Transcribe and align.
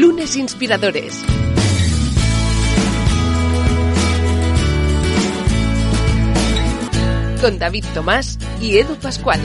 Lunes 0.00 0.36
Inspiradores. 0.36 1.24
Con 7.40 7.58
David 7.58 7.84
Tomás 7.94 8.38
y 8.60 8.78
Edu 8.78 8.94
Pascual. 8.94 9.40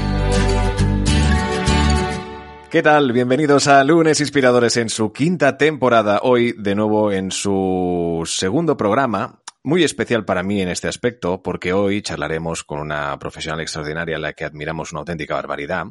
¿Qué 2.69 2.83
tal? 2.83 3.11
Bienvenidos 3.13 3.67
a 3.67 3.83
Lunes 3.83 4.19
Inspiradores 4.19 4.77
en 4.77 4.89
su 4.89 5.11
quinta 5.11 5.57
temporada. 5.57 6.19
Hoy 6.21 6.53
de 6.55 6.75
nuevo 6.75 7.11
en 7.11 7.31
su 7.31 8.21
segundo 8.27 8.77
programa. 8.77 9.41
Muy 9.63 9.83
especial 9.83 10.23
para 10.23 10.43
mí 10.43 10.61
en 10.61 10.69
este 10.69 10.87
aspecto 10.87 11.41
porque 11.41 11.73
hoy 11.73 12.03
charlaremos 12.03 12.63
con 12.63 12.79
una 12.79 13.17
profesional 13.17 13.61
extraordinaria 13.61 14.17
a 14.17 14.19
la 14.19 14.33
que 14.33 14.45
admiramos 14.45 14.91
una 14.91 14.99
auténtica 14.99 15.33
barbaridad, 15.33 15.87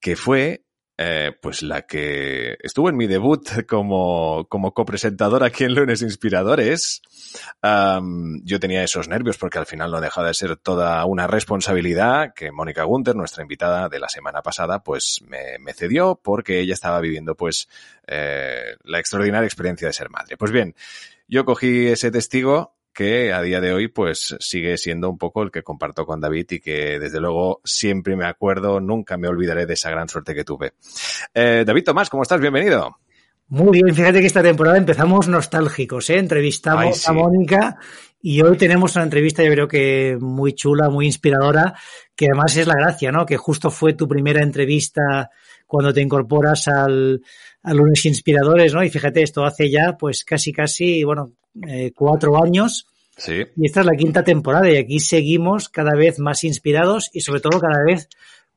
que 0.00 0.16
fue 0.16 0.65
eh, 0.98 1.32
pues 1.42 1.62
la 1.62 1.82
que 1.82 2.56
estuvo 2.62 2.88
en 2.88 2.96
mi 2.96 3.06
debut 3.06 3.46
como, 3.68 4.46
como 4.48 4.72
copresentadora 4.72 5.46
aquí 5.46 5.64
en 5.64 5.74
Lunes 5.74 6.02
Inspiradores. 6.02 7.02
Yo 7.62 8.60
tenía 8.60 8.82
esos 8.82 9.08
nervios 9.08 9.36
porque 9.36 9.58
al 9.58 9.66
final 9.66 9.90
no 9.90 10.00
dejaba 10.00 10.28
de 10.28 10.34
ser 10.34 10.56
toda 10.56 11.04
una 11.04 11.26
responsabilidad 11.26 12.32
que 12.34 12.50
Mónica 12.50 12.84
Gunter, 12.84 13.14
nuestra 13.14 13.42
invitada 13.42 13.88
de 13.88 13.98
la 13.98 14.08
semana 14.08 14.42
pasada, 14.42 14.82
pues 14.82 15.20
me, 15.26 15.58
me 15.60 15.74
cedió 15.74 16.18
porque 16.22 16.60
ella 16.60 16.74
estaba 16.74 17.00
viviendo 17.00 17.34
pues 17.34 17.68
eh, 18.06 18.76
la 18.84 18.98
extraordinaria 18.98 19.46
experiencia 19.46 19.88
de 19.88 19.92
ser 19.92 20.10
madre. 20.10 20.36
Pues 20.36 20.52
bien, 20.52 20.74
yo 21.28 21.44
cogí 21.44 21.88
ese 21.88 22.10
testigo 22.10 22.75
que 22.96 23.30
a 23.30 23.42
día 23.42 23.60
de 23.60 23.74
hoy 23.74 23.88
pues 23.88 24.34
sigue 24.40 24.78
siendo 24.78 25.10
un 25.10 25.18
poco 25.18 25.42
el 25.42 25.50
que 25.50 25.62
comparto 25.62 26.06
con 26.06 26.18
David 26.18 26.46
y 26.52 26.60
que 26.60 26.98
desde 26.98 27.20
luego 27.20 27.60
siempre 27.62 28.16
me 28.16 28.24
acuerdo, 28.24 28.80
nunca 28.80 29.18
me 29.18 29.28
olvidaré 29.28 29.66
de 29.66 29.74
esa 29.74 29.90
gran 29.90 30.08
suerte 30.08 30.34
que 30.34 30.44
tuve. 30.44 30.72
Eh, 31.34 31.64
David 31.66 31.84
Tomás, 31.84 32.08
¿cómo 32.08 32.22
estás? 32.22 32.40
Bienvenido. 32.40 32.96
Muy 33.48 33.82
bien, 33.82 33.94
fíjate 33.94 34.20
que 34.20 34.26
esta 34.26 34.42
temporada 34.42 34.78
empezamos 34.78 35.28
nostálgicos, 35.28 36.08
¿eh? 36.08 36.18
entrevistamos 36.18 36.84
Ay, 36.86 36.94
sí. 36.94 37.10
a 37.10 37.12
Mónica 37.12 37.76
y 38.22 38.40
hoy 38.40 38.56
tenemos 38.56 38.96
una 38.96 39.04
entrevista 39.04 39.44
yo 39.44 39.52
creo 39.52 39.68
que 39.68 40.16
muy 40.18 40.54
chula, 40.54 40.88
muy 40.88 41.04
inspiradora, 41.04 41.74
que 42.16 42.26
además 42.26 42.56
es 42.56 42.66
la 42.66 42.76
gracia, 42.76 43.12
¿no? 43.12 43.26
Que 43.26 43.36
justo 43.36 43.70
fue 43.70 43.92
tu 43.92 44.08
primera 44.08 44.42
entrevista 44.42 45.30
cuando 45.66 45.92
te 45.92 46.00
incorporas 46.00 46.66
al, 46.68 47.20
a 47.62 47.74
lunes 47.74 48.06
inspiradores, 48.06 48.72
¿no? 48.72 48.82
Y 48.82 48.88
fíjate, 48.88 49.22
esto 49.22 49.44
hace 49.44 49.70
ya 49.70 49.98
pues 49.98 50.24
casi, 50.24 50.50
casi, 50.50 51.04
bueno, 51.04 51.32
eh, 51.68 51.92
cuatro 51.94 52.42
años. 52.42 52.86
Sí. 53.16 53.44
Y 53.56 53.66
esta 53.66 53.80
es 53.80 53.86
la 53.86 53.96
quinta 53.96 54.22
temporada 54.22 54.70
y 54.70 54.76
aquí 54.76 55.00
seguimos 55.00 55.68
cada 55.68 55.94
vez 55.94 56.18
más 56.18 56.44
inspirados 56.44 57.10
y 57.12 57.20
sobre 57.20 57.40
todo 57.40 57.60
cada 57.60 57.82
vez 57.84 58.08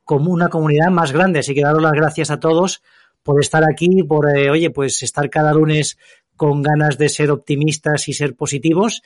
como 0.04 0.32
una 0.32 0.50
comunidad 0.50 0.90
más 0.90 1.12
grande. 1.12 1.40
Así 1.40 1.54
que 1.54 1.62
daros 1.62 1.82
las 1.82 1.94
gracias 1.94 2.32
a 2.32 2.40
todos 2.40 2.82
por 3.24 3.40
estar 3.40 3.64
aquí, 3.64 4.04
por, 4.04 4.36
eh, 4.36 4.50
oye, 4.50 4.70
pues 4.70 5.04
estar 5.04 5.30
cada 5.30 5.54
lunes 5.54 5.98
con 6.36 6.62
ganas 6.62 6.98
de 6.98 7.10
ser 7.10 7.32
optimistas 7.32 8.08
y 8.08 8.14
ser 8.14 8.36
positivos. 8.36 9.02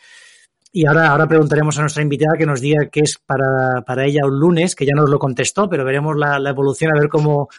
Y 0.71 0.87
ahora, 0.87 1.09
ahora 1.09 1.27
preguntaremos 1.27 1.77
a 1.77 1.81
nuestra 1.81 2.01
invitada 2.01 2.37
que 2.37 2.45
nos 2.45 2.61
diga 2.61 2.89
qué 2.91 3.01
es 3.01 3.17
para, 3.17 3.83
para 3.85 4.05
ella 4.05 4.21
un 4.25 4.39
lunes, 4.39 4.75
que 4.75 4.85
ya 4.85 4.95
nos 4.95 5.09
lo 5.09 5.19
contestó, 5.19 5.69
pero 5.69 5.85
veremos 5.85 6.15
la, 6.17 6.39
la 6.39 6.49
evolución, 6.49 6.95
a 6.95 6.99
ver 6.99 7.09
cómo, 7.09 7.49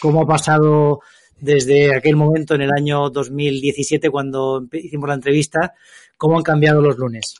cómo 0.00 0.22
ha 0.22 0.26
pasado 0.26 1.00
desde 1.40 1.94
aquel 1.94 2.16
momento 2.16 2.54
en 2.54 2.62
el 2.62 2.70
año 2.72 3.10
2017 3.10 4.10
cuando 4.10 4.66
hicimos 4.72 5.08
la 5.08 5.14
entrevista, 5.14 5.74
cómo 6.16 6.36
han 6.36 6.42
cambiado 6.42 6.80
los 6.80 6.98
lunes. 6.98 7.36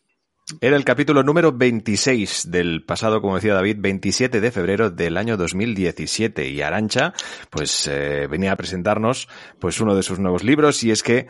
Era 0.61 0.77
el 0.77 0.85
capítulo 0.85 1.23
número 1.23 1.53
26 1.53 2.51
del 2.51 2.85
pasado, 2.85 3.23
como 3.23 3.37
decía 3.37 3.55
David, 3.55 3.79
27 3.81 4.43
de 4.43 4.51
febrero 4.51 4.91
del 4.91 5.17
año 5.17 5.39
2017 5.39 6.51
y 6.51 6.61
Arancha, 6.61 7.15
pues 7.49 7.89
eh, 7.91 8.27
venía 8.27 8.53
a 8.53 8.57
presentarnos 8.57 9.27
pues 9.59 9.81
uno 9.81 9.97
de 9.97 10.03
sus 10.03 10.19
nuevos 10.19 10.45
libros 10.45 10.85
y 10.85 10.91
es 10.91 11.03
que, 11.03 11.29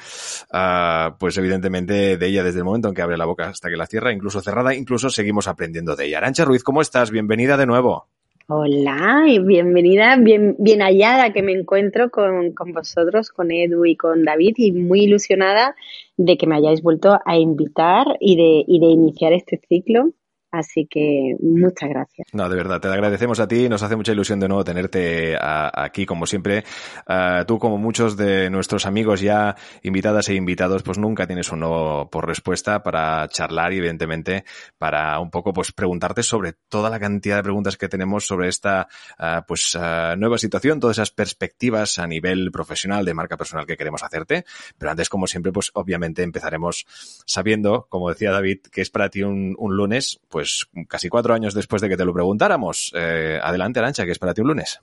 uh, 0.53 1.17
pues 1.17 1.37
evidentemente 1.39 2.17
de 2.17 2.27
ella 2.27 2.43
desde 2.43 2.59
el 2.59 2.65
momento 2.65 2.89
en 2.89 2.95
que 2.95 3.03
abre 3.03 3.17
la 3.17 3.25
boca 3.25 3.51
hasta 3.51 3.71
que 3.71 3.77
la 3.77 3.87
cierra, 3.87 4.13
incluso 4.13 4.41
cerrada, 4.41 4.75
incluso 4.75 5.09
seguimos 5.11 5.47
aprendiendo 5.47 5.95
de 5.95 6.07
ella. 6.07 6.19
Arancha 6.19 6.45
Ruiz, 6.45 6.65
¿cómo 6.65 6.83
estás? 6.83 7.13
Bienvenida 7.13 7.57
de 7.57 7.67
nuevo. 7.67 8.09
Hola 8.47 9.25
y 9.27 9.39
bienvenida, 9.39 10.17
bien, 10.17 10.55
bien 10.59 10.81
hallada 10.81 11.33
que 11.33 11.43
me 11.43 11.53
encuentro 11.53 12.11
con, 12.11 12.53
con, 12.53 12.75
vosotros, 12.75 13.31
con 13.31 13.51
Edu 13.51 13.87
y 13.87 13.97
con 13.97 14.23
David 14.23 14.55
y 14.59 14.71
muy 14.73 15.05
ilusionada 15.05 15.75
de 16.19 16.37
que 16.37 16.47
me 16.47 16.57
hayáis 16.57 16.83
vuelto 16.83 17.19
a 17.25 17.39
invitar 17.39 18.07
y 18.21 18.37
de, 18.37 18.65
y 18.67 18.81
de 18.81 18.87
iniciar 18.87 19.33
este 19.33 19.59
ciclo 19.67 20.11
Así 20.55 20.87
que 20.89 21.35
muchas 21.41 21.91
gracias. 21.91 22.29
No, 22.33 22.49
de 22.49 22.55
verdad, 22.55 22.81
te 22.81 22.87
agradecemos 22.87 23.41
a 23.41 23.49
ti. 23.49 23.69
Nos 23.69 23.83
hace 23.83 23.97
mucha 23.97 24.13
ilusión 24.13 24.39
de 24.39 24.47
nuevo 24.47 24.63
tenerte 24.63 25.37
aquí, 25.41 26.07
como 26.07 26.27
siempre. 26.27 26.63
Uh, 27.09 27.45
tú, 27.45 27.59
como 27.59 27.77
muchos 27.77 28.17
de 28.17 28.51
nuestros 28.51 28.87
amigos 28.87 29.21
ya 29.21 29.57
invitadas 29.83 30.29
e 30.29 30.35
invitados, 30.35 30.85
pues 30.85 30.97
nunca 30.97 31.27
tienes 31.27 31.51
un 31.51 31.59
no 31.61 32.09
por 32.09 32.29
respuesta 32.29 32.85
para 32.85 33.27
charlar 33.27 33.73
y, 33.73 33.79
evidentemente, 33.79 34.45
para 34.79 35.19
un 35.19 35.29
poco 35.29 35.53
pues 35.53 35.73
preguntarte 35.73 36.23
sobre 36.23 36.53
toda 36.69 36.89
la 36.89 37.01
cantidad 37.01 37.37
de 37.37 37.43
preguntas 37.43 37.77
que 37.77 37.89
tenemos 37.89 38.25
sobre 38.25 38.47
esta 38.47 38.87
uh, 39.19 39.43
pues 39.49 39.77
nueva 40.17 40.39
situación, 40.39 40.79
todas 40.79 40.99
esas 40.99 41.11
perspectivas 41.11 41.99
a 41.99 42.07
nivel 42.07 42.53
profesional, 42.53 43.05
de 43.05 43.13
marca 43.13 43.37
personal 43.37 43.67
que 43.67 43.77
queremos 43.77 44.05
hacerte. 44.05 44.45
Pero 44.79 44.93
antes, 44.93 45.09
como 45.09 45.27
siempre, 45.27 45.51
pues 45.51 45.73
obviamente 45.75 46.23
empezaremos 46.23 46.87
sabiendo, 47.27 47.89
como 47.89 48.09
decía 48.09 48.31
David, 48.31 48.61
que 48.71 48.83
es 48.83 48.91
para 48.91 49.09
ti 49.09 49.25
un, 49.25 49.57
un 49.59 49.77
lunes, 49.77 50.21
pues 50.29 50.44
pues 50.45 50.69
casi 50.89 51.09
cuatro 51.09 51.33
años 51.33 51.55
después 51.55 51.81
de 51.81 51.89
que 51.89 51.97
te 51.97 52.05
lo 52.05 52.13
preguntáramos. 52.13 52.93
Eh, 52.95 53.39
adelante, 53.43 53.79
Arancha, 53.79 54.05
¿qué 54.05 54.11
es 54.11 54.19
para 54.19 54.35
ti 54.35 54.43
un 54.43 54.49
lunes? 54.49 54.79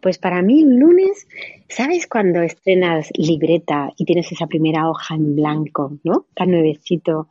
Pues 0.00 0.16
para 0.16 0.40
mí 0.40 0.64
un 0.64 0.80
lunes, 0.80 1.28
¿sabes 1.68 2.06
cuando 2.06 2.40
estrenas 2.40 3.10
libreta 3.14 3.90
y 3.98 4.06
tienes 4.06 4.32
esa 4.32 4.46
primera 4.46 4.88
hoja 4.88 5.14
en 5.14 5.36
blanco, 5.36 5.98
¿no? 6.02 6.24
Tan 6.34 6.50
nuevecito, 6.50 7.28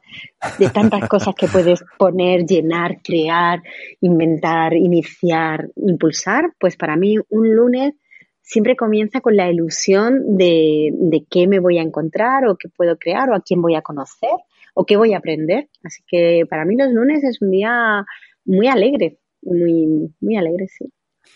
de 0.60 0.70
tantas 0.70 1.10
cosas 1.10 1.34
que 1.34 1.48
puedes 1.48 1.84
poner, 1.98 2.46
llenar, 2.46 3.02
crear, 3.04 3.64
inventar, 4.00 4.76
iniciar, 4.76 5.68
impulsar, 5.76 6.54
pues 6.60 6.78
para 6.78 6.96
mí 6.96 7.16
un 7.30 7.56
lunes 7.56 7.96
siempre 8.44 8.76
comienza 8.76 9.22
con 9.22 9.36
la 9.36 9.50
ilusión 9.50 10.38
de, 10.38 10.92
de 10.94 11.26
qué 11.28 11.48
me 11.48 11.60
voy 11.60 11.80
a 11.80 11.82
encontrar 11.82 12.48
o 12.48 12.58
qué 12.58 12.70
puedo 12.70 12.96
crear 12.98 13.32
o 13.32 13.36
a 13.36 13.42
quién 13.42 13.60
voy 13.60 13.74
a 13.74 13.82
conocer 13.82 14.38
o 14.74 14.86
qué 14.86 14.98
voy 14.98 15.14
a 15.14 15.18
aprender. 15.18 15.70
Así 15.84 16.04
que 16.08 16.44
para 16.50 16.66
mí 16.66 16.76
los 16.78 16.92
lunes 16.92 17.24
es 17.24 17.42
un 17.42 17.52
día 17.52 18.06
muy 18.46 18.68
alegre, 18.68 19.20
muy, 19.42 20.14
muy 20.20 20.38
alegre, 20.38 20.68
sí. 20.68 20.86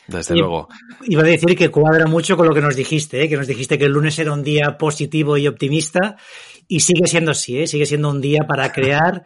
Desde 0.08 0.36
y, 0.36 0.40
luego. 0.40 0.68
Iba 1.08 1.24
a 1.24 1.26
decir 1.26 1.56
que 1.56 1.70
cuadra 1.70 2.06
mucho 2.06 2.38
con 2.38 2.48
lo 2.48 2.54
que 2.54 2.62
nos 2.62 2.76
dijiste, 2.76 3.24
¿eh? 3.24 3.30
que 3.30 3.38
nos 3.38 3.48
dijiste 3.48 3.78
que 3.78 3.86
el 3.86 3.92
lunes 3.92 4.18
era 4.20 4.34
un 4.34 4.44
día 4.44 4.78
positivo 4.78 5.38
y 5.38 5.48
optimista 5.48 6.18
y 6.68 6.80
sigue 6.82 7.08
siendo 7.08 7.32
así, 7.32 7.60
¿eh? 7.60 7.68
sigue 7.68 7.86
siendo 7.86 8.10
un 8.10 8.22
día 8.22 8.42
para 8.48 8.72
crear 8.72 9.24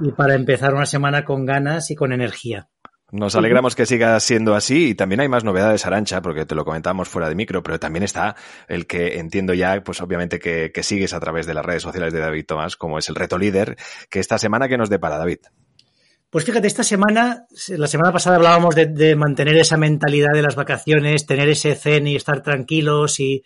y 0.00 0.12
para 0.12 0.34
empezar 0.34 0.74
una 0.74 0.86
semana 0.86 1.24
con 1.24 1.46
ganas 1.46 1.90
y 1.90 1.94
con 1.94 2.12
energía. 2.12 2.68
Nos 3.12 3.34
alegramos 3.34 3.74
que 3.74 3.86
siga 3.86 4.18
siendo 4.20 4.54
así 4.54 4.90
y 4.90 4.94
también 4.94 5.20
hay 5.20 5.28
más 5.28 5.42
novedades, 5.42 5.84
Arancha, 5.84 6.22
porque 6.22 6.46
te 6.46 6.54
lo 6.54 6.64
comentamos 6.64 7.08
fuera 7.08 7.28
de 7.28 7.34
micro, 7.34 7.62
pero 7.62 7.80
también 7.80 8.04
está 8.04 8.36
el 8.68 8.86
que 8.86 9.18
entiendo 9.18 9.52
ya, 9.52 9.82
pues 9.82 10.00
obviamente 10.00 10.38
que, 10.38 10.70
que 10.72 10.82
sigues 10.82 11.12
a 11.12 11.20
través 11.20 11.46
de 11.46 11.54
las 11.54 11.64
redes 11.64 11.82
sociales 11.82 12.12
de 12.12 12.20
David 12.20 12.46
Tomás, 12.46 12.76
como 12.76 12.98
es 12.98 13.08
el 13.08 13.16
reto 13.16 13.36
líder, 13.36 13.76
que 14.08 14.20
esta 14.20 14.38
semana 14.38 14.68
que 14.68 14.78
nos 14.78 14.90
depara, 14.90 15.18
David. 15.18 15.38
Pues 16.30 16.44
fíjate, 16.44 16.68
esta 16.68 16.84
semana, 16.84 17.46
la 17.68 17.88
semana 17.88 18.12
pasada 18.12 18.36
hablábamos 18.36 18.76
de, 18.76 18.86
de, 18.86 19.16
mantener 19.16 19.56
esa 19.56 19.76
mentalidad 19.76 20.32
de 20.32 20.42
las 20.42 20.54
vacaciones, 20.54 21.26
tener 21.26 21.48
ese 21.48 21.74
zen 21.74 22.06
y 22.06 22.14
estar 22.14 22.40
tranquilos 22.44 23.18
y, 23.18 23.42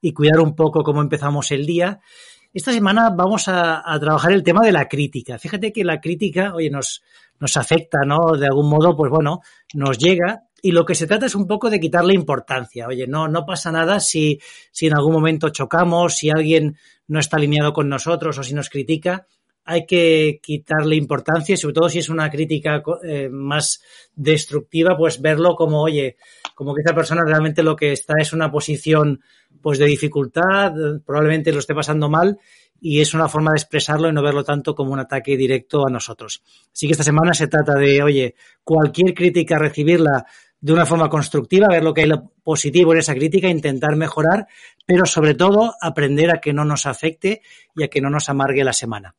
y 0.00 0.12
cuidar 0.12 0.38
un 0.38 0.54
poco 0.54 0.84
cómo 0.84 1.02
empezamos 1.02 1.50
el 1.50 1.66
día. 1.66 2.00
Esta 2.52 2.72
semana 2.72 3.10
vamos 3.10 3.46
a, 3.48 3.82
trabajar 4.00 4.32
el 4.32 4.42
tema 4.42 4.64
de 4.64 4.72
la 4.72 4.88
crítica. 4.88 5.38
Fíjate 5.38 5.72
que 5.72 5.84
la 5.84 6.00
crítica, 6.00 6.54
oye, 6.54 6.70
nos, 6.70 7.02
nos 7.38 7.56
afecta, 7.56 7.98
¿no? 8.06 8.36
De 8.38 8.46
algún 8.46 8.70
modo, 8.70 8.96
pues 8.96 9.10
bueno, 9.10 9.40
nos 9.74 9.98
llega 9.98 10.44
y 10.62 10.72
lo 10.72 10.84
que 10.86 10.94
se 10.94 11.06
trata 11.06 11.26
es 11.26 11.34
un 11.34 11.46
poco 11.46 11.68
de 11.68 11.78
quitarle 11.78 12.14
importancia. 12.14 12.86
Oye, 12.88 13.06
no, 13.06 13.28
no 13.28 13.44
pasa 13.44 13.70
nada 13.70 14.00
si, 14.00 14.40
si 14.72 14.86
en 14.86 14.96
algún 14.96 15.12
momento 15.12 15.50
chocamos, 15.50 16.16
si 16.16 16.30
alguien 16.30 16.76
no 17.06 17.20
está 17.20 17.36
alineado 17.36 17.72
con 17.72 17.88
nosotros 17.88 18.38
o 18.38 18.42
si 18.42 18.54
nos 18.54 18.70
critica. 18.70 19.26
Hay 19.64 19.84
que 19.84 20.40
quitarle 20.42 20.96
importancia 20.96 21.52
y 21.52 21.58
sobre 21.58 21.74
todo 21.74 21.90
si 21.90 21.98
es 21.98 22.08
una 22.08 22.30
crítica 22.30 22.82
eh, 23.04 23.28
más 23.28 23.82
destructiva, 24.14 24.96
pues 24.96 25.20
verlo 25.20 25.54
como, 25.54 25.82
oye, 25.82 26.16
como 26.58 26.74
que 26.74 26.80
esa 26.80 26.92
persona 26.92 27.22
realmente 27.24 27.62
lo 27.62 27.76
que 27.76 27.92
está 27.92 28.14
es 28.18 28.32
una 28.32 28.50
posición 28.50 29.20
pues 29.62 29.78
de 29.78 29.86
dificultad, 29.86 30.72
probablemente 31.06 31.52
lo 31.52 31.60
esté 31.60 31.72
pasando 31.72 32.10
mal 32.10 32.36
y 32.80 33.00
es 33.00 33.14
una 33.14 33.28
forma 33.28 33.52
de 33.52 33.58
expresarlo 33.58 34.08
y 34.08 34.12
no 34.12 34.24
verlo 34.24 34.42
tanto 34.42 34.74
como 34.74 34.92
un 34.92 34.98
ataque 34.98 35.36
directo 35.36 35.86
a 35.86 35.90
nosotros. 35.92 36.42
Así 36.72 36.88
que 36.88 36.94
esta 36.94 37.04
semana 37.04 37.32
se 37.32 37.46
trata 37.46 37.74
de, 37.74 38.02
oye, 38.02 38.34
cualquier 38.64 39.14
crítica 39.14 39.56
recibirla 39.56 40.26
de 40.60 40.72
una 40.72 40.84
forma 40.84 41.08
constructiva, 41.08 41.68
ver 41.68 41.84
lo 41.84 41.94
que 41.94 42.02
hay 42.02 42.10
positivo 42.42 42.92
en 42.92 42.98
esa 42.98 43.14
crítica, 43.14 43.48
intentar 43.48 43.94
mejorar, 43.94 44.48
pero 44.84 45.06
sobre 45.06 45.34
todo 45.34 45.76
aprender 45.80 46.32
a 46.32 46.40
que 46.40 46.52
no 46.52 46.64
nos 46.64 46.86
afecte 46.86 47.40
y 47.76 47.84
a 47.84 47.88
que 47.88 48.00
no 48.00 48.10
nos 48.10 48.28
amargue 48.30 48.64
la 48.64 48.72
semana. 48.72 49.14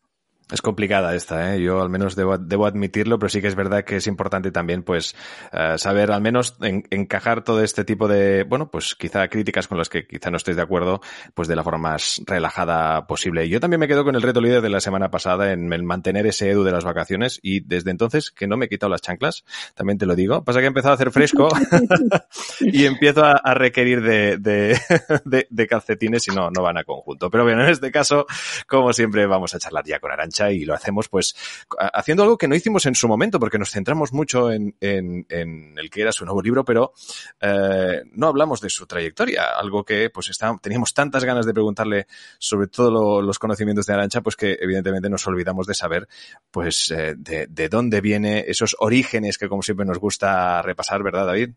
Es 0.51 0.63
complicada 0.63 1.13
esta, 1.13 1.53
¿eh? 1.53 1.61
yo 1.61 1.79
al 1.79 1.89
menos 1.89 2.15
debo, 2.15 2.39
debo, 2.39 2.65
admitirlo, 2.65 3.19
pero 3.19 3.29
sí 3.29 3.39
que 3.39 3.47
es 3.47 3.53
verdad 3.53 3.83
que 3.83 3.97
es 3.97 4.07
importante 4.07 4.49
también, 4.49 4.81
pues, 4.81 5.15
uh, 5.53 5.77
saber 5.77 6.11
al 6.11 6.21
menos 6.21 6.57
en, 6.61 6.83
encajar 6.89 7.43
todo 7.43 7.61
este 7.61 7.85
tipo 7.85 8.07
de, 8.07 8.45
bueno, 8.45 8.71
pues 8.71 8.95
quizá 8.95 9.27
críticas 9.27 9.67
con 9.67 9.77
las 9.77 9.89
que 9.89 10.07
quizá 10.07 10.31
no 10.31 10.37
estéis 10.37 10.57
de 10.57 10.63
acuerdo, 10.63 11.01
pues 11.35 11.47
de 11.47 11.55
la 11.55 11.63
forma 11.63 11.91
más 11.91 12.19
relajada 12.25 13.05
posible. 13.05 13.47
Yo 13.47 13.59
también 13.59 13.79
me 13.79 13.87
quedo 13.87 14.03
con 14.03 14.15
el 14.15 14.23
reto 14.23 14.41
líder 14.41 14.63
de 14.63 14.69
la 14.69 14.79
semana 14.79 15.11
pasada 15.11 15.51
en 15.51 15.71
el 15.71 15.83
mantener 15.83 16.25
ese 16.25 16.49
edu 16.49 16.63
de 16.63 16.71
las 16.71 16.83
vacaciones 16.83 17.39
y 17.43 17.59
desde 17.59 17.91
entonces 17.91 18.31
que 18.31 18.47
no 18.47 18.57
me 18.57 18.65
he 18.65 18.69
quitado 18.69 18.89
las 18.89 19.01
chanclas, 19.01 19.45
también 19.75 19.99
te 19.99 20.07
lo 20.07 20.15
digo. 20.15 20.43
Pasa 20.43 20.59
que 20.61 20.65
he 20.65 20.67
empezado 20.67 20.93
a 20.93 20.95
hacer 20.95 21.11
fresco 21.11 21.47
y 22.61 22.85
empiezo 22.85 23.23
a, 23.23 23.33
a 23.33 23.53
requerir 23.53 24.01
de, 24.01 24.37
de, 24.37 24.79
de, 25.25 25.47
de, 25.47 25.67
calcetines 25.67 26.27
y 26.27 26.31
no, 26.31 26.49
no 26.49 26.63
van 26.63 26.79
a 26.79 26.83
conjunto. 26.83 27.29
Pero 27.29 27.43
bueno, 27.43 27.63
en 27.63 27.69
este 27.69 27.91
caso, 27.91 28.25
como 28.67 28.93
siempre, 28.93 29.27
vamos 29.27 29.53
a 29.53 29.59
charlar 29.59 29.85
ya 29.85 29.99
con 29.99 30.11
Arancha 30.11 30.38
y 30.51 30.65
lo 30.65 30.73
hacemos 30.73 31.09
pues 31.09 31.35
haciendo 31.93 32.23
algo 32.23 32.37
que 32.37 32.47
no 32.47 32.55
hicimos 32.55 32.85
en 32.85 32.95
su 32.95 33.07
momento 33.07 33.39
porque 33.39 33.59
nos 33.59 33.71
centramos 33.71 34.13
mucho 34.13 34.51
en, 34.51 34.75
en, 34.79 35.25
en 35.29 35.77
el 35.77 35.89
que 35.89 36.01
era 36.01 36.11
su 36.11 36.25
nuevo 36.25 36.41
libro, 36.41 36.63
pero 36.63 36.93
eh, 37.41 38.01
no 38.11 38.27
hablamos 38.27 38.61
de 38.61 38.69
su 38.69 38.85
trayectoria, 38.85 39.43
algo 39.57 39.83
que 39.83 40.09
pues 40.09 40.29
está, 40.29 40.55
teníamos 40.61 40.93
tantas 40.93 41.23
ganas 41.23 41.45
de 41.45 41.53
preguntarle 41.53 42.07
sobre 42.37 42.67
todo 42.67 42.91
lo, 42.91 43.21
los 43.21 43.39
conocimientos 43.39 43.85
de 43.85 43.93
Arancha, 43.93 44.21
pues 44.21 44.35
que 44.35 44.57
evidentemente 44.59 45.09
nos 45.09 45.25
olvidamos 45.27 45.67
de 45.67 45.73
saber 45.73 46.07
pues 46.51 46.91
eh, 46.91 47.15
de, 47.17 47.47
de 47.47 47.69
dónde 47.69 48.01
viene 48.01 48.45
esos 48.47 48.75
orígenes 48.79 49.37
que 49.37 49.49
como 49.49 49.61
siempre 49.61 49.85
nos 49.85 49.99
gusta 49.99 50.61
repasar, 50.61 51.03
¿verdad 51.03 51.25
David? 51.25 51.51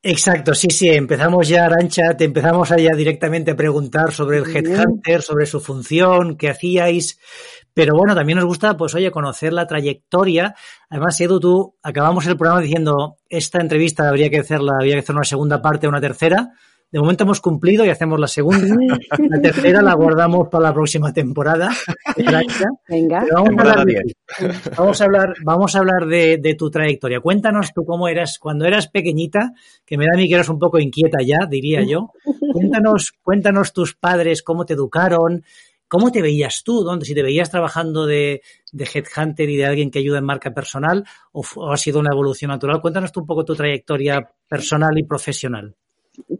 Exacto, 0.00 0.54
sí, 0.54 0.68
sí, 0.70 0.88
empezamos 0.88 1.48
ya, 1.48 1.66
Arancha, 1.66 2.16
te 2.16 2.24
empezamos 2.24 2.70
allá 2.70 2.90
directamente 2.94 3.50
a 3.50 3.56
preguntar 3.56 4.12
sobre 4.12 4.38
el 4.38 4.46
Headhunter, 4.46 5.22
sobre 5.22 5.44
su 5.44 5.60
función, 5.60 6.36
qué 6.36 6.50
hacíais, 6.50 7.18
pero 7.74 7.96
bueno, 7.96 8.14
también 8.14 8.38
nos 8.38 8.46
gusta, 8.46 8.76
pues 8.76 8.94
oye, 8.94 9.10
conocer 9.10 9.52
la 9.52 9.66
trayectoria. 9.66 10.54
Además, 10.88 11.20
Edu, 11.20 11.40
tú 11.40 11.76
acabamos 11.82 12.26
el 12.26 12.36
programa 12.36 12.60
diciendo, 12.60 13.18
esta 13.28 13.60
entrevista 13.60 14.08
habría 14.08 14.30
que 14.30 14.38
hacerla, 14.38 14.74
habría 14.78 14.94
que 14.94 15.00
hacer 15.00 15.16
una 15.16 15.24
segunda 15.24 15.60
parte 15.60 15.86
o 15.86 15.90
una 15.90 16.00
tercera. 16.00 16.52
De 16.90 16.98
momento 16.98 17.24
hemos 17.24 17.40
cumplido 17.40 17.84
y 17.84 17.90
hacemos 17.90 18.18
la 18.18 18.28
segunda. 18.28 18.66
La 19.18 19.40
tercera 19.40 19.82
la 19.82 19.94
guardamos 19.94 20.48
para 20.48 20.64
la 20.64 20.74
próxima 20.74 21.12
temporada. 21.12 21.70
Venga. 22.88 23.24
Vamos 23.32 23.58
a, 23.58 23.60
hablar, 23.60 23.84
de, 23.84 24.14
vamos 24.76 25.00
a 25.00 25.04
hablar, 25.04 25.34
vamos 25.44 25.74
a 25.74 25.78
hablar 25.78 26.06
de, 26.06 26.38
de, 26.38 26.54
tu 26.54 26.70
trayectoria. 26.70 27.20
Cuéntanos 27.20 27.72
tú 27.74 27.84
cómo 27.84 28.08
eras 28.08 28.38
cuando 28.38 28.64
eras 28.64 28.88
pequeñita, 28.88 29.52
que 29.84 29.98
me 29.98 30.06
da 30.06 30.12
a 30.14 30.16
mí 30.16 30.28
que 30.28 30.34
eras 30.34 30.48
un 30.48 30.58
poco 30.58 30.78
inquieta 30.78 31.18
ya, 31.22 31.46
diría 31.48 31.82
yo. 31.82 32.12
Cuéntanos, 32.52 33.12
cuéntanos 33.22 33.72
tus 33.72 33.94
padres, 33.94 34.42
cómo 34.42 34.64
te 34.64 34.74
educaron, 34.74 35.42
¿Cómo 35.88 36.12
te 36.12 36.20
veías 36.20 36.64
tú? 36.64 36.84
¿Dónde? 36.84 37.06
Si 37.06 37.14
te 37.14 37.22
veías 37.22 37.50
trabajando 37.50 38.04
de, 38.04 38.42
de 38.72 38.84
headhunter 38.84 39.48
y 39.48 39.56
de 39.56 39.64
alguien 39.64 39.90
que 39.90 39.98
ayuda 39.98 40.18
en 40.18 40.24
marca 40.24 40.52
personal 40.52 41.04
o, 41.32 41.42
o, 41.56 41.72
ha 41.72 41.78
sido 41.78 41.98
una 41.98 42.12
evolución 42.12 42.50
natural. 42.50 42.82
Cuéntanos 42.82 43.10
tú 43.10 43.20
un 43.20 43.26
poco 43.26 43.46
tu 43.46 43.54
trayectoria 43.54 44.30
personal 44.46 44.98
y 44.98 45.04
profesional. 45.04 45.74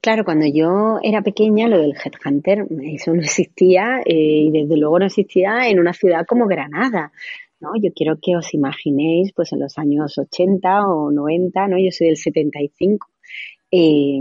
Claro, 0.01 0.25
cuando 0.25 0.47
yo 0.47 0.99
era 1.03 1.23
pequeña, 1.23 1.69
lo 1.69 1.79
del 1.79 1.95
headhunter, 1.95 2.67
eso 2.83 3.13
no 3.13 3.21
existía 3.23 4.01
eh, 4.05 4.47
y 4.47 4.51
desde 4.51 4.77
luego 4.77 4.99
no 4.99 5.07
existía 5.07 5.69
en 5.69 5.79
una 5.79 5.93
ciudad 5.93 6.27
como 6.27 6.47
Granada. 6.47 7.13
¿no? 7.61 7.71
Yo 7.81 7.93
quiero 7.95 8.19
que 8.21 8.37
os 8.37 8.55
imaginéis, 8.55 9.33
pues 9.33 9.53
en 9.53 9.61
los 9.61 9.79
años 9.79 10.17
80 10.17 10.87
o 10.89 11.11
90, 11.11 11.69
¿no? 11.69 11.79
Yo 11.79 11.91
soy 11.91 12.09
del 12.09 12.17
75 12.17 13.09
eh, 13.71 14.19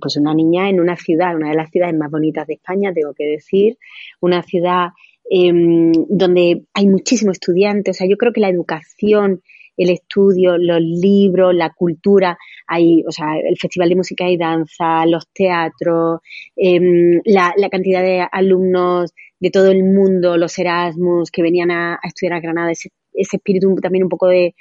pues 0.00 0.16
una 0.16 0.34
niña 0.34 0.68
en 0.68 0.80
una 0.80 0.96
ciudad, 0.96 1.34
una 1.34 1.50
de 1.50 1.56
las 1.56 1.70
ciudades 1.70 1.96
más 1.96 2.10
bonitas 2.10 2.46
de 2.46 2.54
España, 2.54 2.92
tengo 2.92 3.12
que 3.12 3.24
decir, 3.24 3.78
una 4.20 4.42
ciudad 4.42 4.90
eh, 5.30 5.52
donde 6.08 6.64
hay 6.74 6.86
muchísimos 6.86 7.34
estudiantes, 7.34 7.96
o 7.96 7.98
sea, 7.98 8.08
yo 8.08 8.16
creo 8.16 8.32
que 8.32 8.40
la 8.40 8.50
educación, 8.50 9.42
el 9.76 9.90
estudio, 9.90 10.56
los 10.58 10.80
libros, 10.80 11.54
la 11.54 11.70
cultura, 11.70 12.38
hay, 12.66 13.02
o 13.06 13.12
sea, 13.12 13.36
el 13.38 13.56
Festival 13.58 13.88
de 13.88 13.96
Música 13.96 14.28
y 14.28 14.36
Danza, 14.36 15.06
los 15.06 15.26
teatros, 15.32 16.20
eh, 16.56 17.20
la, 17.24 17.52
la, 17.56 17.68
cantidad 17.68 18.02
de 18.02 18.26
alumnos 18.30 19.12
de 19.40 19.50
todo 19.50 19.70
el 19.70 19.84
mundo, 19.84 20.36
los 20.36 20.58
Erasmus 20.58 21.30
que 21.30 21.42
venían 21.42 21.70
a, 21.70 21.98
estudiar 22.02 22.34
a 22.34 22.40
Granada, 22.40 22.72
ese, 22.72 22.90
ese, 23.12 23.36
espíritu 23.36 23.74
también 23.76 24.04
un 24.04 24.10
poco 24.10 24.28
de, 24.28 24.54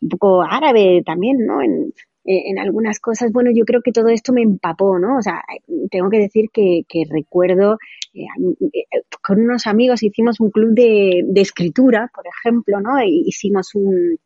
un 0.00 0.08
poco 0.08 0.42
árabe 0.42 1.02
también, 1.04 1.44
¿no? 1.44 1.62
En, 1.62 1.92
en 2.26 2.58
algunas 2.58 2.98
cosas, 2.98 3.30
bueno, 3.30 3.50
yo 3.54 3.64
creo 3.64 3.82
que 3.82 3.92
todo 3.92 4.08
esto 4.08 4.32
me 4.32 4.42
empapó, 4.42 4.98
¿no? 4.98 5.18
O 5.18 5.22
sea, 5.22 5.42
tengo 5.90 6.10
que 6.10 6.18
decir 6.18 6.50
que, 6.52 6.82
que 6.88 7.04
recuerdo, 7.08 7.78
eh, 8.14 8.24
eh, 8.72 9.02
con 9.22 9.40
unos 9.40 9.66
amigos 9.66 10.02
hicimos 10.02 10.40
un 10.40 10.50
club 10.50 10.74
de, 10.74 11.22
de 11.24 11.40
escritura, 11.40 12.10
por 12.12 12.24
ejemplo, 12.26 12.80
¿no? 12.80 12.98
E 12.98 13.06
hicimos 13.06 13.74
un, 13.74 14.18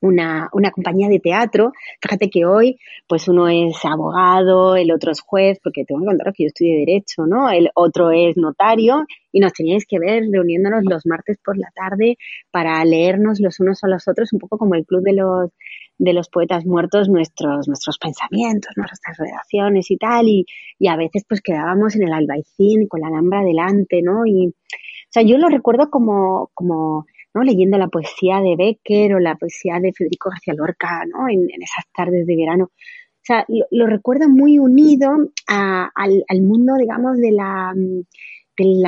una, 0.00 0.48
una, 0.52 0.70
compañía 0.70 1.08
de 1.08 1.20
teatro. 1.20 1.72
Fíjate 2.00 2.28
que 2.30 2.44
hoy, 2.44 2.78
pues 3.08 3.28
uno 3.28 3.48
es 3.48 3.84
abogado, 3.84 4.76
el 4.76 4.92
otro 4.92 5.12
es 5.12 5.20
juez, 5.20 5.58
porque 5.62 5.84
tengo 5.84 6.00
que 6.02 6.06
contaros 6.06 6.34
que 6.36 6.44
yo 6.44 6.48
estudié 6.48 6.78
Derecho, 6.78 7.26
¿no? 7.26 7.50
El 7.50 7.70
otro 7.74 8.10
es 8.10 8.36
notario 8.36 9.04
y 9.32 9.40
nos 9.40 9.52
teníais 9.52 9.86
que 9.86 9.98
ver 9.98 10.24
reuniéndonos 10.30 10.84
los 10.84 11.06
martes 11.06 11.38
por 11.44 11.58
la 11.58 11.70
tarde 11.74 12.16
para 12.50 12.84
leernos 12.84 13.40
los 13.40 13.60
unos 13.60 13.82
a 13.84 13.88
los 13.88 14.06
otros, 14.08 14.32
un 14.32 14.38
poco 14.38 14.58
como 14.58 14.74
el 14.74 14.84
club 14.84 15.02
de 15.02 15.14
los 15.14 15.50
de 15.98 16.12
los 16.12 16.28
poetas 16.28 16.66
muertos 16.66 17.08
nuestros, 17.08 17.68
nuestros 17.68 17.98
pensamientos, 17.98 18.72
nuestras 18.76 19.16
redacciones 19.16 19.90
y 19.90 19.96
tal, 19.96 20.28
y, 20.28 20.44
y 20.78 20.88
a 20.88 20.96
veces 20.96 21.24
pues 21.28 21.40
quedábamos 21.40 21.96
en 21.96 22.02
el 22.04 22.12
albaicín 22.12 22.86
con 22.86 23.00
la 23.00 23.08
alhambra 23.08 23.42
delante, 23.42 24.02
¿no? 24.02 24.26
Y, 24.26 24.48
o 24.48 25.08
sea, 25.10 25.22
yo 25.22 25.38
lo 25.38 25.48
recuerdo 25.48 25.88
como, 25.90 26.50
como, 26.54 27.06
¿no? 27.36 27.42
Leyendo 27.42 27.76
la 27.76 27.88
poesía 27.88 28.40
de 28.40 28.56
Becker 28.56 29.14
o 29.14 29.20
la 29.20 29.36
poesía 29.36 29.78
de 29.78 29.92
Federico 29.92 30.30
García 30.30 30.54
Lorca, 30.54 31.04
¿no? 31.06 31.28
En, 31.28 31.46
esas 31.62 31.84
tardes 31.94 32.26
de 32.26 32.34
verano. 32.34 32.64
O 32.64 33.22
sea, 33.22 33.44
lo, 33.70 33.86
recuerdo 33.86 34.28
muy 34.28 34.58
unido 34.58 35.10
al, 35.46 36.42
mundo, 36.42 36.74
digamos, 36.78 37.18
de 37.18 37.32
la, 37.32 37.74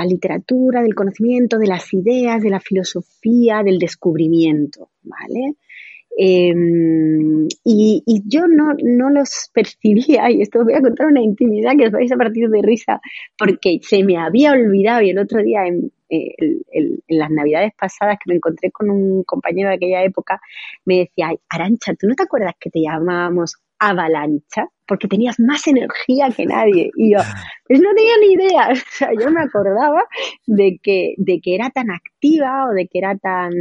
literatura, 0.07 0.81
del 0.81 0.95
conocimiento, 0.95 1.59
de 1.59 1.67
las 1.67 1.93
ideas, 1.93 2.40
de 2.40 2.50
la 2.50 2.61
filosofía, 2.61 3.62
del 3.62 3.78
descubrimiento, 3.78 4.90
¿vale? 5.02 5.57
Eh, 6.17 6.55
y, 7.64 8.23
yo 8.26 8.47
no, 8.47 8.75
los 9.11 9.50
percibía, 9.52 10.31
y 10.31 10.40
esto 10.40 10.64
voy 10.64 10.75
a 10.75 10.81
contar 10.81 11.09
una 11.09 11.21
intimidad 11.21 11.76
que 11.76 11.87
os 11.87 11.93
vais 11.93 12.11
a 12.12 12.17
partir 12.17 12.49
de 12.49 12.62
risa, 12.62 13.00
porque 13.37 13.81
se 13.83 14.02
me 14.05 14.17
había 14.17 14.52
olvidado 14.52 15.02
y 15.02 15.11
el 15.11 15.19
otro 15.19 15.43
día 15.43 15.67
en, 15.67 15.93
el, 16.09 16.65
en 16.71 17.19
las 17.19 17.31
navidades 17.31 17.73
pasadas 17.79 18.17
que 18.23 18.31
me 18.31 18.37
encontré 18.37 18.71
con 18.71 18.91
un 18.91 19.23
compañero 19.25 19.69
de 19.69 19.77
aquella 19.77 20.03
época, 20.03 20.41
me 20.85 20.99
decía, 20.99 21.31
Arancha, 21.49 21.95
¿tú 21.95 22.07
no 22.07 22.15
te 22.15 22.25
acuerdas 22.25 22.55
que 22.59 22.71
te 22.71 22.81
llamábamos 22.81 23.57
avalancha? 23.79 24.67
Porque 24.87 25.09
tenías 25.09 25.38
más 25.38 25.67
energía 25.67 26.31
que 26.35 26.47
nadie. 26.47 26.91
Y 26.97 27.12
yo, 27.12 27.19
pues 27.67 27.81
no 27.81 27.91
tenía 27.95 28.15
ni 28.21 28.33
idea. 28.33 28.69
O 28.73 28.91
sea, 28.91 29.11
yo 29.12 29.31
me 29.31 29.43
acordaba 29.43 30.03
de 30.47 30.79
que, 30.83 31.15
de 31.19 31.41
que 31.41 31.55
era 31.55 31.71
tan 31.71 31.91
activa 31.91 32.67
o 32.69 32.73
de 32.73 32.88
que 32.88 32.99
era 32.99 33.17
tan 33.17 33.53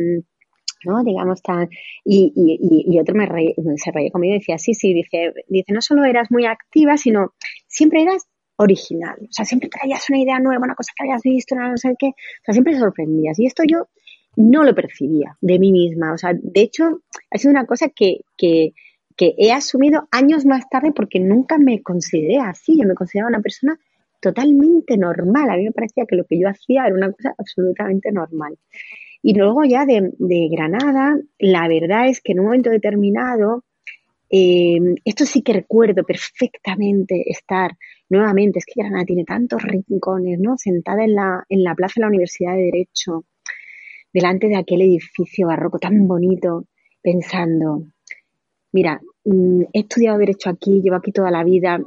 ¿no? 0.85 1.03
Digamos 1.03 1.41
tan, 1.41 1.69
y, 2.05 2.31
y, 2.35 2.85
y 2.95 2.99
otro 2.99 3.15
me 3.15 3.25
reí, 3.25 3.53
se 3.77 3.91
reía 3.91 4.11
conmigo 4.11 4.35
y 4.35 4.39
decía, 4.39 4.57
sí, 4.57 4.73
sí, 4.73 4.93
dice, 4.93 5.33
dice, 5.47 5.73
no 5.73 5.81
solo 5.81 6.05
eras 6.05 6.31
muy 6.31 6.45
activa, 6.45 6.97
sino 6.97 7.33
siempre 7.67 8.03
eras 8.03 8.27
original, 8.57 9.17
o 9.21 9.31
sea, 9.31 9.45
siempre 9.45 9.69
traías 9.69 10.09
una 10.09 10.19
idea 10.19 10.39
nueva, 10.39 10.65
una 10.65 10.75
cosa 10.75 10.91
que 10.95 11.03
habías 11.03 11.21
visto, 11.23 11.55
no 11.55 11.77
sé 11.77 11.95
qué, 11.97 12.07
o 12.07 12.43
sea, 12.43 12.53
siempre 12.53 12.77
sorprendías. 12.77 13.39
Y 13.39 13.45
esto 13.45 13.63
yo 13.65 13.87
no 14.35 14.63
lo 14.63 14.75
percibía 14.75 15.37
de 15.41 15.59
mí 15.59 15.71
misma, 15.71 16.13
o 16.13 16.17
sea, 16.17 16.33
de 16.33 16.61
hecho, 16.61 17.01
ha 17.31 17.37
sido 17.37 17.51
una 17.51 17.65
cosa 17.65 17.89
que, 17.89 18.21
que, 18.37 18.73
he 19.19 19.51
asumido 19.51 20.07
años 20.11 20.45
más 20.45 20.69
tarde 20.69 20.91
porque 20.91 21.19
nunca 21.19 21.57
me 21.57 21.81
consideré 21.81 22.37
así, 22.37 22.77
yo 22.79 22.87
me 22.87 22.93
consideraba 22.93 23.29
una 23.29 23.41
persona 23.41 23.79
totalmente 24.21 24.95
normal, 24.95 25.49
a 25.49 25.57
mí 25.57 25.63
me 25.63 25.71
parecía 25.71 26.05
que 26.07 26.15
lo 26.15 26.25
que 26.25 26.39
yo 26.39 26.47
hacía 26.47 26.85
era 26.85 26.95
una 26.95 27.11
cosa 27.11 27.33
absolutamente 27.37 28.11
normal. 28.11 28.57
Y 29.23 29.33
luego 29.33 29.63
ya 29.63 29.85
de 29.87 30.49
Granada, 30.51 31.19
la 31.39 31.67
verdad 31.67 32.07
es 32.07 32.21
que 32.21 32.33
en 32.33 32.39
un 32.41 32.45
momento 32.45 32.69
determinado, 32.69 33.63
eh, 34.29 34.77
esto 35.05 35.25
sí 35.25 35.41
que 35.41 35.53
recuerdo 35.53 36.03
perfectamente 36.03 37.23
estar 37.27 37.71
nuevamente, 38.09 38.59
es 38.59 38.65
que 38.65 38.81
Granada 38.81 39.05
tiene 39.05 39.23
tantos 39.23 39.61
rincones, 39.63 40.39
¿no? 40.39 40.57
Sentada 40.57 41.03
en 41.03 41.15
la, 41.15 41.43
en 41.49 41.63
la 41.63 41.75
plaza 41.75 41.93
de 41.97 42.01
la 42.01 42.07
Universidad 42.09 42.55
de 42.55 42.63
Derecho, 42.63 43.25
delante 44.13 44.47
de 44.47 44.57
aquel 44.57 44.81
edificio 44.81 45.47
barroco 45.47 45.79
tan 45.79 46.07
bonito, 46.07 46.65
pensando, 47.01 47.87
mira, 48.71 48.99
he 49.73 49.79
estudiado 49.79 50.17
Derecho 50.17 50.49
aquí, 50.49 50.81
llevo 50.81 50.97
aquí 50.97 51.11
toda 51.11 51.31
la 51.31 51.43
vida, 51.43 51.79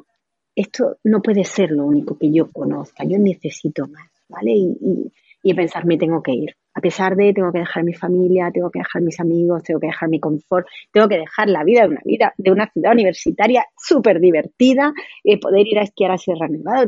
esto 0.54 0.98
no 1.04 1.22
puede 1.22 1.44
ser 1.44 1.70
lo 1.70 1.86
único 1.86 2.18
que 2.18 2.30
yo 2.30 2.50
conozca, 2.50 3.04
yo 3.04 3.18
necesito 3.18 3.86
más, 3.86 4.10
¿vale? 4.28 4.52
Y, 4.52 5.12
y, 5.42 5.54
pensar, 5.54 5.86
me 5.86 5.96
tengo 5.96 6.22
que 6.22 6.32
ir. 6.32 6.56
A 6.74 6.80
pesar 6.80 7.16
de, 7.16 7.32
tengo 7.32 7.52
que 7.52 7.58
dejar 7.58 7.82
mi 7.84 7.94
familia, 7.94 8.50
tengo 8.52 8.70
que 8.70 8.78
dejar 8.78 9.02
mis 9.02 9.18
amigos, 9.18 9.62
tengo 9.64 9.80
que 9.80 9.88
dejar 9.88 10.08
mi 10.08 10.20
confort, 10.20 10.66
tengo 10.92 11.08
que 11.08 11.18
dejar 11.18 11.48
la 11.48 11.64
vida 11.64 11.82
de 11.82 11.88
una 11.88 12.00
vida, 12.04 12.34
de 12.36 12.50
una 12.52 12.70
ciudad 12.70 12.92
universitaria 12.92 13.64
súper 13.76 14.20
divertida, 14.20 14.92
y 15.24 15.36
poder 15.38 15.66
ir 15.66 15.78
a 15.78 15.82
esquiar 15.82 16.12
a 16.12 16.18
Sierra 16.18 16.48
Nevada. 16.48 16.86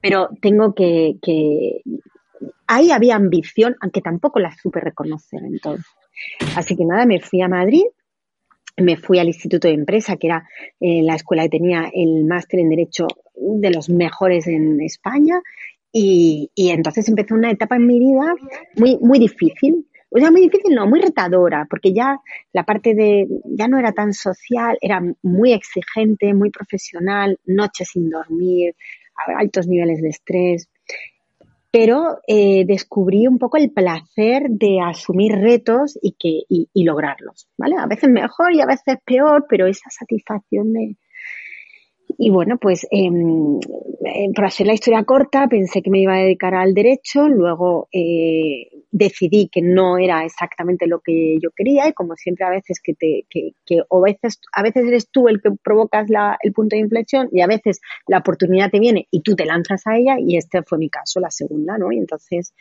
Pero 0.00 0.28
tengo 0.40 0.74
que, 0.74 1.16
que, 1.22 1.82
ahí 2.66 2.90
había 2.90 3.16
ambición, 3.16 3.76
aunque 3.80 4.00
tampoco 4.00 4.38
la 4.38 4.52
supe 4.52 4.80
reconocer 4.80 5.42
entonces. 5.44 5.86
Así 6.56 6.76
que 6.76 6.84
nada, 6.84 7.06
me 7.06 7.20
fui 7.20 7.40
a 7.40 7.48
Madrid, 7.48 7.84
me 8.76 8.96
fui 8.96 9.18
al 9.18 9.28
Instituto 9.28 9.68
de 9.68 9.74
Empresa, 9.74 10.16
que 10.16 10.28
era 10.28 10.48
eh, 10.80 11.02
la 11.02 11.14
escuela 11.14 11.44
que 11.44 11.50
tenía 11.50 11.90
el 11.92 12.24
máster 12.24 12.60
en 12.60 12.70
Derecho 12.70 13.06
de 13.34 13.70
los 13.70 13.88
mejores 13.88 14.46
en 14.46 14.80
España, 14.80 15.40
y, 15.96 16.50
entonces 16.56 17.08
empezó 17.08 17.34
una 17.34 17.50
etapa 17.50 17.76
en 17.76 17.86
mi 17.86 17.98
vida 17.98 18.34
muy, 18.76 18.98
muy 19.00 19.18
difícil. 19.18 19.86
O 20.10 20.18
sea, 20.18 20.30
muy 20.30 20.42
difícil, 20.42 20.74
no, 20.74 20.86
muy 20.86 21.00
retadora, 21.00 21.66
porque 21.68 21.92
ya 21.92 22.20
la 22.52 22.64
parte 22.64 22.94
de, 22.94 23.26
ya 23.46 23.66
no 23.66 23.78
era 23.78 23.92
tan 23.92 24.12
social, 24.12 24.78
era 24.80 25.00
muy 25.22 25.52
exigente, 25.52 26.34
muy 26.34 26.50
profesional, 26.50 27.38
noches 27.46 27.90
sin 27.92 28.10
dormir, 28.10 28.76
altos 29.38 29.66
niveles 29.66 30.00
de 30.00 30.08
estrés 30.08 30.68
pero 31.74 32.20
eh, 32.28 32.64
descubrí 32.64 33.26
un 33.26 33.36
poco 33.36 33.56
el 33.56 33.72
placer 33.72 34.44
de 34.48 34.78
asumir 34.80 35.32
retos 35.32 35.98
y, 36.00 36.12
que, 36.12 36.42
y, 36.48 36.84
lograrlos, 36.84 37.48
¿vale? 37.58 37.74
A 37.76 37.86
veces 37.86 38.10
mejor 38.10 38.54
y 38.54 38.60
a 38.60 38.66
veces 38.66 38.98
peor, 39.04 39.46
pero 39.48 39.66
esa 39.66 39.90
satisfacción 39.90 40.72
de... 40.72 40.96
Y 42.16 42.30
bueno, 42.30 42.58
pues 42.58 42.86
em, 42.92 43.58
por 44.34 44.44
hacer 44.44 44.66
la 44.66 44.74
historia 44.74 45.04
corta, 45.04 45.46
pensé 45.48 45.82
que 45.82 45.90
me 45.90 46.00
iba 46.00 46.14
a 46.14 46.22
dedicar 46.22 46.54
al 46.54 46.74
derecho, 46.74 47.28
luego 47.28 47.88
eh, 47.92 48.68
decidí 48.90 49.48
que 49.48 49.62
no 49.62 49.98
era 49.98 50.24
exactamente 50.24 50.86
lo 50.86 51.00
que 51.00 51.38
yo 51.42 51.50
quería 51.54 51.88
y 51.88 51.92
como 51.92 52.14
siempre 52.16 52.44
a 52.44 52.50
veces 52.50 52.80
que 52.82 52.94
te 52.94 53.24
que, 53.28 53.52
que 53.66 53.82
o 53.88 54.00
veces 54.00 54.40
a 54.52 54.62
veces 54.62 54.86
eres 54.86 55.10
tú 55.10 55.28
el 55.28 55.40
que 55.42 55.50
provocas 55.62 56.08
la, 56.08 56.36
el 56.42 56.52
punto 56.52 56.76
de 56.76 56.80
inflexión 56.80 57.28
y 57.32 57.40
a 57.40 57.46
veces 57.46 57.80
la 58.06 58.18
oportunidad 58.18 58.70
te 58.70 58.78
viene 58.78 59.08
y 59.10 59.22
tú 59.22 59.34
te 59.34 59.46
lanzas 59.46 59.86
a 59.86 59.96
ella 59.96 60.16
y 60.18 60.36
este 60.36 60.62
fue 60.62 60.78
mi 60.78 60.90
caso 60.90 61.18
la 61.18 61.30
segunda 61.30 61.76
no 61.76 61.90
y 61.90 61.98
entonces 61.98 62.54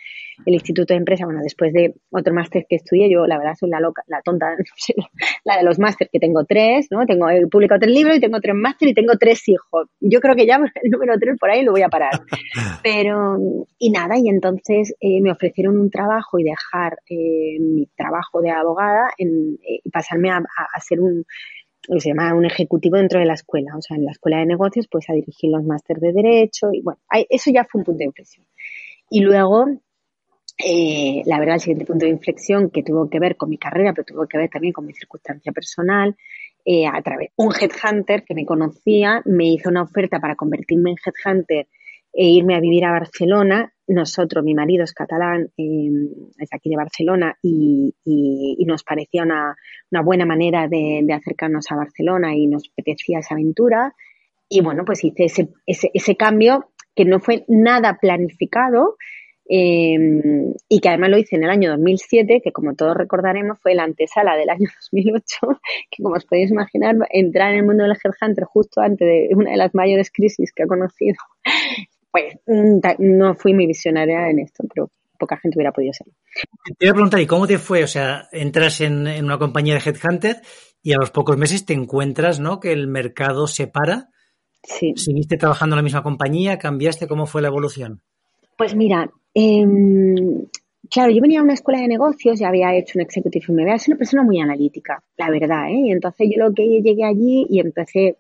el 0.46 0.56
instituto 0.56 0.94
de 0.94 1.00
empresa 1.00 1.26
bueno 1.26 1.42
después 1.44 1.72
de 1.74 1.94
otro 2.10 2.34
máster 2.34 2.66
que 2.68 2.78
estudié 2.78 3.12
yo 3.12 3.28
la 3.28 3.38
verdad 3.38 3.54
soy 3.60 3.70
la 3.70 3.80
loca 3.80 4.04
la 4.08 4.22
tonta 4.22 4.56
la 5.46 5.58
de 5.58 5.64
los 5.64 5.78
máster 5.78 6.10
que 6.12 6.20
tengo 6.20 6.46
tres 6.46 6.88
no 6.90 7.06
tengo 7.06 7.30
he 7.30 7.46
publicado 7.48 7.80
tres 7.80 7.94
libros 7.94 8.18
y 8.18 8.20
tengo 8.20 8.40
tres 8.40 8.56
máster 8.56 8.90
y 8.90 8.94
tengo 8.94 9.18
tres 9.18 9.48
hijos. 9.48 9.88
Yo 10.00 10.20
creo 10.20 10.36
que 10.36 10.46
ya 10.46 10.56
el 10.82 10.92
número 10.92 11.18
tres 11.20 11.33
por 11.38 11.50
ahí 11.50 11.64
lo 11.64 11.72
voy 11.72 11.82
a 11.82 11.90
parar 11.90 12.12
pero 12.84 13.38
y 13.78 13.92
nada 13.92 14.18
y 14.18 14.30
entonces 14.30 14.96
eh, 15.00 15.22
me 15.22 15.32
ofrecieron 15.32 15.78
un 15.78 15.90
trabajo 15.90 16.40
y 16.40 16.44
dejar 16.44 16.98
eh, 17.10 17.60
mi 17.60 17.88
trabajo 17.96 18.42
de 18.42 18.52
abogada 18.52 19.12
en, 19.18 19.60
eh, 19.68 19.80
y 19.84 19.90
pasarme 19.90 20.32
a, 20.32 20.38
a, 20.38 20.80
ser 20.80 21.00
un, 21.00 21.26
se 22.00 22.10
llama 22.10 22.34
un 22.34 22.46
ejecutivo 22.46 22.98
dentro 22.98 23.20
de 23.20 23.26
la 23.26 23.34
escuela, 23.34 23.76
o 23.78 23.82
sea, 23.82 23.98
en 23.98 24.06
la 24.06 24.12
escuela 24.12 24.38
de 24.38 24.46
negocios, 24.46 24.88
pues 24.90 25.10
a 25.10 25.14
dirigir 25.14 25.52
los 25.52 25.64
másteres 25.64 26.02
de 26.02 26.14
derecho 26.14 26.70
y 26.72 26.82
bueno, 26.82 27.00
eso 27.30 27.52
ya 27.52 27.66
fue 27.66 27.80
un 27.80 27.86
punto 27.86 28.00
de 28.00 28.06
inflexión. 28.06 28.46
Y 29.10 29.22
luego, 29.22 29.66
eh, 30.58 31.22
la 31.26 31.40
verdad, 31.40 31.56
el 31.56 31.62
siguiente 31.62 31.86
punto 31.86 32.06
de 32.06 32.12
inflexión 32.12 32.70
que 32.70 32.84
tuvo 32.84 33.10
que 33.10 33.20
ver 33.20 33.36
con 33.36 33.50
mi 33.50 33.58
carrera, 33.58 33.94
pero 33.94 34.06
tuvo 34.06 34.28
que 34.28 34.38
ver 34.38 34.50
también 34.50 34.74
con 34.74 34.86
mi 34.86 34.94
circunstancia 34.94 35.52
personal, 35.52 36.16
a 36.66 37.02
través 37.02 37.32
un 37.36 37.52
headhunter 37.54 38.24
que 38.24 38.34
me 38.34 38.46
conocía 38.46 39.22
me 39.26 39.48
hizo 39.48 39.70
una 39.70 39.84
oferta 39.84 40.20
para 40.20 40.36
convertirme 40.36 40.92
en 40.92 40.98
headhunter 40.98 41.68
e 42.14 42.26
irme 42.30 42.56
a 42.56 42.60
vivir 42.60 42.86
a 42.86 42.92
Barcelona. 42.92 43.74
Nosotros, 43.88 44.44
mi 44.44 44.54
marido 44.54 44.84
es 44.84 44.94
catalán, 44.94 45.50
em, 45.58 46.10
es 46.38 46.50
aquí 46.54 46.70
de 46.70 46.78
Barcelona 46.78 47.38
y, 47.42 47.94
nos 48.66 48.84
parecía 48.84 49.24
una, 49.24 49.56
buena 50.04 50.26
manera 50.26 50.68
de, 50.68 51.06
acercarnos 51.14 51.70
a 51.72 51.76
Barcelona 51.76 52.36
y 52.36 52.48
nos 52.48 52.64
apetecía 52.72 53.20
esa 53.20 53.34
aventura. 53.34 53.94
Y 54.48 54.62
bueno, 54.62 54.84
pues 54.86 55.04
hice 55.04 55.26
ese, 55.26 55.50
ese, 55.66 56.16
cambio 56.16 56.70
que 56.96 57.06
no 57.06 57.20
fue 57.20 57.44
nada 57.48 57.98
planificado 58.00 58.96
em, 59.46 60.54
y 60.70 60.80
que 60.80 60.90
además 60.90 61.10
lo 61.10 61.18
hice 61.18 61.36
en 61.36 61.44
el 61.44 61.50
año 61.50 61.72
2007, 61.72 62.42
que 62.44 62.52
como 62.52 62.76
todos 62.76 62.96
recordaremos 62.96 63.60
fue 63.60 63.76
la 63.76 63.84
antesala 63.84 64.36
del 64.36 64.50
año 64.50 64.68
2008, 64.94 65.60
que 65.92 66.04
como 66.04 66.16
os 66.16 66.26
podéis 66.26 66.52
imaginar, 66.52 66.96
entrar 67.10 67.52
en 67.52 67.60
el 67.60 67.66
mundo 67.66 67.84
del 67.84 67.98
headhunter 68.04 68.46
justo 68.46 68.82
antes 68.82 69.08
de 69.08 69.30
una 69.36 69.52
de 69.52 69.58
las 69.58 69.74
mayores 69.74 70.12
crisis 70.12 70.52
que 70.54 70.64
ha 70.64 70.68
conocido 70.68 71.16
pues 72.14 72.36
mm, 72.46 72.80
no 73.00 73.34
fui 73.36 73.54
muy 73.54 73.66
visionaria 73.66 74.30
en 74.30 74.40
esto, 74.40 74.64
pero 74.72 74.92
poca 75.18 75.38
gente 75.38 75.58
hubiera 75.58 75.72
podido 75.72 75.94
ser. 75.94 76.08
Te 76.78 76.86
voy 76.86 76.90
a 76.90 76.94
preguntar, 76.94 77.20
¿y 77.20 77.26
cómo 77.26 77.48
te 77.48 77.58
fue? 77.58 77.84
O 77.84 77.88
sea, 77.88 78.28
entras 78.32 78.82
en, 78.82 79.08
una 79.24 79.40
compañía 79.40 79.74
de 79.74 79.80
Headhunter 79.80 80.42
y 80.82 80.94
a 80.94 80.98
los 80.98 81.12
pocos 81.12 81.38
meses 81.38 81.66
te 81.66 81.74
encuentras, 81.74 82.40
¿no? 82.40 82.60
Que 82.60 82.72
el 82.72 82.88
mercado 82.88 83.48
se 83.48 83.68
para. 83.68 84.10
Sí. 84.64 84.94
¿Seguiste 84.96 85.38
trabajando 85.38 85.76
en 85.76 85.78
la 85.78 85.84
misma 85.84 86.04
compañía? 86.04 86.60
¿Cambiaste? 86.60 87.08
¿Cómo 87.08 87.26
fue 87.26 87.42
la 87.42 87.48
evolución? 87.48 88.02
Pues 88.58 88.76
mira, 88.76 89.10
em, 89.34 90.46
claro, 90.90 91.12
yo 91.12 91.22
venía 91.22 91.40
a 91.40 91.44
una 91.44 91.54
escuela 91.54 91.82
de 91.82 91.88
negocios, 91.88 92.40
ya 92.40 92.50
había 92.50 92.76
hecho 92.76 93.00
un 93.00 93.02
executive 93.02 93.46
MBA, 93.48 93.80
soy 93.80 93.94
una 93.94 93.98
persona 94.00 94.24
muy 94.24 94.40
analítica, 94.40 95.04
la 95.18 95.30
verdad, 95.30 95.70
¿eh? 95.70 95.88
Y 95.88 95.92
entonces 95.92 96.30
yo 96.32 96.44
lo 96.44 96.54
que 96.54 96.82
llegué 96.82 97.04
allí 97.04 97.46
y 97.50 97.60
empecé 97.60 98.18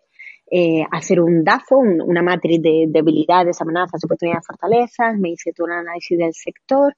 eh, 0.51 0.85
hacer 0.91 1.19
un 1.19 1.43
DAFO, 1.43 1.77
una 1.77 2.21
matriz 2.21 2.61
de 2.61 2.85
debilidades, 2.87 3.59
amenazas, 3.61 4.03
oportunidades, 4.03 4.45
fortalezas, 4.45 5.17
me 5.17 5.31
hice 5.31 5.51
todo 5.51 5.65
un 5.65 5.73
análisis 5.73 6.17
del 6.17 6.33
sector. 6.33 6.95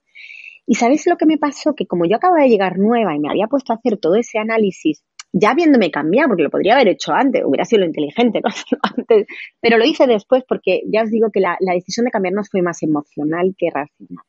Y 0.66 0.74
¿sabéis 0.74 1.06
lo 1.06 1.16
que 1.16 1.26
me 1.26 1.38
pasó? 1.38 1.74
Que 1.74 1.86
como 1.86 2.04
yo 2.04 2.16
acababa 2.16 2.42
de 2.42 2.50
llegar 2.50 2.78
nueva 2.78 3.14
y 3.14 3.18
me 3.18 3.30
había 3.30 3.46
puesto 3.46 3.72
a 3.72 3.76
hacer 3.76 3.96
todo 3.98 4.16
ese 4.16 4.38
análisis, 4.38 5.02
ya 5.32 5.50
habiéndome 5.50 5.90
cambiado, 5.90 6.28
porque 6.28 6.42
lo 6.44 6.50
podría 6.50 6.74
haber 6.74 6.88
hecho 6.88 7.12
antes, 7.12 7.42
hubiera 7.44 7.64
sido 7.64 7.80
lo 7.80 7.86
inteligente, 7.86 8.40
¿no? 8.42 8.50
antes, 8.96 9.26
pero 9.60 9.78
lo 9.78 9.84
hice 9.84 10.06
después 10.06 10.44
porque 10.48 10.82
ya 10.86 11.02
os 11.02 11.10
digo 11.10 11.30
que 11.30 11.40
la, 11.40 11.56
decisión 11.60 12.04
de 12.04 12.10
cambiarnos 12.10 12.48
fue 12.50 12.62
más 12.62 12.82
emocional 12.82 13.54
que 13.56 13.70
racional. 13.70 14.24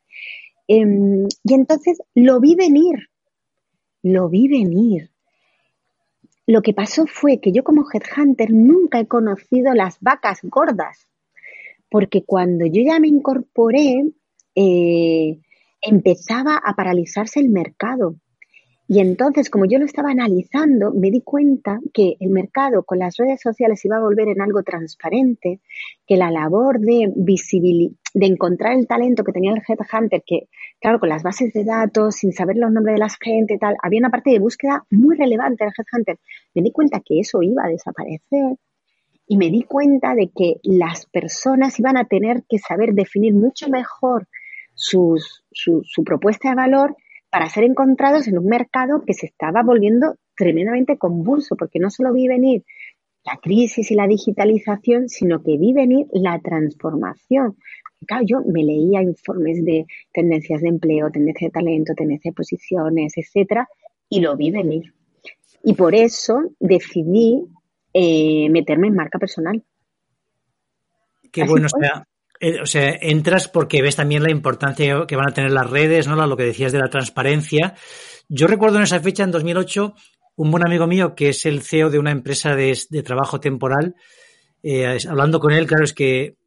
Em, 0.67 1.27
y 1.43 1.53
entonces 1.53 2.01
lo 2.13 2.39
vi 2.39 2.55
venir, 2.55 3.09
lo 4.03 4.29
vi 4.29 4.47
venir. 4.47 5.11
Lo 6.45 6.61
que 6.61 6.73
pasó 6.73 7.05
fue 7.05 7.39
que 7.39 7.51
yo 7.51 7.63
como 7.63 7.85
headhunter 7.91 8.51
nunca 8.51 8.99
he 8.99 9.07
conocido 9.07 9.73
las 9.73 9.99
vacas 9.99 10.39
gordas, 10.43 11.07
porque 11.89 12.23
cuando 12.23 12.65
yo 12.65 12.81
ya 12.85 12.99
me 12.99 13.07
incorporé, 13.07 14.03
eh, 14.55 15.39
empezaba 15.81 16.57
a 16.57 16.73
paralizarse 16.73 17.39
el 17.39 17.49
mercado. 17.49 18.15
Y 18.89 19.01
entonces, 19.01 19.49
como 19.49 19.65
yo 19.65 19.79
lo 19.79 19.85
estaba 19.85 20.11
analizando, 20.11 20.93
me 20.93 21.11
di 21.11 21.19
cuenta 21.21 21.79
que 21.93 22.15
el 22.21 22.29
mercado 22.29 22.83
con 22.83 22.99
las 22.99 23.17
redes 23.17 23.41
sociales 23.41 23.83
iba 23.83 23.97
a 23.97 24.01
volver 24.01 24.29
en 24.29 24.39
algo 24.39 24.63
transparente, 24.63 25.59
que 26.07 26.15
la 26.15 26.31
labor 26.31 26.79
de 26.79 27.11
de 28.13 28.25
encontrar 28.25 28.73
el 28.73 28.87
talento 28.87 29.25
que 29.25 29.33
tenía 29.33 29.51
el 29.51 29.61
headhunter, 29.67 30.23
que 30.25 30.47
claro, 30.79 30.99
con 30.99 31.09
las 31.09 31.21
bases 31.21 31.51
de 31.51 31.65
datos, 31.65 32.15
sin 32.15 32.31
saber 32.31 32.55
los 32.55 32.71
nombres 32.71 32.95
de 32.95 32.99
la 32.99 33.09
gente 33.09 33.55
y 33.55 33.59
tal, 33.59 33.75
había 33.83 33.99
una 33.99 34.09
parte 34.09 34.31
de 34.31 34.39
búsqueda 34.39 34.85
muy 34.89 35.17
relevante 35.17 35.65
del 35.65 35.73
headhunter. 35.77 36.17
Me 36.55 36.61
di 36.61 36.71
cuenta 36.71 37.01
que 37.01 37.19
eso 37.19 37.41
iba 37.43 37.65
a 37.65 37.69
desaparecer 37.69 38.55
y 39.27 39.37
me 39.37 39.51
di 39.51 39.63
cuenta 39.63 40.15
de 40.15 40.31
que 40.33 40.61
las 40.63 41.05
personas 41.07 41.77
iban 41.77 41.97
a 41.97 42.05
tener 42.05 42.43
que 42.47 42.57
saber 42.57 42.93
definir 42.93 43.33
mucho 43.33 43.67
mejor 43.67 44.29
su, 44.73 45.17
su 45.51 46.03
propuesta 46.05 46.49
de 46.49 46.55
valor 46.55 46.95
para 47.29 47.49
ser 47.49 47.63
encontrados 47.63 48.27
en 48.27 48.37
un 48.37 48.45
mercado 48.45 49.03
que 49.05 49.13
se 49.13 49.27
estaba 49.27 49.63
volviendo 49.63 50.15
tremendamente 50.35 50.97
convulso, 50.97 51.55
porque 51.55 51.79
no 51.79 51.89
solo 51.89 52.13
vi 52.13 52.27
venir 52.27 52.63
la 53.23 53.37
crisis 53.41 53.91
y 53.91 53.95
la 53.95 54.07
digitalización, 54.07 55.09
sino 55.09 55.43
que 55.43 55.57
vi 55.57 55.73
venir 55.73 56.07
la 56.13 56.39
transformación. 56.39 57.57
Claro, 58.05 58.23
yo 58.25 58.41
me 58.45 58.63
leía 58.63 59.01
informes 59.01 59.65
de 59.65 59.85
tendencias 60.13 60.61
de 60.61 60.69
empleo, 60.69 61.11
tendencia 61.11 61.47
de 61.47 61.51
talento, 61.51 61.93
tendencia 61.95 62.31
de 62.31 62.35
posiciones, 62.35 63.13
etcétera, 63.17 63.67
y 64.07 64.21
lo 64.21 64.37
vi 64.37 64.51
venir. 64.51 64.93
Y 65.63 65.73
por 65.73 65.95
eso 65.95 66.51
decidí 66.59 67.43
eh, 67.93 68.49
meterme 68.49 68.87
en 68.87 68.95
marca 68.95 69.19
personal. 69.19 69.61
Qué 71.31 71.43
bueno, 71.43 71.67
sea, 71.67 72.07
o 72.61 72.65
sea, 72.65 72.97
entras 73.01 73.47
porque 73.47 73.81
ves 73.81 73.95
también 73.95 74.23
la 74.23 74.31
importancia 74.31 75.05
que 75.07 75.15
van 75.15 75.29
a 75.29 75.33
tener 75.33 75.51
las 75.51 75.69
redes, 75.69 76.07
¿no? 76.07 76.15
Lo 76.25 76.37
que 76.37 76.43
decías 76.43 76.71
de 76.71 76.79
la 76.79 76.89
transparencia. 76.89 77.75
Yo 78.29 78.47
recuerdo 78.47 78.77
en 78.77 78.83
esa 78.83 78.99
fecha, 78.99 79.23
en 79.23 79.31
2008, 79.31 79.93
un 80.35 80.51
buen 80.51 80.65
amigo 80.65 80.87
mío 80.87 81.15
que 81.15 81.29
es 81.29 81.45
el 81.45 81.61
CEO 81.61 81.89
de 81.89 81.99
una 81.99 82.11
empresa 82.11 82.55
de, 82.55 82.75
trabajo 83.03 83.39
temporal, 83.39 83.95
eh, 84.63 84.97
hablando 85.07 85.39
con 85.39 85.51
él, 85.51 85.67
claro, 85.67 85.83
es 85.83 85.93
que 85.93 86.37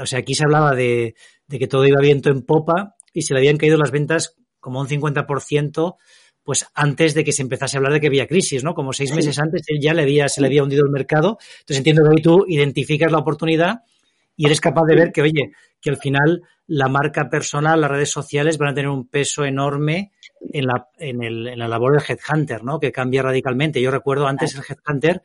o 0.00 0.06
sea, 0.06 0.20
aquí 0.20 0.34
se 0.34 0.44
hablaba 0.44 0.74
de, 0.74 1.14
que 1.48 1.66
todo 1.66 1.86
iba 1.86 2.00
viento 2.00 2.30
en 2.30 2.42
popa 2.42 2.94
y 3.12 3.22
se 3.22 3.34
le 3.34 3.40
habían 3.40 3.56
caído 3.56 3.76
las 3.76 3.90
ventas 3.90 4.36
como 4.60 4.80
un 4.80 4.88
50%, 4.88 5.96
pues 6.42 6.66
antes 6.74 7.14
de 7.14 7.24
que 7.24 7.32
se 7.32 7.42
empezase 7.42 7.76
a 7.76 7.78
hablar 7.78 7.92
de 7.92 8.00
que 8.00 8.06
había 8.06 8.26
crisis, 8.26 8.62
¿no? 8.62 8.74
Como 8.74 8.92
seis 8.92 9.14
meses 9.14 9.38
antes 9.38 9.62
él 9.68 9.78
ya 9.80 9.94
le 9.94 10.02
había, 10.02 10.28
se 10.28 10.40
le 10.40 10.46
había 10.46 10.62
hundido 10.62 10.84
el 10.84 10.90
mercado. 10.90 11.38
Entonces 11.60 11.78
entiendo 11.78 12.02
que 12.02 12.10
hoy 12.10 12.22
tú 12.22 12.44
identificas 12.46 13.10
la 13.10 13.18
oportunidad 13.18 13.80
y 14.40 14.46
eres 14.46 14.62
capaz 14.62 14.86
de 14.86 14.94
ver 14.94 15.12
que, 15.12 15.20
oye, 15.20 15.52
que 15.82 15.90
al 15.90 15.98
final 15.98 16.40
la 16.66 16.88
marca 16.88 17.28
personal, 17.28 17.78
las 17.78 17.90
redes 17.90 18.10
sociales 18.10 18.56
van 18.56 18.70
a 18.70 18.74
tener 18.74 18.88
un 18.88 19.06
peso 19.06 19.44
enorme 19.44 20.12
en 20.40 20.64
la, 20.64 20.88
en, 20.96 21.22
el, 21.22 21.46
en 21.46 21.58
la 21.58 21.68
labor 21.68 21.92
del 21.92 22.02
headhunter, 22.08 22.64
¿no? 22.64 22.80
Que 22.80 22.90
cambia 22.90 23.20
radicalmente. 23.20 23.82
Yo 23.82 23.90
recuerdo 23.90 24.26
antes 24.26 24.54
el 24.54 24.62
headhunter 24.66 25.22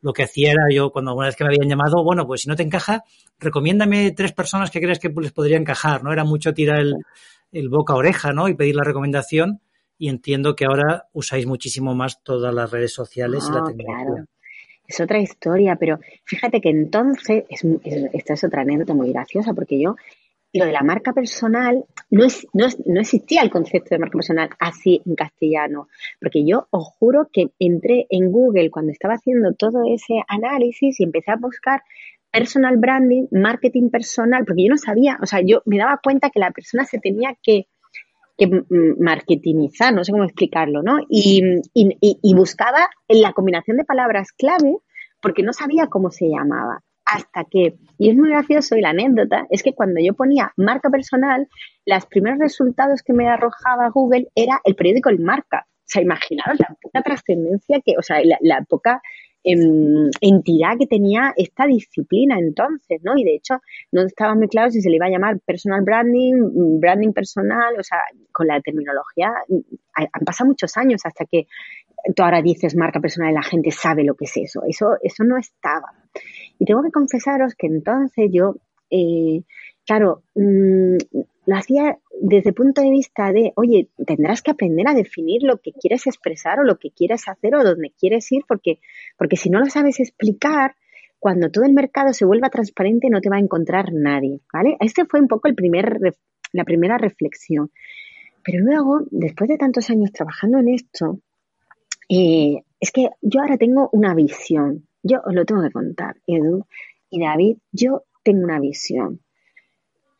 lo 0.00 0.12
que 0.12 0.24
hacía 0.24 0.50
era 0.50 0.64
yo 0.74 0.90
cuando 0.90 1.12
alguna 1.12 1.28
vez 1.28 1.36
que 1.36 1.44
me 1.44 1.50
habían 1.50 1.68
llamado, 1.68 2.02
bueno, 2.02 2.26
pues 2.26 2.40
si 2.40 2.48
no 2.48 2.56
te 2.56 2.64
encaja, 2.64 3.04
recomiéndame 3.38 4.10
tres 4.10 4.32
personas 4.32 4.72
que 4.72 4.80
crees 4.80 4.98
que 4.98 5.10
les 5.10 5.30
podría 5.30 5.58
encajar, 5.58 6.02
¿no? 6.02 6.12
Era 6.12 6.24
mucho 6.24 6.52
tirar 6.52 6.80
el, 6.80 6.94
el 7.52 7.68
boca 7.68 7.92
a 7.92 7.96
oreja, 7.98 8.32
¿no? 8.32 8.48
Y 8.48 8.54
pedir 8.54 8.74
la 8.74 8.82
recomendación. 8.82 9.60
Y 9.96 10.08
entiendo 10.08 10.56
que 10.56 10.64
ahora 10.64 11.06
usáis 11.12 11.46
muchísimo 11.46 11.94
más 11.94 12.20
todas 12.24 12.52
las 12.52 12.68
redes 12.68 12.92
sociales 12.92 13.44
y 13.48 13.52
la 13.52 13.62
tecnología. 13.62 14.06
Claro. 14.06 14.26
Es 14.86 15.00
otra 15.00 15.18
historia, 15.18 15.76
pero 15.76 15.98
fíjate 16.24 16.60
que 16.60 16.70
entonces, 16.70 17.44
es, 17.48 17.64
esta 18.12 18.34
es 18.34 18.44
otra 18.44 18.62
anécdota 18.62 18.94
muy 18.94 19.12
graciosa, 19.12 19.52
porque 19.54 19.80
yo 19.80 19.96
lo 20.52 20.64
de 20.64 20.72
la 20.72 20.82
marca 20.82 21.12
personal, 21.12 21.84
no, 22.10 22.24
es, 22.24 22.46
no, 22.52 22.66
no, 22.86 23.00
existía 23.00 23.42
el 23.42 23.50
concepto 23.50 23.90
de 23.90 23.98
marca 23.98 24.16
personal 24.16 24.48
así 24.58 25.02
en 25.04 25.14
castellano, 25.14 25.88
porque 26.20 26.44
yo 26.46 26.66
os 26.70 26.86
juro 26.98 27.28
que 27.32 27.50
entré 27.58 28.06
en 28.10 28.30
Google 28.30 28.70
cuando 28.70 28.92
estaba 28.92 29.14
haciendo 29.14 29.54
todo 29.54 29.82
ese 29.92 30.22
análisis 30.28 30.98
y 31.00 31.04
empecé 31.04 31.32
a 31.32 31.36
buscar 31.36 31.82
personal 32.30 32.76
branding, 32.76 33.26
marketing 33.30 33.90
personal, 33.90 34.44
porque 34.44 34.64
yo 34.64 34.70
no 34.70 34.78
sabía, 34.78 35.18
o 35.22 35.26
sea, 35.26 35.40
yo 35.40 35.62
me 35.64 35.78
daba 35.78 36.00
cuenta 36.02 36.30
que 36.30 36.40
la 36.40 36.50
persona 36.50 36.84
se 36.84 36.98
tenía 36.98 37.36
que, 37.42 37.66
que 38.36 38.62
marketingizar, 38.98 39.94
no 39.94 40.04
sé 40.04 40.12
cómo 40.12 40.24
explicarlo, 40.24 40.82
¿no? 40.82 40.98
Y, 41.08 41.42
y, 41.72 41.96
y 42.00 42.34
buscaba 42.34 42.88
en 43.08 43.22
la 43.22 43.32
combinación 43.32 43.76
de 43.76 43.84
palabras 43.84 44.32
clave 44.32 44.76
porque 45.20 45.42
no 45.42 45.52
sabía 45.52 45.86
cómo 45.86 46.10
se 46.10 46.28
llamaba 46.28 46.82
hasta 47.06 47.44
que, 47.44 47.76
y 47.98 48.10
es 48.10 48.16
muy 48.16 48.30
gracioso 48.30 48.76
y 48.76 48.80
la 48.80 48.90
anécdota 48.90 49.46
es 49.50 49.62
que 49.62 49.74
cuando 49.74 50.00
yo 50.00 50.12
ponía 50.14 50.52
marca 50.56 50.90
personal, 50.90 51.48
los 51.86 52.04
primeros 52.06 52.40
resultados 52.40 53.02
que 53.02 53.12
me 53.12 53.28
arrojaba 53.28 53.88
Google 53.90 54.26
era 54.34 54.60
el 54.64 54.74
periódico 54.74 55.08
El 55.08 55.20
Marca. 55.20 55.66
O 55.68 55.88
sea, 55.88 56.02
imaginaros 56.02 56.58
la 56.58 56.76
poca 56.82 57.02
trascendencia 57.02 57.80
que, 57.84 57.94
o 57.96 58.02
sea, 58.02 58.20
la, 58.40 58.60
poca 58.68 59.00
em, 59.46 60.10
entidad 60.20 60.76
que 60.76 60.88
tenía 60.88 61.32
esta 61.36 61.66
disciplina 61.66 62.36
entonces, 62.36 63.00
¿no? 63.04 63.16
Y 63.16 63.22
de 63.22 63.36
hecho, 63.36 63.60
no 63.92 64.02
estaba 64.02 64.34
muy 64.34 64.48
claro 64.48 64.70
si 64.70 64.82
se 64.82 64.90
le 64.90 64.96
iba 64.96 65.06
a 65.06 65.10
llamar 65.10 65.38
personal 65.46 65.82
branding, 65.82 66.80
branding 66.80 67.12
personal, 67.12 67.78
o 67.78 67.82
sea, 67.84 68.00
con 68.32 68.48
la 68.48 68.60
terminología, 68.60 69.32
han 69.94 70.24
pasado 70.24 70.48
muchos 70.48 70.76
años 70.76 71.00
hasta 71.04 71.24
que 71.24 71.46
tú 72.14 72.22
ahora 72.22 72.42
dices 72.42 72.74
marca 72.76 73.00
personal 73.00 73.30
y 73.30 73.34
la 73.34 73.42
gente 73.42 73.70
sabe 73.70 74.02
lo 74.02 74.16
que 74.16 74.24
es 74.24 74.36
eso. 74.36 74.62
Eso, 74.66 74.96
eso 75.00 75.22
no 75.22 75.38
estaba. 75.38 75.92
Y 76.58 76.64
tengo 76.64 76.82
que 76.82 76.90
confesaros 76.90 77.54
que 77.54 77.68
entonces 77.68 78.28
yo, 78.32 78.56
eh, 78.90 79.42
claro, 79.86 80.22
mm, 80.34 80.96
lo 81.46 81.56
hacía 81.56 81.98
desde 82.20 82.50
el 82.50 82.54
punto 82.54 82.82
de 82.82 82.90
vista 82.90 83.32
de, 83.32 83.52
oye, 83.54 83.88
tendrás 84.04 84.42
que 84.42 84.50
aprender 84.50 84.88
a 84.88 84.94
definir 84.94 85.42
lo 85.42 85.58
que 85.58 85.72
quieres 85.72 86.06
expresar 86.06 86.58
o 86.58 86.64
lo 86.64 86.78
que 86.78 86.90
quieres 86.90 87.28
hacer 87.28 87.54
o 87.54 87.64
dónde 87.64 87.92
quieres 87.98 88.30
ir, 88.32 88.42
porque, 88.48 88.80
porque 89.16 89.36
si 89.36 89.48
no 89.48 89.60
lo 89.60 89.66
sabes 89.66 90.00
explicar, 90.00 90.74
cuando 91.18 91.50
todo 91.50 91.64
el 91.64 91.72
mercado 91.72 92.12
se 92.12 92.24
vuelva 92.24 92.50
transparente 92.50 93.08
no 93.10 93.20
te 93.20 93.30
va 93.30 93.36
a 93.36 93.40
encontrar 93.40 93.92
nadie, 93.92 94.40
¿vale? 94.52 94.76
Este 94.80 95.06
fue 95.06 95.20
un 95.20 95.28
poco 95.28 95.48
el 95.48 95.54
primer, 95.54 95.98
la 96.52 96.64
primera 96.64 96.98
reflexión. 96.98 97.70
Pero 98.44 98.64
luego, 98.64 99.00
después 99.10 99.48
de 99.48 99.58
tantos 99.58 99.88
años 99.90 100.12
trabajando 100.12 100.58
en 100.58 100.68
esto, 100.68 101.20
eh, 102.08 102.62
es 102.78 102.90
que 102.92 103.10
yo 103.22 103.40
ahora 103.40 103.56
tengo 103.56 103.88
una 103.92 104.14
visión, 104.14 104.86
yo 105.02 105.20
os 105.24 105.34
lo 105.34 105.44
tengo 105.44 105.62
que 105.62 105.70
contar, 105.70 106.16
Edu 106.26 106.66
y 107.10 107.20
David, 107.20 107.58
yo 107.72 108.04
tengo 108.22 108.44
una 108.44 108.60
visión. 108.60 109.20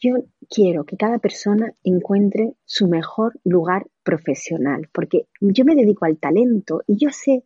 Yo 0.07 0.23
quiero 0.49 0.85
que 0.85 0.97
cada 0.97 1.19
persona 1.19 1.75
encuentre 1.83 2.53
su 2.65 2.87
mejor 2.87 3.41
lugar 3.43 3.87
profesional, 4.05 4.89
porque 4.93 5.27
yo 5.41 5.65
me 5.65 5.75
dedico 5.75 6.05
al 6.05 6.19
talento 6.19 6.83
y 6.87 6.97
yo 6.97 7.11
sé 7.11 7.43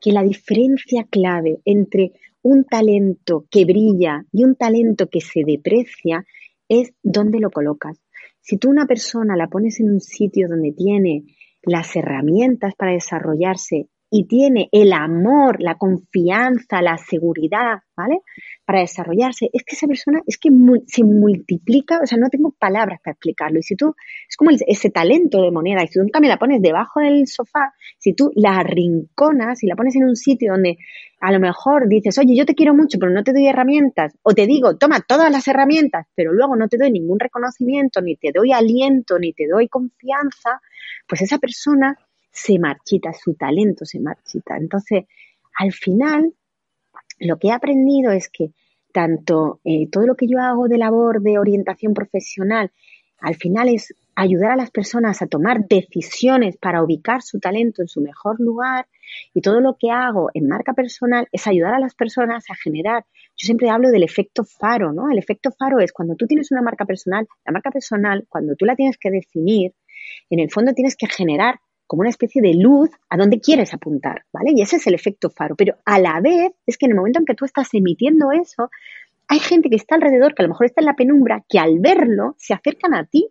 que 0.00 0.12
la 0.12 0.22
diferencia 0.22 1.08
clave 1.10 1.58
entre 1.64 2.12
un 2.42 2.66
talento 2.66 3.46
que 3.50 3.64
brilla 3.64 4.24
y 4.30 4.44
un 4.44 4.54
talento 4.54 5.08
que 5.08 5.20
se 5.20 5.42
deprecia 5.44 6.24
es 6.68 6.92
dónde 7.02 7.40
lo 7.40 7.50
colocas. 7.50 7.98
Si 8.40 8.58
tú 8.58 8.70
una 8.70 8.86
persona 8.86 9.34
la 9.34 9.48
pones 9.48 9.80
en 9.80 9.90
un 9.90 10.00
sitio 10.00 10.48
donde 10.48 10.70
tiene 10.70 11.24
las 11.64 11.96
herramientas 11.96 12.74
para 12.76 12.92
desarrollarse 12.92 13.88
y 14.16 14.26
tiene 14.28 14.68
el 14.70 14.92
amor, 14.92 15.60
la 15.60 15.74
confianza, 15.74 16.80
la 16.80 16.98
seguridad, 16.98 17.80
¿vale? 17.96 18.20
Para 18.64 18.78
desarrollarse, 18.78 19.50
es 19.52 19.64
que 19.64 19.74
esa 19.74 19.88
persona 19.88 20.20
es 20.24 20.38
que 20.38 20.50
se 20.86 21.02
multiplica, 21.02 21.98
o 22.00 22.06
sea, 22.06 22.16
no 22.16 22.28
tengo 22.28 22.52
palabras 22.52 23.00
para 23.02 23.14
explicarlo. 23.14 23.58
Y 23.58 23.64
si 23.64 23.74
tú, 23.74 23.96
es 24.28 24.36
como 24.36 24.52
ese 24.52 24.90
talento 24.90 25.42
de 25.42 25.50
moneda, 25.50 25.82
y 25.82 25.88
si 25.88 25.94
tú 25.94 26.02
nunca 26.02 26.20
me 26.20 26.28
la 26.28 26.38
pones 26.38 26.62
debajo 26.62 27.00
del 27.00 27.26
sofá, 27.26 27.74
si 27.98 28.14
tú 28.14 28.30
la 28.36 28.58
arrinconas 28.58 29.64
y 29.64 29.66
la 29.66 29.74
pones 29.74 29.96
en 29.96 30.04
un 30.04 30.14
sitio 30.14 30.52
donde 30.52 30.78
a 31.18 31.32
lo 31.32 31.40
mejor 31.40 31.88
dices, 31.88 32.16
oye, 32.16 32.36
yo 32.36 32.46
te 32.46 32.54
quiero 32.54 32.72
mucho, 32.72 33.00
pero 33.00 33.10
no 33.10 33.24
te 33.24 33.32
doy 33.32 33.48
herramientas, 33.48 34.16
o 34.22 34.32
te 34.32 34.46
digo, 34.46 34.76
toma 34.76 35.00
todas 35.00 35.32
las 35.32 35.48
herramientas, 35.48 36.06
pero 36.14 36.32
luego 36.32 36.54
no 36.54 36.68
te 36.68 36.78
doy 36.78 36.92
ningún 36.92 37.18
reconocimiento, 37.18 38.00
ni 38.00 38.14
te 38.14 38.30
doy 38.32 38.52
aliento, 38.52 39.18
ni 39.18 39.32
te 39.32 39.48
doy 39.48 39.66
confianza, 39.66 40.60
pues 41.08 41.20
esa 41.20 41.38
persona 41.38 41.98
se 42.34 42.58
marchita, 42.58 43.12
su 43.12 43.34
talento 43.34 43.86
se 43.86 44.00
marchita. 44.00 44.56
Entonces, 44.56 45.04
al 45.56 45.72
final, 45.72 46.34
lo 47.20 47.38
que 47.38 47.48
he 47.48 47.52
aprendido 47.52 48.10
es 48.10 48.28
que 48.28 48.50
tanto 48.92 49.60
eh, 49.64 49.88
todo 49.90 50.06
lo 50.06 50.16
que 50.16 50.26
yo 50.26 50.40
hago 50.40 50.68
de 50.68 50.78
labor 50.78 51.22
de 51.22 51.38
orientación 51.38 51.94
profesional, 51.94 52.72
al 53.20 53.36
final 53.36 53.68
es 53.68 53.94
ayudar 54.16 54.52
a 54.52 54.56
las 54.56 54.70
personas 54.70 55.22
a 55.22 55.26
tomar 55.26 55.66
decisiones 55.66 56.56
para 56.56 56.82
ubicar 56.82 57.22
su 57.22 57.38
talento 57.38 57.82
en 57.82 57.88
su 57.88 58.00
mejor 58.00 58.38
lugar 58.40 58.86
y 59.32 59.40
todo 59.40 59.60
lo 59.60 59.76
que 59.78 59.90
hago 59.90 60.30
en 60.34 60.48
marca 60.48 60.72
personal 60.72 61.28
es 61.32 61.46
ayudar 61.46 61.74
a 61.74 61.80
las 61.80 61.94
personas 61.94 62.50
a 62.50 62.54
generar, 62.54 63.04
yo 63.36 63.46
siempre 63.46 63.70
hablo 63.70 63.90
del 63.90 64.02
efecto 64.02 64.44
faro, 64.44 64.92
¿no? 64.92 65.10
El 65.10 65.18
efecto 65.18 65.50
faro 65.52 65.80
es 65.80 65.92
cuando 65.92 66.16
tú 66.16 66.26
tienes 66.26 66.50
una 66.50 66.62
marca 66.62 66.84
personal, 66.84 67.26
la 67.44 67.52
marca 67.52 67.70
personal, 67.70 68.26
cuando 68.28 68.54
tú 68.56 68.64
la 68.64 68.76
tienes 68.76 68.98
que 68.98 69.10
definir, 69.10 69.72
en 70.30 70.40
el 70.40 70.50
fondo 70.50 70.72
tienes 70.72 70.96
que 70.96 71.06
generar 71.06 71.60
como 71.86 72.00
una 72.00 72.10
especie 72.10 72.40
de 72.42 72.54
luz 72.54 72.90
a 73.08 73.16
donde 73.16 73.40
quieres 73.40 73.74
apuntar, 73.74 74.24
¿vale? 74.32 74.52
Y 74.54 74.62
ese 74.62 74.76
es 74.76 74.86
el 74.86 74.94
efecto 74.94 75.30
faro. 75.30 75.54
Pero 75.56 75.76
a 75.84 75.98
la 75.98 76.20
vez 76.20 76.52
es 76.66 76.78
que 76.78 76.86
en 76.86 76.92
el 76.92 76.96
momento 76.96 77.18
en 77.18 77.26
que 77.26 77.34
tú 77.34 77.44
estás 77.44 77.72
emitiendo 77.74 78.32
eso, 78.32 78.70
hay 79.28 79.38
gente 79.38 79.70
que 79.70 79.76
está 79.76 79.94
alrededor, 79.94 80.34
que 80.34 80.42
a 80.42 80.46
lo 80.46 80.50
mejor 80.50 80.66
está 80.66 80.80
en 80.80 80.86
la 80.86 80.96
penumbra, 80.96 81.44
que 81.48 81.58
al 81.58 81.78
verlo 81.80 82.34
se 82.38 82.54
acercan 82.54 82.94
a 82.94 83.04
ti. 83.04 83.28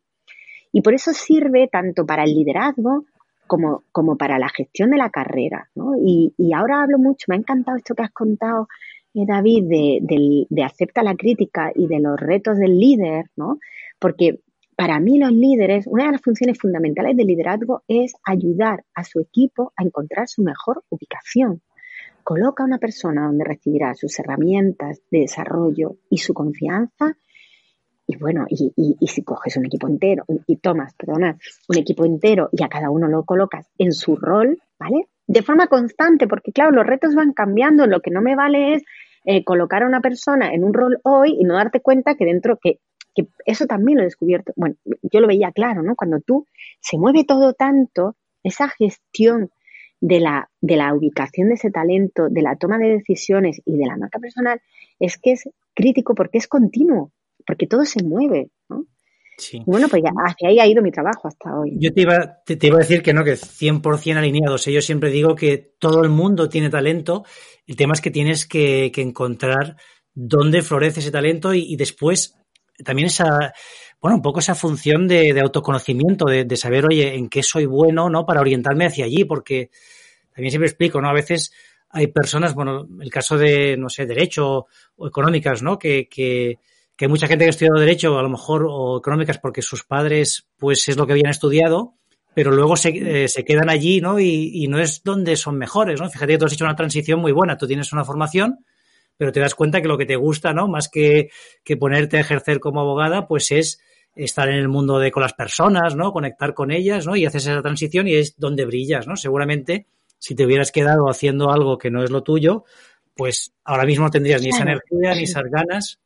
Y 0.72 0.82
por 0.82 0.94
eso 0.94 1.14
sirve 1.14 1.68
tanto 1.72 2.06
para 2.06 2.24
el 2.24 2.34
liderazgo 2.34 3.06
como, 3.48 3.84
como 3.92 4.18
para 4.18 4.40
la 4.40 4.50
gestión 4.50 4.90
de 4.90 4.98
la 4.98 5.10
carrera, 5.10 5.70
¿no? 5.76 5.94
Y, 6.04 6.34
ahora 6.56 6.82
hablo 6.82 6.98
mucho, 6.98 7.26
me 7.28 7.36
ha 7.36 7.40
encantado 7.40 7.78
esto 7.78 7.94
que 7.94 8.04
has 8.04 8.12
contado, 8.12 8.68
eh, 9.14 9.26
David, 9.28 9.66
de, 9.68 10.00
de, 10.02 10.48
de 10.50 10.64
acepta 10.64 11.04
la 11.04 11.16
crítica 11.16 11.72
y 11.76 11.88
de 11.88 12.00
los 12.00 12.20
retos 12.20 12.58
del 12.58 12.80
líder, 12.80 13.30
¿no? 13.36 13.60
Porque 14.00 14.40
para 14.76 15.00
mí 15.00 15.20
los 15.20 15.32
líderes, 15.32 15.88
una 15.88 16.06
de 16.06 16.14
las 16.14 16.22
funciones 16.22 16.58
fundamentales 16.60 17.16
del 17.16 17.28
liderazgo 17.28 17.84
es 17.88 18.14
ayudar 18.26 18.84
a 18.94 19.04
su 19.04 19.20
equipo 19.20 19.74
a 19.76 19.84
encontrar 19.84 20.28
su 20.28 20.44
mejor 20.44 20.84
ubicación. 20.90 21.62
Coloca 22.24 22.64
a 22.64 22.66
una 22.66 22.78
persona 22.78 23.26
donde 23.26 23.44
recibirá 23.44 23.94
sus 23.96 24.18
herramientas 24.20 25.02
de 25.12 25.20
desarrollo 25.22 25.98
y 26.10 26.18
su 26.18 26.34
confianza. 26.34 27.18
Y 28.08 28.18
bueno, 28.18 28.46
y, 28.50 29.08
si 29.08 29.24
coges 29.24 29.58
un 29.58 29.66
equipo 29.66 29.88
entero 29.88 30.26
y 30.48 30.58
tomas, 30.58 30.94
perdona, 30.94 31.38
un 31.70 31.78
equipo 31.78 32.06
entero 32.06 32.50
y 32.52 32.64
a 32.64 32.70
cada 32.70 32.90
uno 32.90 33.08
lo 33.08 33.24
colocas 33.24 33.70
en 33.78 33.94
su 33.94 34.16
rol, 34.16 34.58
¿vale? 34.80 35.08
De 35.28 35.42
forma 35.42 35.68
constante, 35.68 36.28
porque 36.28 36.52
claro, 36.52 36.72
los 36.72 36.86
retos 36.86 37.16
van 37.16 37.34
cambiando. 37.34 37.88
Lo 37.88 38.02
que 38.02 38.12
no 38.12 38.22
me 38.22 38.36
vale 38.36 38.76
es 38.76 38.84
eh, 39.26 39.46
colocar 39.46 39.84
a 39.84 39.88
una 39.88 40.02
persona 40.02 40.54
en 40.54 40.66
un 40.66 40.74
rol 40.74 41.00
hoy 41.04 41.38
y 41.40 41.46
no 41.46 41.56
darte 41.56 41.80
cuenta 41.80 42.16
que 42.16 42.26
dentro, 42.26 42.58
que 42.62 42.80
que 43.16 43.28
eso 43.46 43.66
también 43.66 43.98
lo 43.98 44.04
he 44.04 44.06
descubierto, 44.06 44.54
bueno, 44.56 44.76
yo 45.02 45.20
lo 45.20 45.28
veía 45.28 45.52
claro, 45.52 45.84
¿no? 45.84 45.96
Cuando 45.96 46.20
tú 46.20 46.48
se 46.80 46.98
mueve 46.98 47.24
todo 47.24 47.54
tanto, 47.54 48.16
esa 48.44 48.70
gestión 48.70 49.52
de 50.02 50.20
la, 50.20 50.50
de 50.60 50.76
la 50.76 50.94
ubicación 50.94 51.48
de 51.48 51.56
ese 51.56 51.72
talento, 51.72 52.28
de 52.30 52.42
la 52.42 52.58
toma 52.58 52.78
de 52.78 52.90
decisiones 52.90 53.62
y 53.66 53.78
de 53.78 53.86
la 53.86 53.98
marca 53.98 54.20
personal, 54.20 54.62
es 55.00 55.18
que 55.18 55.32
es 55.32 55.50
crítico 55.74 56.14
porque 56.14 56.40
es 56.40 56.48
continuo, 56.48 57.12
porque 57.46 57.68
todo 57.68 57.86
se 57.86 58.04
mueve, 58.04 58.50
¿no? 58.70 58.86
Sí. 59.38 59.62
Bueno, 59.66 59.88
pues 59.88 60.04
ya 60.04 60.12
hacia 60.26 60.50
ahí 60.50 60.60
ha 60.60 60.68
ido 60.68 60.84
mi 60.84 60.92
trabajo 60.92 61.28
hasta 61.28 61.58
hoy. 61.58 61.76
Yo 61.80 61.92
te 61.92 62.02
iba, 62.02 62.44
te, 62.46 62.68
iba 62.68 62.76
a 62.76 62.82
decir 62.82 63.02
que 63.02 63.14
no, 63.14 63.24
que 63.24 63.34
100% 63.34 64.18
alineados. 64.18 64.66
Yo 64.66 64.82
siempre 64.82 65.10
digo 65.10 65.36
que 65.36 65.58
todo 65.80 66.04
el 66.04 66.10
mundo 66.10 66.50
tiene 66.50 66.70
talento. 66.70 67.24
El 67.66 67.76
tema 67.76 67.94
es 67.94 68.02
que 68.02 68.12
tienes 68.12 68.46
que, 68.46 68.92
encontrar 68.98 69.78
dónde 70.14 70.62
florece 70.62 71.00
ese 71.00 71.12
talento 71.12 71.54
y, 71.54 71.62
y 71.62 71.78
después 71.78 72.36
también 72.84 73.08
esa, 73.08 73.54
bueno, 74.04 74.18
un 74.18 74.22
poco 74.22 74.40
esa 74.40 74.54
función 74.54 75.08
de, 75.08 75.40
autoconocimiento, 75.40 76.26
de, 76.26 76.58
saber, 76.58 76.86
oye, 76.86 77.16
en 77.16 77.30
qué 77.30 77.42
soy 77.42 77.66
bueno, 77.66 78.10
¿no? 78.10 78.26
Para 78.26 78.42
orientarme 78.42 78.86
hacia 78.86 79.06
allí, 79.06 79.24
porque 79.24 79.70
también 80.34 80.52
siempre 80.52 80.68
explico, 80.68 81.00
¿no? 81.02 81.08
A 81.08 81.14
veces 81.14 81.54
hay 81.90 82.08
personas, 82.08 82.54
bueno, 82.54 82.86
el 83.00 83.10
caso 83.10 83.38
de, 83.38 83.78
no 83.78 83.88
sé, 83.88 84.06
derecho 84.06 84.68
o 84.98 85.08
económicas, 85.08 85.62
¿no? 85.62 85.80
Que, 85.80 86.10
que, 86.10 86.60
hay 87.00 87.08
mucha 87.08 87.28
gente 87.28 87.46
que 87.46 87.50
ha 87.50 87.50
estudiado 87.50 87.80
Derecho, 87.80 88.18
a 88.18 88.24
lo 88.24 88.30
mejor, 88.30 88.66
o 88.70 88.98
Económicas, 88.98 89.38
porque 89.38 89.62
sus 89.62 89.84
padres, 89.84 90.48
pues 90.58 90.88
es 90.88 90.96
lo 90.96 91.06
que 91.06 91.12
habían 91.14 91.32
estudiado, 91.32 91.96
pero 92.34 92.52
luego 92.52 92.78
se, 92.78 93.24
eh, 93.24 93.28
se 93.28 93.44
quedan 93.44 93.70
allí, 93.70 94.00
¿no? 94.00 94.20
Y, 94.20 94.52
y, 94.54 94.68
no 94.68 94.80
es 94.80 95.04
donde 95.04 95.36
son 95.36 95.58
mejores, 95.58 96.00
¿no? 96.00 96.10
Fíjate 96.10 96.34
que 96.34 96.38
tú 96.38 96.46
has 96.46 96.54
hecho 96.54 96.64
una 96.66 96.76
transición 96.76 97.20
muy 97.20 97.32
buena, 97.32 97.58
tú 97.58 97.68
tienes 97.68 97.92
una 97.92 98.06
formación, 98.06 98.66
pero 99.24 99.32
te 99.32 99.40
das 99.40 99.56
cuenta 99.56 99.82
que 99.82 99.88
lo 99.88 99.98
que 99.98 100.06
te 100.06 100.18
gusta, 100.18 100.52
¿no? 100.54 100.68
Más 100.68 100.90
que, 100.90 101.30
que 101.64 101.78
ponerte 101.78 102.18
a 102.18 102.20
ejercer 102.20 102.60
como 102.60 102.82
abogada, 102.82 103.26
pues 103.26 103.54
es 103.54 103.80
estar 104.18 104.50
en 104.50 104.56
el 104.56 104.68
mundo 104.68 105.00
de 105.00 105.14
con 105.14 105.24
las 105.24 105.32
personas, 105.32 105.96
¿no? 105.96 106.12
Conectar 106.12 106.54
con 106.54 106.72
ellas, 106.72 107.08
¿no? 107.08 107.16
Y 107.16 107.26
haces 107.26 107.48
esa 107.48 107.62
transición 107.62 108.06
y 108.10 108.16
es 108.16 108.38
donde 108.38 108.66
brillas, 108.66 109.08
¿no? 109.08 109.16
Seguramente 109.16 109.86
si 110.20 110.36
te 110.36 110.46
hubieras 110.46 110.74
quedado 110.74 111.10
haciendo 111.10 111.52
algo 111.52 111.78
que 111.78 111.90
no 111.90 112.04
es 112.04 112.12
lo 112.12 112.22
tuyo, 112.22 112.66
pues 113.16 113.54
ahora 113.64 113.86
mismo 113.86 114.04
no 114.04 114.12
tendrías 114.12 114.42
ni 114.42 114.50
esa 114.50 114.64
energía 114.64 115.16
ni 115.16 115.24
esas 115.24 115.44
ganas. 115.50 116.00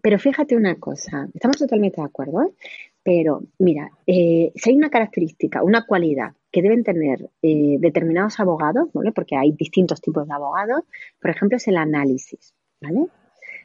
Pero 0.00 0.18
fíjate 0.18 0.56
una 0.56 0.76
cosa, 0.76 1.28
estamos 1.34 1.58
totalmente 1.58 2.00
de 2.00 2.06
acuerdo, 2.06 2.40
¿eh? 2.40 2.54
pero 3.02 3.42
mira, 3.58 3.90
eh, 4.06 4.50
si 4.54 4.70
hay 4.70 4.76
una 4.76 4.88
característica, 4.88 5.62
una 5.62 5.84
cualidad 5.84 6.32
que 6.50 6.62
deben 6.62 6.84
tener 6.84 7.28
eh, 7.42 7.76
determinados 7.78 8.40
abogados, 8.40 8.88
¿vale? 8.94 9.12
Porque 9.12 9.36
hay 9.36 9.52
distintos 9.52 10.00
tipos 10.00 10.26
de 10.26 10.32
abogados, 10.32 10.84
por 11.20 11.30
ejemplo, 11.30 11.58
es 11.58 11.68
el 11.68 11.76
análisis, 11.76 12.54
¿vale? 12.82 13.06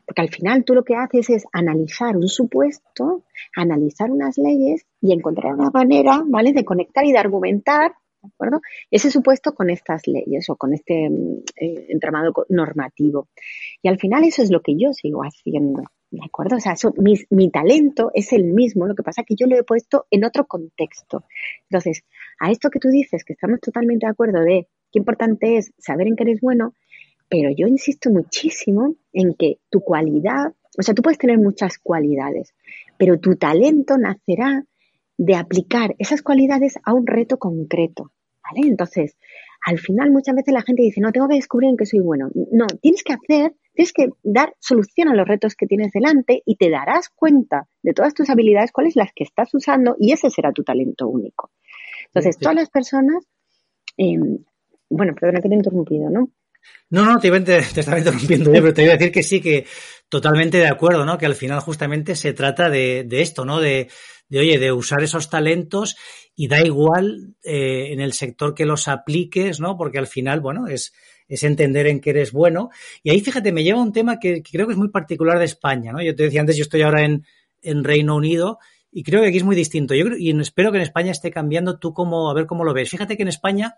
Porque 0.06 0.22
al 0.22 0.30
final 0.30 0.64
tú 0.64 0.74
lo 0.74 0.84
que 0.84 0.96
haces 0.96 1.30
es 1.30 1.46
analizar 1.52 2.16
un 2.16 2.30
supuesto, 2.30 3.24
analizar 3.56 4.10
unas 4.10 4.38
leyes 4.38 4.86
y 5.02 5.12
encontrar 5.12 5.54
una 5.54 5.70
manera, 5.70 6.24
¿vale?, 6.26 6.54
de 6.54 6.64
conectar 6.64 7.06
y 7.06 7.12
de 7.12 7.18
argumentar, 7.18 7.92
¿de 8.22 8.30
acuerdo? 8.34 8.62
Ese 8.90 9.12
supuesto 9.12 9.54
con 9.54 9.70
estas 9.70 10.08
leyes 10.08 10.50
o 10.50 10.56
con 10.56 10.74
este 10.74 11.08
eh, 11.08 11.86
entramado 11.90 12.32
normativo. 12.48 13.28
Y 13.82 13.90
al 13.90 14.00
final 14.00 14.24
eso 14.24 14.42
es 14.42 14.50
lo 14.50 14.62
que 14.62 14.78
yo 14.78 14.94
sigo 14.94 15.24
haciendo, 15.24 15.84
¿de 16.10 16.22
acuerdo? 16.26 16.56
O 16.56 16.60
sea, 16.62 16.76
mi, 16.98 17.16
mi, 17.30 17.52
talento 17.52 18.12
es 18.14 18.32
el 18.32 18.46
mismo, 18.46 18.88
lo 18.88 18.96
que 18.96 19.04
pasa 19.04 19.22
es 19.22 19.28
que 19.28 19.36
yo 19.36 19.46
lo 19.46 19.58
he 19.58 19.64
puesto 19.64 20.06
en 20.10 20.24
otro 20.24 20.46
contexto. 20.48 21.26
Entonces, 21.70 22.04
a 22.40 22.50
esto 22.50 22.70
que 22.70 22.80
tú 22.80 22.88
dices, 22.88 23.26
que 23.26 23.34
estamos 23.34 23.60
totalmente 23.60 24.06
de 24.06 24.12
acuerdo 24.12 24.40
de 24.40 24.70
qué 24.92 25.00
importante 25.00 25.58
es 25.58 25.74
saber 25.78 26.08
en 26.08 26.16
qué 26.16 26.24
eres 26.24 26.40
bueno, 26.40 26.74
pero 27.30 27.50
yo 27.56 27.68
insisto 27.68 28.10
muchísimo 28.10 28.96
en 29.14 29.34
que 29.34 29.60
tu 29.70 29.82
cualidad, 29.82 30.54
o 30.78 30.82
sea, 30.82 30.94
tú 30.94 31.02
puedes 31.02 31.18
tener 31.18 31.38
muchas 31.38 31.78
cualidades, 31.78 32.54
pero 32.98 33.20
tu 33.20 33.36
talento 33.36 33.98
nacerá 33.98 34.64
de 35.18 35.36
aplicar 35.36 35.96
esas 35.98 36.22
cualidades 36.22 36.78
a 36.84 36.94
un 36.94 37.08
reto 37.08 37.38
concreto, 37.38 38.12
¿vale? 38.44 38.68
Entonces, 38.68 39.18
al 39.66 39.80
final 39.80 40.12
muchas 40.12 40.36
veces 40.36 40.54
la 40.54 40.62
gente 40.62 40.84
dice, 40.84 41.02
no, 41.02 41.12
tengo 41.12 41.28
que 41.28 41.36
descubrir 41.36 41.70
en 41.70 41.78
qué 41.78 41.86
soy 41.86 42.00
bueno. 42.00 42.30
No, 42.52 42.68
tienes 42.82 43.04
que 43.04 43.14
hacer, 43.14 43.54
tienes 43.74 43.92
que 43.92 44.10
dar 44.24 44.56
solución 44.60 45.10
a 45.10 45.16
los 45.16 45.28
retos 45.28 45.56
que 45.56 45.66
tienes 45.66 45.92
delante 45.92 46.44
y 46.46 46.56
te 46.56 46.70
darás 46.70 47.10
cuenta 47.10 47.68
de 47.82 47.94
todas 47.94 48.14
tus 48.14 48.30
habilidades, 48.30 48.72
cuáles 48.72 48.96
las 48.96 49.12
que 49.14 49.24
estás 49.24 49.54
usando 49.54 49.96
y 50.00 50.12
ese 50.12 50.30
será 50.30 50.52
tu 50.54 50.64
talento 50.64 51.08
único. 51.08 51.52
Entonces, 52.06 52.38
todas 52.38 52.56
las 52.56 52.70
personas, 52.70 53.26
eh, 53.98 54.18
bueno, 54.90 55.14
perdona 55.20 55.42
que 55.42 55.50
te 55.50 55.56
he 55.56 55.58
interrumpido, 55.58 56.10
¿no? 56.10 56.30
No, 56.90 57.06
no, 57.06 57.20
te, 57.20 57.30
te, 57.32 57.62
te 57.74 57.80
estaba 57.80 58.00
interrumpiendo 58.00 58.54
yo, 58.54 58.62
pero 58.62 58.74
te 58.74 58.84
iba 58.84 58.94
a 58.94 58.98
decir 58.98 59.12
que 59.12 59.24
sí, 59.24 59.42
que 59.42 59.66
totalmente 60.10 60.58
de 60.58 60.68
acuerdo, 60.68 61.06
¿no? 61.06 61.18
Que 61.18 61.26
al 61.26 61.36
final 61.36 61.60
justamente 61.60 62.16
se 62.16 62.34
trata 62.34 62.70
de, 62.70 63.04
de 63.04 63.22
esto, 63.22 63.46
¿no? 63.46 63.60
De, 63.60 63.90
de, 64.30 64.40
oye, 64.40 64.60
de 64.60 64.72
usar 64.72 65.04
esos 65.04 65.30
talentos 65.30 65.96
y 66.36 66.48
da 66.48 66.62
igual 66.62 67.36
eh, 67.44 67.92
en 67.92 68.00
el 68.00 68.14
sector 68.14 68.54
que 68.54 68.66
los 68.66 68.88
apliques, 68.88 69.60
¿no? 69.60 69.78
Porque 69.78 69.98
al 69.98 70.08
final, 70.08 70.40
bueno, 70.40 70.68
es, 70.68 70.94
es 71.28 71.44
entender 71.44 71.88
en 71.88 72.00
qué 72.00 72.12
eres 72.12 72.32
bueno. 72.32 72.70
Y 73.04 73.10
ahí, 73.10 73.22
fíjate, 73.22 73.52
me 73.52 73.64
lleva 73.64 73.82
un 73.82 73.92
tema 73.92 74.20
que, 74.20 74.42
que, 74.42 74.52
creo 74.52 74.68
que 74.68 74.74
es 74.74 74.80
muy 74.80 74.90
particular 74.90 75.40
de 75.40 75.46
España, 75.46 75.92
¿no? 75.92 76.02
Yo 76.02 76.16
te 76.16 76.24
decía 76.24 76.42
antes, 76.42 76.56
yo 76.56 76.64
estoy 76.64 76.84
ahora 76.84 77.04
en, 77.04 77.26
en 77.62 77.84
Reino 77.84 78.16
Unido 78.16 78.60
y 78.92 79.04
creo 79.04 79.22
que 79.22 79.28
aquí 79.28 79.38
es 79.38 79.44
muy 79.44 79.56
distinto. 79.56 79.94
Yo 79.94 80.06
creo, 80.06 80.18
y 80.18 80.30
espero 80.40 80.72
que 80.72 80.78
en 80.78 80.84
España 80.84 81.12
esté 81.12 81.32
cambiando 81.32 81.80
tú 81.80 81.94
cómo, 81.94 82.30
a 82.30 82.34
ver 82.34 82.46
cómo 82.46 82.64
lo 82.64 82.74
ves. 82.74 82.90
Fíjate 82.90 83.18
que 83.18 83.24
en 83.24 83.30
España 83.30 83.78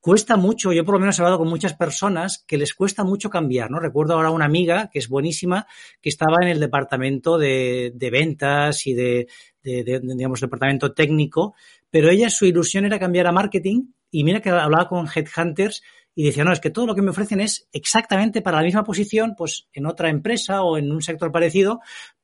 cuesta 0.00 0.36
mucho, 0.36 0.72
yo 0.72 0.84
por 0.84 0.94
lo 0.94 1.00
menos 1.00 1.18
he 1.18 1.22
hablado 1.22 1.38
con 1.38 1.48
muchas 1.48 1.74
personas 1.74 2.44
que 2.46 2.56
les 2.56 2.74
cuesta 2.74 3.04
mucho 3.04 3.30
cambiar, 3.30 3.70
¿no? 3.70 3.78
Recuerdo 3.78 4.14
ahora 4.14 4.30
una 4.30 4.46
amiga 4.46 4.88
que 4.90 4.98
es 4.98 5.08
buenísima, 5.08 5.66
que 6.00 6.08
estaba 6.08 6.38
en 6.40 6.48
el 6.48 6.60
departamento 6.60 7.38
de, 7.38 7.92
de 7.94 8.10
ventas 8.10 8.86
y 8.86 8.94
de, 8.94 9.28
de, 9.62 9.84
de, 9.84 10.00
digamos, 10.02 10.40
departamento 10.40 10.92
técnico, 10.92 11.54
pero 11.90 12.08
ella 12.08 12.30
su 12.30 12.46
ilusión 12.46 12.86
era 12.86 12.98
cambiar 12.98 13.26
a 13.26 13.32
marketing 13.32 13.92
y 14.10 14.24
mira 14.24 14.40
que 14.40 14.50
hablaba 14.50 14.88
con 14.88 15.06
headhunters 15.06 15.82
y 16.14 16.24
decía, 16.24 16.44
no, 16.44 16.52
es 16.52 16.60
que 16.60 16.70
todo 16.70 16.86
lo 16.86 16.94
que 16.94 17.02
me 17.02 17.10
ofrecen 17.10 17.40
es 17.40 17.68
exactamente 17.72 18.42
para 18.42 18.58
la 18.58 18.64
misma 18.64 18.84
posición, 18.84 19.34
pues 19.36 19.68
en 19.72 19.86
otra 19.86 20.10
empresa 20.10 20.62
o 20.62 20.76
en 20.76 20.90
un 20.90 21.02
sector 21.02 21.30
parecido, 21.30 21.80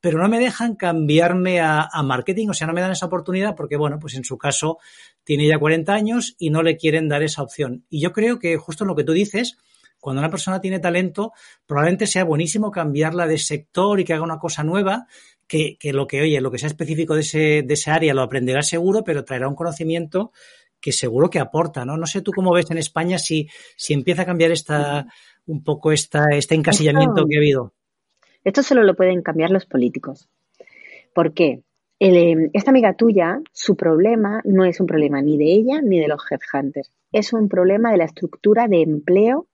pero 0.06 0.22
no 0.22 0.28
me 0.28 0.38
dejan 0.38 0.76
cambiarme 0.76 1.58
a, 1.58 1.80
a, 1.92 2.00
marketing, 2.04 2.46
o 2.50 2.54
sea, 2.54 2.68
no 2.68 2.72
me 2.72 2.80
dan 2.80 2.92
esa 2.92 3.06
oportunidad 3.06 3.56
porque, 3.56 3.76
bueno, 3.76 3.98
pues 3.98 4.14
en 4.14 4.22
su 4.22 4.38
caso 4.38 4.78
tiene 5.24 5.48
ya 5.48 5.58
40 5.58 5.92
años 5.92 6.36
y 6.38 6.50
no 6.50 6.62
le 6.62 6.76
quieren 6.76 7.08
dar 7.08 7.24
esa 7.24 7.42
opción. 7.42 7.84
Y 7.90 8.00
yo 8.00 8.12
creo 8.12 8.38
que 8.38 8.56
justo 8.56 8.84
en 8.84 8.88
lo 8.88 8.94
que 8.94 9.02
tú 9.02 9.10
dices, 9.10 9.58
cuando 9.98 10.20
una 10.20 10.30
persona 10.30 10.60
tiene 10.60 10.78
talento, 10.78 11.32
probablemente 11.66 12.06
sea 12.06 12.22
buenísimo 12.22 12.70
cambiarla 12.70 13.26
de 13.26 13.36
sector 13.36 13.98
y 13.98 14.04
que 14.04 14.12
haga 14.12 14.22
una 14.22 14.38
cosa 14.38 14.62
nueva, 14.62 15.08
que, 15.48 15.76
que 15.76 15.92
lo 15.92 16.06
que, 16.06 16.20
oye, 16.20 16.40
lo 16.40 16.52
que 16.52 16.58
sea 16.58 16.68
específico 16.68 17.16
de 17.16 17.22
ese, 17.22 17.64
de 17.66 17.74
ese 17.74 17.90
área 17.90 18.14
lo 18.14 18.22
aprenderá 18.22 18.62
seguro, 18.62 19.02
pero 19.02 19.24
traerá 19.24 19.48
un 19.48 19.56
conocimiento 19.56 20.30
que 20.78 20.92
seguro 20.92 21.30
que 21.30 21.40
aporta, 21.40 21.84
¿no? 21.84 21.96
No 21.96 22.06
sé 22.06 22.22
tú 22.22 22.30
cómo 22.30 22.52
ves 22.52 22.70
en 22.70 22.78
España 22.78 23.18
si, 23.18 23.48
si 23.76 23.92
empieza 23.92 24.22
a 24.22 24.26
cambiar 24.26 24.52
esta, 24.52 25.08
un 25.46 25.64
poco 25.64 25.90
esta, 25.90 26.26
este 26.30 26.54
encasillamiento 26.54 27.26
que 27.28 27.36
ha 27.36 27.40
habido. 27.40 27.74
Esto 28.46 28.62
solo 28.62 28.84
lo 28.84 28.94
pueden 28.94 29.22
cambiar 29.22 29.50
los 29.50 29.66
políticos. 29.66 30.28
¿Por 31.12 31.34
qué? 31.34 31.64
El, 31.98 32.50
esta 32.52 32.70
amiga 32.70 32.94
tuya, 32.94 33.40
su 33.52 33.74
problema 33.74 34.40
no 34.44 34.64
es 34.64 34.78
un 34.78 34.86
problema 34.86 35.20
ni 35.20 35.36
de 35.36 35.46
ella 35.46 35.82
ni 35.82 35.98
de 35.98 36.06
los 36.06 36.22
headhunters. 36.30 36.92
Es 37.10 37.32
un 37.32 37.48
problema 37.48 37.90
de 37.90 37.96
la 37.96 38.04
estructura 38.04 38.68
de 38.68 38.82
empleo 38.82 39.48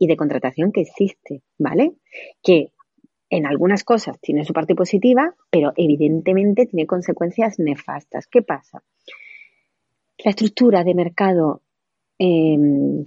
y 0.00 0.08
de 0.08 0.16
contratación 0.16 0.72
que 0.72 0.80
existe, 0.80 1.42
¿vale? 1.58 1.92
Que 2.42 2.72
en 3.30 3.46
algunas 3.46 3.84
cosas 3.84 4.18
tiene 4.20 4.44
su 4.44 4.52
parte 4.52 4.74
positiva, 4.74 5.36
pero 5.48 5.72
evidentemente 5.76 6.66
tiene 6.66 6.88
consecuencias 6.88 7.60
nefastas. 7.60 8.26
¿Qué 8.26 8.42
pasa? 8.42 8.82
La 10.24 10.30
estructura 10.30 10.82
de 10.82 10.94
mercado, 10.96 11.62
eh, 12.18 12.56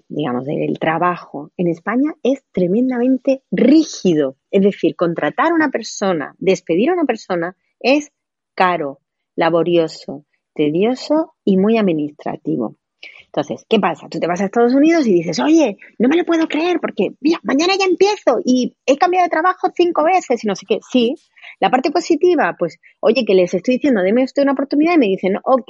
digamos, 0.07 0.45
del 0.45 0.79
trabajo 0.79 1.51
en 1.57 1.67
España 1.67 2.13
es 2.23 2.45
tremendamente 2.53 3.41
rígido. 3.51 4.37
Es 4.51 4.61
decir, 4.61 4.95
contratar 4.95 5.51
a 5.51 5.55
una 5.55 5.69
persona, 5.69 6.35
despedir 6.37 6.89
a 6.89 6.93
una 6.93 7.05
persona 7.05 7.55
es 7.79 8.11
caro, 8.55 8.99
laborioso, 9.35 10.25
tedioso 10.53 11.35
y 11.43 11.57
muy 11.57 11.77
administrativo. 11.77 12.77
Entonces, 13.25 13.65
¿qué 13.69 13.79
pasa? 13.79 14.07
Tú 14.09 14.19
te 14.19 14.27
vas 14.27 14.41
a 14.41 14.45
Estados 14.45 14.73
Unidos 14.73 15.05
y 15.05 15.13
dices, 15.13 15.39
oye, 15.39 15.77
no 15.99 16.09
me 16.09 16.17
lo 16.17 16.23
puedo 16.23 16.47
creer 16.47 16.79
porque, 16.79 17.11
mira, 17.19 17.39
mañana 17.43 17.73
ya 17.77 17.85
empiezo 17.85 18.39
y 18.43 18.75
he 18.85 18.97
cambiado 18.97 19.25
de 19.25 19.29
trabajo 19.29 19.67
cinco 19.75 20.03
veces 20.03 20.43
y 20.43 20.47
no 20.47 20.55
sé 20.55 20.65
qué. 20.67 20.79
Sí, 20.89 21.13
la 21.59 21.69
parte 21.69 21.91
positiva, 21.91 22.55
pues, 22.57 22.79
oye, 22.99 23.25
que 23.25 23.35
les 23.35 23.53
estoy 23.53 23.75
diciendo, 23.75 24.01
deme 24.01 24.23
usted 24.23 24.41
una 24.41 24.53
oportunidad 24.53 24.95
y 24.95 24.97
me 24.97 25.07
dicen, 25.07 25.35
ok, 25.43 25.69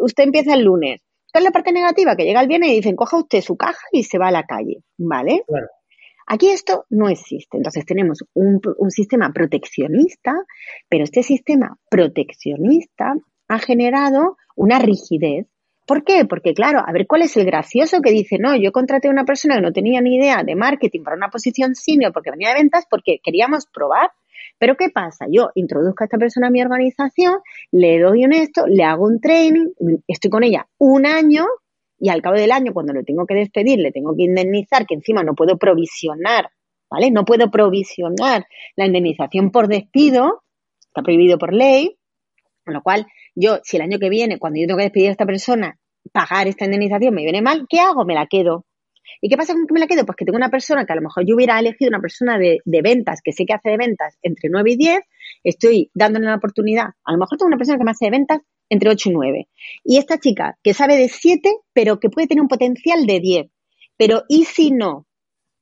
usted 0.00 0.24
empieza 0.24 0.54
el 0.54 0.64
lunes. 0.64 1.02
¿Cuál 1.30 1.42
es 1.42 1.48
la 1.48 1.52
parte 1.52 1.72
negativa? 1.72 2.16
Que 2.16 2.24
llega 2.24 2.40
el 2.40 2.48
viernes 2.48 2.70
y 2.70 2.76
dicen, 2.76 2.96
coja 2.96 3.18
usted 3.18 3.40
su 3.40 3.56
caja 3.56 3.84
y 3.92 4.04
se 4.04 4.18
va 4.18 4.28
a 4.28 4.32
la 4.32 4.44
calle, 4.44 4.82
¿vale? 4.96 5.42
Aquí 6.26 6.48
esto 6.48 6.84
no 6.90 7.08
existe. 7.08 7.56
Entonces 7.56 7.84
tenemos 7.84 8.24
un, 8.34 8.60
un, 8.78 8.90
sistema 8.90 9.32
proteccionista, 9.32 10.32
pero 10.88 11.04
este 11.04 11.22
sistema 11.22 11.76
proteccionista 11.90 13.14
ha 13.48 13.58
generado 13.58 14.36
una 14.56 14.78
rigidez. 14.78 15.46
¿Por 15.86 16.02
qué? 16.02 16.24
Porque 16.24 16.54
claro, 16.54 16.80
a 16.84 16.92
ver 16.92 17.06
cuál 17.06 17.22
es 17.22 17.36
el 17.36 17.44
gracioso 17.44 18.00
que 18.00 18.10
dice, 18.10 18.38
no, 18.38 18.56
yo 18.56 18.72
contraté 18.72 19.08
a 19.08 19.10
una 19.10 19.24
persona 19.24 19.56
que 19.56 19.60
no 19.60 19.72
tenía 19.72 20.00
ni 20.00 20.16
idea 20.16 20.42
de 20.42 20.56
marketing 20.56 21.02
para 21.02 21.16
una 21.16 21.28
posición 21.28 21.74
senior 21.74 22.12
porque 22.12 22.30
venía 22.30 22.48
de 22.48 22.54
ventas 22.54 22.86
porque 22.88 23.18
queríamos 23.22 23.66
probar. 23.66 24.10
Pero 24.58 24.76
¿qué 24.76 24.88
pasa? 24.88 25.26
Yo 25.30 25.50
introduzco 25.54 26.04
a 26.04 26.06
esta 26.06 26.16
persona 26.16 26.46
a 26.46 26.50
mi 26.50 26.62
organización, 26.62 27.38
le 27.70 28.00
doy 28.00 28.24
un 28.24 28.32
esto, 28.32 28.66
le 28.66 28.84
hago 28.84 29.04
un 29.04 29.20
training, 29.20 29.72
estoy 30.06 30.30
con 30.30 30.42
ella 30.42 30.66
un 30.78 31.06
año 31.06 31.44
y 31.98 32.08
al 32.08 32.22
cabo 32.22 32.36
del 32.36 32.52
año, 32.52 32.72
cuando 32.72 32.92
lo 32.92 33.02
tengo 33.04 33.26
que 33.26 33.34
despedir, 33.34 33.78
le 33.78 33.92
tengo 33.92 34.14
que 34.16 34.24
indemnizar, 34.24 34.86
que 34.86 34.94
encima 34.94 35.22
no 35.22 35.34
puedo 35.34 35.56
provisionar, 35.58 36.50
¿vale? 36.90 37.10
No 37.10 37.24
puedo 37.24 37.50
provisionar 37.50 38.46
la 38.76 38.86
indemnización 38.86 39.50
por 39.50 39.68
despido, 39.68 40.42
está 40.80 41.02
prohibido 41.02 41.38
por 41.38 41.52
ley, 41.52 41.96
con 42.64 42.74
lo 42.74 42.82
cual 42.82 43.06
yo, 43.34 43.58
si 43.62 43.76
el 43.76 43.82
año 43.82 43.98
que 43.98 44.08
viene, 44.08 44.38
cuando 44.38 44.60
yo 44.60 44.66
tengo 44.66 44.78
que 44.78 44.84
despedir 44.84 45.08
a 45.08 45.12
esta 45.12 45.26
persona, 45.26 45.78
pagar 46.12 46.48
esta 46.48 46.64
indemnización 46.64 47.14
me 47.14 47.22
viene 47.22 47.42
mal, 47.42 47.66
¿qué 47.68 47.80
hago? 47.80 48.04
Me 48.04 48.14
la 48.14 48.26
quedo. 48.26 48.66
¿Y 49.20 49.28
qué 49.28 49.36
pasa 49.36 49.54
con 49.54 49.66
que 49.66 49.74
me 49.74 49.80
la 49.80 49.86
quedo? 49.86 50.04
Pues 50.06 50.16
que 50.16 50.24
tengo 50.24 50.36
una 50.36 50.50
persona 50.50 50.84
que 50.86 50.92
a 50.92 50.96
lo 50.96 51.02
mejor 51.02 51.24
yo 51.26 51.34
hubiera 51.34 51.58
elegido 51.58 51.88
una 51.88 52.00
persona 52.00 52.38
de, 52.38 52.58
de, 52.64 52.82
ventas, 52.82 53.20
que 53.22 53.32
sé 53.32 53.44
que 53.44 53.54
hace 53.54 53.70
de 53.70 53.76
ventas 53.76 54.18
entre 54.22 54.48
9 54.50 54.72
y 54.72 54.76
10, 54.76 55.00
estoy 55.44 55.90
dándole 55.94 56.26
una 56.26 56.36
oportunidad. 56.36 56.86
A 57.04 57.12
lo 57.12 57.18
mejor 57.18 57.38
tengo 57.38 57.48
una 57.48 57.56
persona 57.56 57.78
que 57.78 57.84
me 57.84 57.90
hace 57.90 58.06
de 58.06 58.10
ventas 58.10 58.40
entre 58.68 58.90
8 58.90 59.10
y 59.10 59.12
9. 59.12 59.48
Y 59.84 59.98
esta 59.98 60.18
chica 60.18 60.58
que 60.62 60.74
sabe 60.74 60.96
de 60.96 61.08
7, 61.08 61.50
pero 61.72 62.00
que 62.00 62.10
puede 62.10 62.26
tener 62.26 62.42
un 62.42 62.48
potencial 62.48 63.06
de 63.06 63.20
10. 63.20 63.46
Pero 63.96 64.24
¿y 64.28 64.44
si 64.44 64.70
no? 64.70 65.06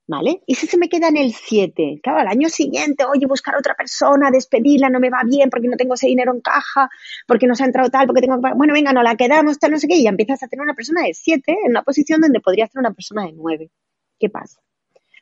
¿vale? 0.07 0.43
Y 0.47 0.57
si 0.57 0.67
se 0.67 0.77
me 0.77 0.89
queda 0.89 1.09
en 1.09 1.17
el 1.17 1.33
7, 1.33 2.01
claro, 2.03 2.21
al 2.21 2.29
año 2.29 2.49
siguiente, 2.49 3.05
oye, 3.05 3.27
buscar 3.27 3.55
a 3.55 3.59
otra 3.59 3.75
persona, 3.75 4.31
despedirla, 4.31 4.91
no 4.91 5.01
me 5.01 5.11
va 5.11 5.23
bien 5.25 5.49
porque 5.49 5.69
no 5.69 5.77
tengo 5.77 5.95
ese 5.95 6.07
dinero 6.07 6.35
en 6.35 6.41
caja, 6.41 6.91
porque 7.27 7.47
no 7.47 7.55
se 7.55 7.63
ha 7.63 7.67
entrado 7.67 7.89
tal, 7.91 8.07
porque 8.07 8.21
tengo 8.21 8.41
que... 8.41 8.51
Bueno, 8.55 8.75
venga, 8.75 8.93
no 8.93 9.03
la 9.03 9.17
quedamos, 9.17 9.59
tal, 9.59 9.71
no 9.71 9.79
sé 9.79 9.89
qué, 9.89 9.97
y 9.97 10.05
ya 10.05 10.11
empiezas 10.11 10.43
a 10.43 10.49
tener 10.49 10.63
una 10.63 10.75
persona 10.75 11.03
de 11.03 11.15
7 11.15 11.57
en 11.65 11.71
una 11.71 11.83
posición 11.83 12.21
donde 12.21 12.41
podrías 12.41 12.71
tener 12.71 12.87
una 12.87 12.95
persona 12.95 13.25
de 13.25 13.33
9. 13.33 13.71
¿Qué 14.19 14.29
pasa? 14.29 14.61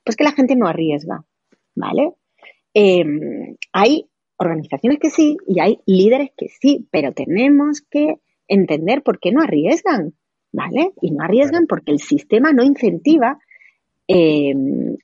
Pues 0.05 0.17
que 0.17 0.25
la 0.25 0.33
gente 0.33 0.57
no 0.57 0.67
arriesga, 0.67 1.25
¿vale? 1.75 2.15
Em, 2.75 3.57
hay 3.73 4.07
organizaciones 4.41 4.99
que 4.99 5.11
sí 5.11 5.37
y 5.47 5.61
hay 5.61 5.81
líderes 5.87 6.31
que 6.37 6.49
sí, 6.49 6.89
pero 6.91 7.13
tenemos 7.13 7.83
que 7.83 8.17
entender 8.49 9.03
por 9.03 9.21
qué 9.21 9.33
no 9.33 9.43
arriesgan, 9.43 10.15
¿vale? 10.51 10.93
Y 11.03 11.13
no 11.13 11.23
arriesgan 11.23 11.67
porque 11.69 11.93
el 11.93 12.01
sistema 12.01 12.53
no 12.53 12.65
incentiva 12.65 13.39
eh, 14.09 14.55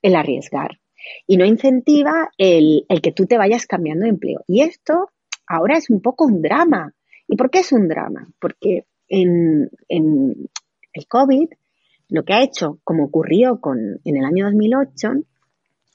el 0.03 0.16
arriesgar 0.16 0.79
y 1.27 1.37
no 1.37 1.44
incentiva 1.44 2.31
el, 2.38 2.87
que 3.03 3.12
tú 3.12 3.27
te 3.27 3.37
vayas 3.37 3.66
cambiando 3.66 4.05
de 4.05 4.11
empleo. 4.11 4.42
Y 4.49 4.62
esto 4.62 5.11
ahora 5.46 5.77
es 5.77 5.90
un 5.90 6.01
poco 6.01 6.25
un 6.25 6.40
drama. 6.40 6.92
¿Y 7.29 7.37
por 7.37 7.51
qué 7.51 7.61
es 7.61 7.72
un 7.72 7.88
drama? 7.88 8.27
Porque 8.40 8.87
en, 9.09 9.70
el 9.88 11.07
COVID 11.09 11.49
lo 12.09 12.25
que 12.25 12.33
ha 12.33 12.42
hecho, 12.42 12.79
como 12.85 13.05
ocurrió 13.05 13.61
con, 13.61 14.01
en 14.05 14.16
el 14.16 14.25
año 14.25 14.46
2008, 14.46 15.09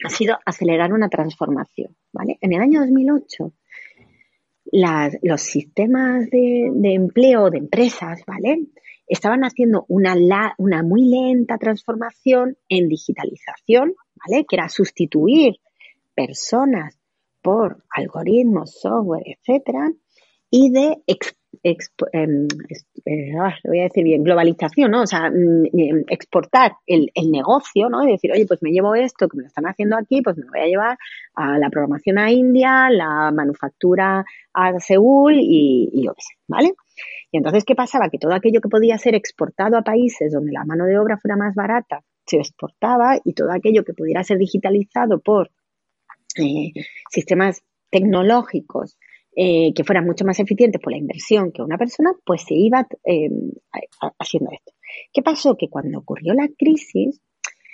ha 0.04 0.10
sido 0.10 0.38
acelerar 0.46 0.94
una 0.94 1.10
transformación. 1.10 1.96
¿vale? 2.12 2.38
En 2.42 2.54
el 2.54 2.62
año 2.62 2.82
2008 2.82 3.54
los 5.22 5.42
sistemas 5.42 6.30
de, 6.30 6.72
empleo 6.84 7.50
de 7.50 7.58
empresas, 7.58 8.22
¿vale? 8.26 8.68
estaban 9.08 9.42
haciendo 9.42 9.86
una, 9.90 10.16
una 10.58 10.84
muy 10.84 11.06
lenta 11.10 11.58
transformación 11.58 12.58
en 12.70 12.88
digitalización, 12.88 13.96
¿vale? 14.16 14.46
Que 14.48 14.56
era 14.56 14.70
sustituir 14.70 15.56
personas 16.16 16.98
por 17.42 17.84
algoritmos, 17.90 18.80
software, 18.80 19.24
etcétera, 19.26 19.92
y 20.50 20.72
de 20.72 21.04
em, 21.64 22.48
eh, 23.06 23.32
ah, 23.40 23.54
voy 23.64 23.80
a 23.80 23.84
decir 23.84 24.04
bien, 24.04 24.24
globalización, 24.24 24.92
¿no? 24.92 25.04
O 25.04 25.08
sea, 25.08 25.30
mm, 25.30 25.66
em, 25.74 26.04
exportar 26.10 26.74
el, 26.86 27.10
negocio, 27.32 27.90
¿no? 27.90 28.04
Y 28.04 28.12
decir, 28.12 28.32
oye, 28.32 28.46
pues 28.46 28.62
me 28.64 28.72
llevo 28.72 28.96
esto 28.96 29.28
que 29.28 29.38
me 29.38 29.44
lo 29.44 29.48
están 29.48 29.66
haciendo 29.66 29.98
aquí, 29.98 30.22
pues 30.22 30.38
me 30.38 30.46
lo 30.46 30.52
voy 30.52 30.62
a 30.62 30.66
llevar 30.66 30.98
a 31.36 31.58
la 31.58 31.70
programación 31.70 32.18
a 32.18 32.32
India, 32.32 32.90
la 32.90 33.32
manufactura 33.32 34.26
a 34.54 34.80
Seúl 34.80 35.36
y, 35.40 35.90
y 35.94 36.06
yo 36.06 36.14
qué 36.14 36.22
sé, 36.22 36.34
¿vale? 36.48 36.74
Y 37.32 37.38
entonces, 37.38 37.64
¿qué 37.64 37.76
pasaba? 37.76 38.10
Que 38.10 38.18
todo 38.18 38.34
aquello 38.34 38.60
que 38.62 38.70
podía 38.70 38.98
ser 38.98 39.16
exportado 39.16 39.78
a 39.78 39.84
países 39.84 40.34
donde 40.34 40.52
la 40.52 40.66
mano 40.66 40.86
de 40.86 40.98
obra 40.98 41.18
fuera 41.18 41.38
más 41.38 41.56
barata, 41.56 42.04
se 42.26 42.38
exportaba 42.38 43.18
y 43.24 43.34
todo 43.34 43.52
aquello 43.52 43.84
que 43.84 43.94
pudiera 43.94 44.24
ser 44.24 44.38
digitalizado 44.38 45.20
por 45.20 45.52
eh, 46.38 46.72
sistemas 47.10 47.62
tecnológicos 47.90 48.98
eh, 49.36 49.74
que 49.74 49.84
fueran 49.84 50.06
mucho 50.06 50.26
más 50.26 50.40
eficientes 50.40 50.82
por 50.82 50.92
la 50.92 51.00
inversión 51.00 51.52
que 51.52 51.62
una 51.62 51.78
persona, 51.78 52.12
pues 52.26 52.44
se 52.44 52.54
iba 52.54 52.86
eh, 53.06 53.30
haciendo 54.20 54.52
esto. 54.52 54.74
¿Qué 55.14 55.22
pasó? 55.22 55.56
Que 55.56 55.70
cuando 55.70 56.00
ocurrió 56.00 56.34
la 56.34 56.50
crisis, 56.58 57.22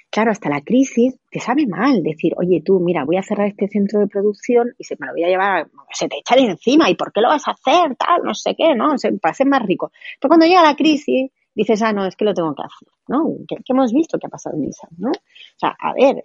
claro, 0.09 0.31
hasta 0.31 0.49
la 0.49 0.61
crisis 0.61 1.15
te 1.31 1.39
sabe 1.39 1.65
mal 1.67 2.03
decir, 2.03 2.33
oye, 2.37 2.61
tú, 2.63 2.79
mira, 2.79 3.05
voy 3.05 3.17
a 3.17 3.23
cerrar 3.23 3.47
este 3.47 3.67
centro 3.67 3.99
de 3.99 4.07
producción 4.07 4.73
y 4.77 4.83
se 4.83 4.95
me 4.99 5.07
lo 5.07 5.13
voy 5.13 5.23
a 5.23 5.29
llevar, 5.29 5.67
se 5.91 6.07
te 6.07 6.17
echa 6.17 6.35
de 6.35 6.43
encima, 6.43 6.89
¿y 6.89 6.95
por 6.95 7.11
qué 7.11 7.21
lo 7.21 7.29
vas 7.29 7.47
a 7.47 7.51
hacer? 7.51 7.95
Tal, 7.95 8.21
no 8.23 8.33
sé 8.33 8.55
qué, 8.55 8.75
¿no? 8.75 8.97
Se, 8.97 9.11
para 9.13 9.33
ser 9.33 9.47
más 9.47 9.65
rico. 9.65 9.91
Pero 10.19 10.29
cuando 10.29 10.45
llega 10.45 10.61
la 10.61 10.75
crisis, 10.75 11.31
dices, 11.57 11.81
ah, 11.81 11.91
no, 11.91 12.05
es 12.05 12.15
que 12.15 12.23
lo 12.23 12.35
tengo 12.35 12.53
que 12.53 12.61
hacer, 12.61 12.87
¿no? 13.07 13.25
¿Qué, 13.47 13.57
hemos 13.67 13.91
visto 13.91 14.19
que 14.19 14.27
ha 14.27 14.29
pasado 14.29 14.55
en 14.55 14.61
Nissan, 14.61 14.91
¿no? 14.97 15.09
O 15.09 15.59
sea, 15.59 15.75
a 15.79 15.93
ver, 15.93 16.21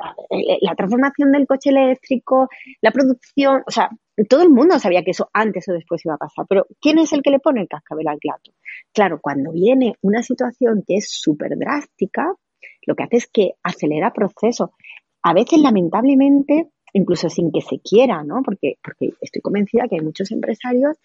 la 0.61 0.75
transformación 0.75 1.33
del 1.33 1.47
coche 1.47 1.71
eléctrico, 1.71 2.49
la 2.83 2.91
producción, 2.91 3.63
o 3.67 3.71
sea, 3.71 3.89
todo 4.29 4.43
el 4.43 4.51
mundo 4.51 4.79
sabía 4.79 5.03
que 5.03 5.13
eso 5.13 5.31
antes 5.33 5.67
o 5.69 5.73
después 5.73 6.05
iba 6.05 6.15
a 6.15 6.19
pasar, 6.19 6.45
pero 6.47 6.67
¿quién 6.81 6.99
es 6.99 7.15
el 7.15 7.23
que 7.23 7.31
le 7.31 7.41
pone 7.41 7.63
el 7.63 7.69
cascabel 7.69 8.09
al 8.09 8.19
plato? 8.19 8.53
Claro, 8.93 9.21
cuando 9.23 9.53
viene 9.53 9.97
una 10.03 10.23
situación 10.23 10.85
que 10.87 10.97
es 10.97 11.11
súper 11.11 11.57
drástica, 11.57 12.35
lo 12.87 12.95
que 12.95 13.05
hace 13.05 13.17
es 13.17 13.27
que 13.27 13.53
acelera 13.63 14.13
procesos. 14.13 14.69
A 15.23 15.33
veces, 15.33 15.61
lamentablemente, 15.61 16.69
incluso 16.93 17.29
sin 17.29 17.51
que 17.51 17.61
se 17.61 17.79
quiera, 17.81 18.23
¿no? 18.25 18.43
Porque, 18.45 18.77
porque 18.83 19.15
estoy 19.21 19.43
convencida 19.43 19.89
que 19.89 19.97
hay 19.97 20.05
muchos 20.05 20.31
empresarios 20.31 20.97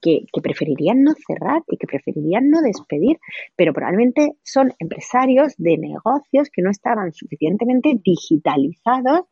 que, 0.00 0.26
que, 0.32 0.40
preferirían 0.42 1.02
no 1.02 1.14
cerrar 1.14 1.62
y 1.68 1.78
que 1.78 1.86
preferirían 1.86 2.50
no 2.50 2.60
despedir, 2.60 3.18
pero 3.56 3.72
probablemente 3.72 4.32
son 4.42 4.72
empresarios 4.78 5.54
de 5.56 5.78
negocios 5.78 6.50
que 6.52 6.62
no 6.62 6.70
estaban 6.70 7.12
suficientemente 7.12 7.94
digitalizados 8.04 9.22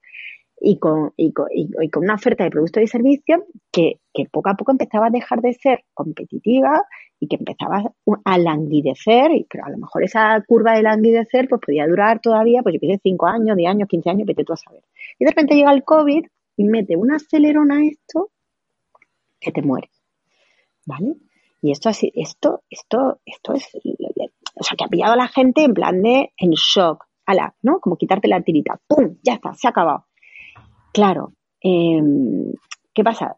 y 0.61 0.79
con, 0.79 1.13
y 1.17 1.33
con, 1.33 1.49
y 1.53 1.91
con 1.91 2.05
una 2.05 2.15
oferta 2.15 2.45
de 2.45 2.51
productos 2.51 2.83
y 2.83 2.87
servicios 2.87 3.41
que, 3.71 4.01
que, 4.13 4.27
poco 4.27 4.51
a 4.51 4.55
poco 4.55 4.73
empezaba 4.73 5.07
a 5.09 5.11
dejar 5.11 5.41
de 5.41 5.53
ser 5.55 5.85
competitiva 5.93 6.85
y 7.21 7.29
que 7.29 7.37
empezaba 7.37 7.83
a 8.25 8.39
languidecer, 8.39 9.31
pero 9.51 9.65
a 9.65 9.71
lo 9.71 9.79
mejor 9.79 10.05
esa 10.05 10.43
curva 10.47 10.75
de 10.75 10.83
languidecer 10.83 11.49
pues 11.49 11.61
podía 11.65 11.87
durar 11.87 12.21
todavía, 12.21 12.63
pues 12.63 12.75
yo 12.75 12.81
qué 12.81 12.95
sé, 12.95 13.01
5 13.03 13.27
años, 13.27 13.57
10 13.57 13.71
años, 13.71 13.89
15 13.89 14.11
años, 14.11 14.27
vete 14.27 14.45
tú 14.45 14.53
a 14.53 14.57
saber. 14.57 14.83
Y 15.19 15.25
de 15.25 15.31
repente 15.31 15.55
llega 15.55 15.73
el 15.73 15.85
COVID 15.85 16.25
y 16.57 16.65
mete 16.65 16.97
un 16.97 17.13
acelerón 17.13 17.73
a 17.73 17.85
esto 17.85 18.31
que 19.41 19.53
te 19.53 19.63
mueres. 19.63 19.91
¿Vale? 20.87 21.15
Y 21.63 21.71
esto 21.71 21.89
así, 21.89 22.13
esto, 22.15 22.63
esto, 22.69 23.21
esto 23.25 23.55
es, 23.55 23.71
o 23.75 24.63
sea, 24.63 24.77
que 24.77 24.85
ha 24.85 24.89
pillado 24.89 25.15
a 25.15 25.17
la 25.17 25.29
gente 25.29 25.65
en 25.65 25.73
plan 25.73 26.03
de 26.03 26.31
en 26.37 26.51
shock, 26.51 27.07
ala, 27.25 27.55
¿no? 27.63 27.81
Como 27.81 27.97
quitarte 27.97 28.29
la 28.29 28.43
tirita, 28.43 28.79
¡pum! 28.87 29.17
Ya 29.23 29.35
está, 29.35 29.55
se 29.55 29.67
ha 29.67 29.71
acabado. 29.71 30.05
Claro, 30.95 31.33
eh, 31.61 32.01
¿qué 32.95 33.03
pasa? 33.03 33.37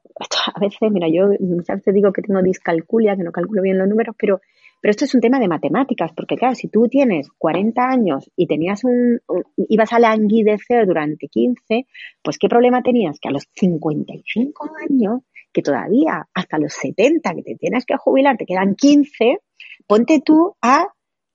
a 0.54 0.60
veces, 0.60 0.90
mira, 0.90 1.08
yo 1.08 1.28
muchas 1.40 1.78
veces 1.78 1.94
digo 1.94 2.12
que 2.12 2.20
tengo 2.20 2.42
discalculia, 2.42 3.16
que 3.16 3.22
no 3.22 3.32
calculo 3.32 3.62
bien 3.62 3.78
los 3.78 3.88
números, 3.88 4.14
pero, 4.18 4.42
pero 4.82 4.90
esto 4.90 5.06
es 5.06 5.14
un 5.14 5.22
tema 5.22 5.38
de 5.40 5.48
matemáticas, 5.48 6.12
porque 6.14 6.36
claro, 6.36 6.54
si 6.54 6.68
tú 6.68 6.86
tienes 6.86 7.28
40 7.38 7.82
años 7.82 8.30
y 8.36 8.46
tenías 8.46 8.84
un, 8.84 9.20
ibas 9.56 9.90
a 9.94 9.98
languidecer 9.98 10.86
durante 10.86 11.28
15, 11.28 11.86
pues 12.22 12.36
¿qué 12.38 12.46
problema 12.46 12.82
tenías? 12.82 13.18
Que 13.18 13.30
a 13.30 13.32
los 13.32 13.48
55 13.54 14.70
años, 14.90 15.22
que 15.50 15.62
todavía 15.62 16.28
hasta 16.34 16.58
los 16.58 16.74
70 16.74 17.34
que 17.36 17.42
te 17.42 17.54
tienes 17.54 17.86
que 17.86 17.96
jubilar, 17.96 18.36
te 18.36 18.44
quedan 18.44 18.74
15, 18.74 19.38
ponte 19.86 20.20
tú 20.22 20.56
a 20.60 20.88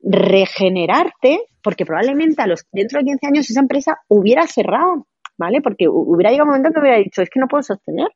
regenerarte, 0.04 1.40
porque 1.64 1.84
probablemente 1.84 2.44
a 2.44 2.48
los, 2.48 2.68
dentro 2.72 3.00
de 3.00 3.06
15 3.06 3.26
años 3.26 3.50
esa 3.50 3.62
empresa 3.62 3.98
hubiera 4.08 4.46
cerrado 4.46 5.08
¿vale? 5.42 5.60
Porque 5.60 5.88
hubiera 5.90 6.30
llegado 6.30 6.44
un 6.44 6.56
momento 6.56 6.72
que 6.72 6.80
hubiera 6.80 6.98
dicho, 6.98 7.24
es 7.24 7.30
que 7.32 7.40
no 7.40 7.48
puedo 7.48 7.64
sostener, 7.64 8.10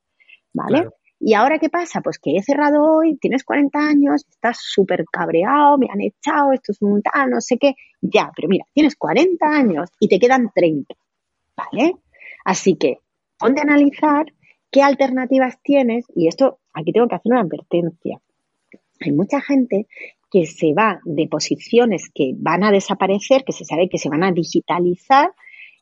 ¿vale? 0.54 0.90
¿Y 1.20 1.34
ahora 1.34 1.58
qué 1.58 1.70
pasa? 1.70 2.02
Pues 2.02 2.20
que 2.20 2.36
he 2.38 2.44
cerrado 2.44 2.84
hoy, 2.84 3.18
tienes 3.18 3.44
40 3.44 3.80
años, 3.80 4.24
estás 4.30 4.60
súper 4.62 5.06
cabreado, 5.12 5.80
me 5.80 5.88
han 5.92 6.02
echado, 6.02 6.54
esto 6.54 6.72
es 6.72 6.82
un 6.84 7.02
tal, 7.02 7.32
no 7.32 7.42
sé 7.42 7.58
qué. 7.58 7.74
Ya, 8.00 8.32
pero 8.36 8.48
mira, 8.48 8.66
tienes 8.74 8.96
40 8.96 9.44
años 9.44 9.90
y 10.00 10.08
te 10.08 10.20
quedan 10.20 10.52
30, 10.54 10.94
¿vale? 11.58 11.96
Así 12.44 12.76
que 12.76 13.00
ponte 13.40 13.62
a 13.62 13.64
analizar 13.64 14.28
qué 14.70 14.84
alternativas 14.84 15.58
tienes 15.64 16.06
y 16.16 16.28
esto, 16.28 16.60
aquí 16.74 16.92
tengo 16.92 17.08
que 17.08 17.16
hacer 17.16 17.32
una 17.32 17.42
advertencia. 17.42 18.22
Hay 19.02 19.12
mucha 19.14 19.42
gente 19.42 19.88
que 20.30 20.46
se 20.46 20.76
va 20.76 21.00
de 21.06 21.28
posiciones 21.28 22.12
que 22.14 22.34
van 22.38 22.64
a 22.64 22.72
desaparecer, 22.72 23.44
que 23.44 23.54
se 23.54 23.66
sabe 23.66 23.90
que 23.90 23.98
se 23.98 24.10
van 24.10 24.24
a 24.24 24.32
digitalizar 24.32 25.32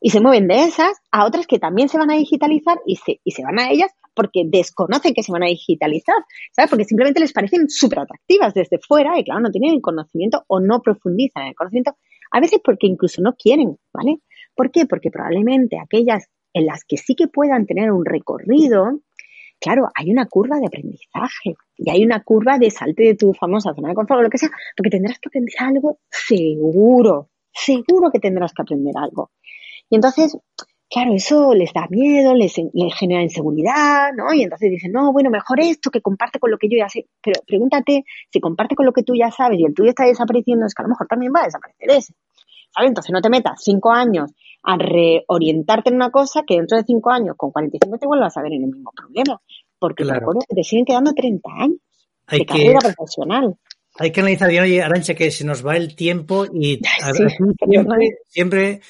y 0.06 0.10
se 0.10 0.20
mueven 0.20 0.48
de 0.48 0.64
esas 0.64 1.00
a 1.10 1.24
otras 1.24 1.46
que 1.46 1.58
también 1.58 1.88
se 1.88 1.96
van 1.96 2.10
a 2.10 2.14
digitalizar 2.14 2.76
y 2.84 2.96
se, 2.96 3.22
y 3.24 3.30
se 3.30 3.42
van 3.42 3.58
a 3.58 3.70
ellas 3.70 3.90
porque 4.14 4.42
desconocen 4.44 5.14
que 5.14 5.22
se 5.22 5.32
van 5.32 5.44
a 5.44 5.46
digitalizar, 5.46 6.16
¿sabes? 6.52 6.68
Porque 6.68 6.84
simplemente 6.84 7.20
les 7.20 7.32
parecen 7.32 7.70
súper 7.70 8.00
atractivas 8.00 8.52
desde 8.52 8.78
fuera 8.86 9.18
y 9.18 9.24
claro, 9.24 9.40
no 9.40 9.50
tienen 9.50 9.76
el 9.76 9.80
conocimiento 9.80 10.44
o 10.46 10.60
no 10.60 10.82
profundizan 10.82 11.44
en 11.44 11.48
el 11.48 11.54
conocimiento, 11.54 11.96
a 12.30 12.40
veces 12.40 12.60
porque 12.62 12.86
incluso 12.86 13.22
no 13.22 13.32
quieren, 13.32 13.78
¿vale? 13.94 14.18
¿Por 14.54 14.70
qué? 14.70 14.84
Porque 14.84 15.10
probablemente 15.10 15.78
aquellas 15.82 16.26
en 16.52 16.66
las 16.66 16.84
que 16.84 16.98
sí 16.98 17.14
que 17.14 17.28
puedan 17.28 17.64
tener 17.64 17.90
un 17.90 18.04
recorrido, 18.04 19.00
claro, 19.58 19.88
hay 19.94 20.10
una 20.10 20.26
curva 20.26 20.58
de 20.58 20.66
aprendizaje 20.66 21.54
y 21.78 21.88
hay 21.88 22.04
una 22.04 22.22
curva 22.22 22.58
de 22.58 22.70
salte 22.70 23.04
de 23.04 23.14
tu 23.14 23.32
famosa 23.32 23.72
zona 23.72 23.88
de 23.88 23.94
confort 23.94 24.20
o 24.20 24.22
lo 24.24 24.28
que 24.28 24.36
sea, 24.36 24.50
porque 24.76 24.90
tendrás 24.90 25.18
que 25.18 25.30
aprender 25.30 25.54
algo 25.60 25.98
seguro, 26.10 27.30
seguro 27.54 28.10
que 28.12 28.20
tendrás 28.20 28.52
que 28.52 28.60
aprender 28.60 28.92
algo. 28.98 29.30
Y 29.90 29.96
entonces, 29.96 30.36
claro, 30.90 31.14
eso 31.14 31.54
les 31.54 31.72
da 31.72 31.86
miedo, 31.88 32.34
les, 32.34 32.54
genera 32.96 33.22
inseguridad, 33.22 34.12
¿no? 34.14 34.32
Y 34.32 34.42
entonces 34.42 34.70
dicen, 34.70 34.92
no, 34.92 35.12
bueno, 35.12 35.30
mejor 35.30 35.60
esto 35.60 35.90
que 35.90 36.00
comparte 36.00 36.38
con 36.38 36.50
lo 36.50 36.58
que 36.58 36.68
yo 36.68 36.78
ya 36.78 36.88
sé. 36.88 37.06
Pero 37.22 37.40
pregúntate, 37.46 38.04
si 38.30 38.40
comparte 38.40 38.74
con 38.74 38.86
lo 38.86 38.92
que 38.92 39.02
tú 39.02 39.14
ya 39.14 39.30
sabes 39.30 39.58
y 39.58 39.64
el 39.64 39.74
tuyo 39.74 39.90
está 39.90 40.04
desapareciendo, 40.04 40.66
es 40.66 40.74
que 40.74 40.82
a 40.82 40.84
lo 40.84 40.90
mejor 40.90 41.06
también 41.06 41.32
va 41.34 41.42
a 41.42 41.46
desaparecer 41.46 41.90
ese. 41.90 42.14
¿Sabes? 42.74 42.88
Entonces 42.88 43.12
no 43.12 43.20
te 43.20 43.30
metas 43.30 43.62
cinco 43.62 43.92
años 43.92 44.32
a 44.62 44.76
reorientarte 44.76 45.90
en 45.90 45.96
una 45.96 46.10
cosa 46.10 46.42
que 46.46 46.56
dentro 46.56 46.76
de 46.76 46.84
cinco 46.84 47.10
años, 47.10 47.36
con 47.36 47.52
45 47.52 47.98
te 47.98 48.06
vuelvas 48.06 48.36
a 48.36 48.42
ver 48.42 48.52
en 48.54 48.64
el 48.64 48.70
mismo 48.70 48.90
problema. 48.96 49.40
Porque 49.78 50.04
claro. 50.04 50.32
te, 50.48 50.54
te 50.54 50.64
siguen 50.64 50.84
quedando 50.84 51.12
30 51.12 51.50
años 51.56 51.78
hay 52.26 52.40
de 52.40 52.46
carrera 52.46 52.78
profesional. 52.80 53.56
Hay 53.96 54.10
que 54.10 54.20
analizar 54.20 54.48
bien, 54.48 54.62
oye, 54.64 54.82
Arancha, 54.82 55.14
que 55.14 55.30
se 55.30 55.44
nos 55.44 55.64
va 55.64 55.76
el 55.76 55.94
tiempo 55.94 56.46
y 56.52 56.80
a 57.02 57.12
ver, 57.12 57.30
siempre 58.28 58.80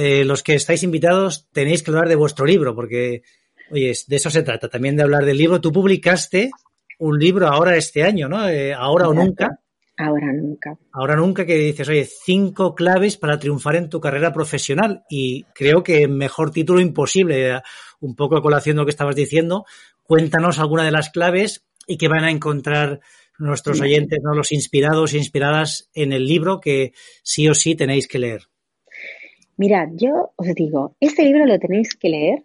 eh, 0.00 0.24
los 0.24 0.44
que 0.44 0.54
estáis 0.54 0.84
invitados 0.84 1.48
tenéis 1.52 1.82
que 1.82 1.90
hablar 1.90 2.08
de 2.08 2.14
vuestro 2.14 2.46
libro, 2.46 2.72
porque, 2.72 3.22
oye, 3.72 3.92
de 4.06 4.16
eso 4.16 4.30
se 4.30 4.44
trata, 4.44 4.68
también 4.68 4.94
de 4.94 5.02
hablar 5.02 5.24
del 5.24 5.36
libro. 5.36 5.60
Tú 5.60 5.72
publicaste 5.72 6.52
un 7.00 7.18
libro 7.18 7.48
ahora 7.48 7.74
este 7.74 8.04
año, 8.04 8.28
¿no? 8.28 8.48
Eh, 8.48 8.72
ahora 8.72 9.08
o 9.08 9.12
nunca. 9.12 9.58
Ahora 9.96 10.32
nunca. 10.32 10.78
Ahora 10.92 11.16
nunca 11.16 11.44
que 11.44 11.56
dices, 11.56 11.88
oye, 11.88 12.04
cinco 12.04 12.76
claves 12.76 13.16
para 13.16 13.40
triunfar 13.40 13.74
en 13.74 13.88
tu 13.88 14.00
carrera 14.00 14.32
profesional. 14.32 15.02
Y 15.10 15.42
creo 15.52 15.82
que 15.82 16.06
mejor 16.06 16.52
título 16.52 16.80
imposible, 16.80 17.60
un 17.98 18.14
poco 18.14 18.36
a 18.36 18.42
colación 18.42 18.76
de 18.76 18.82
lo 18.82 18.86
que 18.86 18.90
estabas 18.90 19.16
diciendo. 19.16 19.64
Cuéntanos 20.04 20.60
alguna 20.60 20.84
de 20.84 20.92
las 20.92 21.10
claves 21.10 21.66
y 21.88 21.98
que 21.98 22.06
van 22.06 22.22
a 22.22 22.30
encontrar 22.30 23.00
nuestros 23.36 23.80
oyentes, 23.80 24.20
¿no? 24.22 24.32
los 24.32 24.52
inspirados 24.52 25.12
e 25.14 25.18
inspiradas 25.18 25.90
en 25.92 26.12
el 26.12 26.24
libro 26.24 26.60
que 26.60 26.92
sí 27.24 27.48
o 27.48 27.54
sí 27.54 27.74
tenéis 27.74 28.06
que 28.06 28.20
leer. 28.20 28.48
Mirad, 29.58 29.88
yo 29.96 30.32
os 30.36 30.54
digo, 30.54 30.94
este 31.00 31.24
libro 31.24 31.44
lo 31.44 31.58
tenéis 31.58 31.96
que 31.96 32.08
leer 32.08 32.44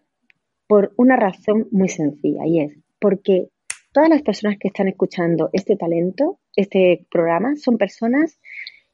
por 0.66 0.94
una 0.98 1.16
razón 1.16 1.68
muy 1.70 1.88
sencilla 1.88 2.48
y 2.48 2.62
es 2.62 2.80
porque 3.00 3.50
todas 3.92 4.10
las 4.10 4.24
personas 4.24 4.58
que 4.60 4.70
están 4.70 4.88
escuchando 4.88 5.52
este 5.54 5.76
talento, 5.76 6.40
este 6.56 7.06
programa, 7.12 7.56
son 7.56 7.78
personas 7.78 8.40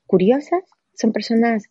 curiosas, 0.05 0.63
son 0.93 1.13
personas 1.13 1.69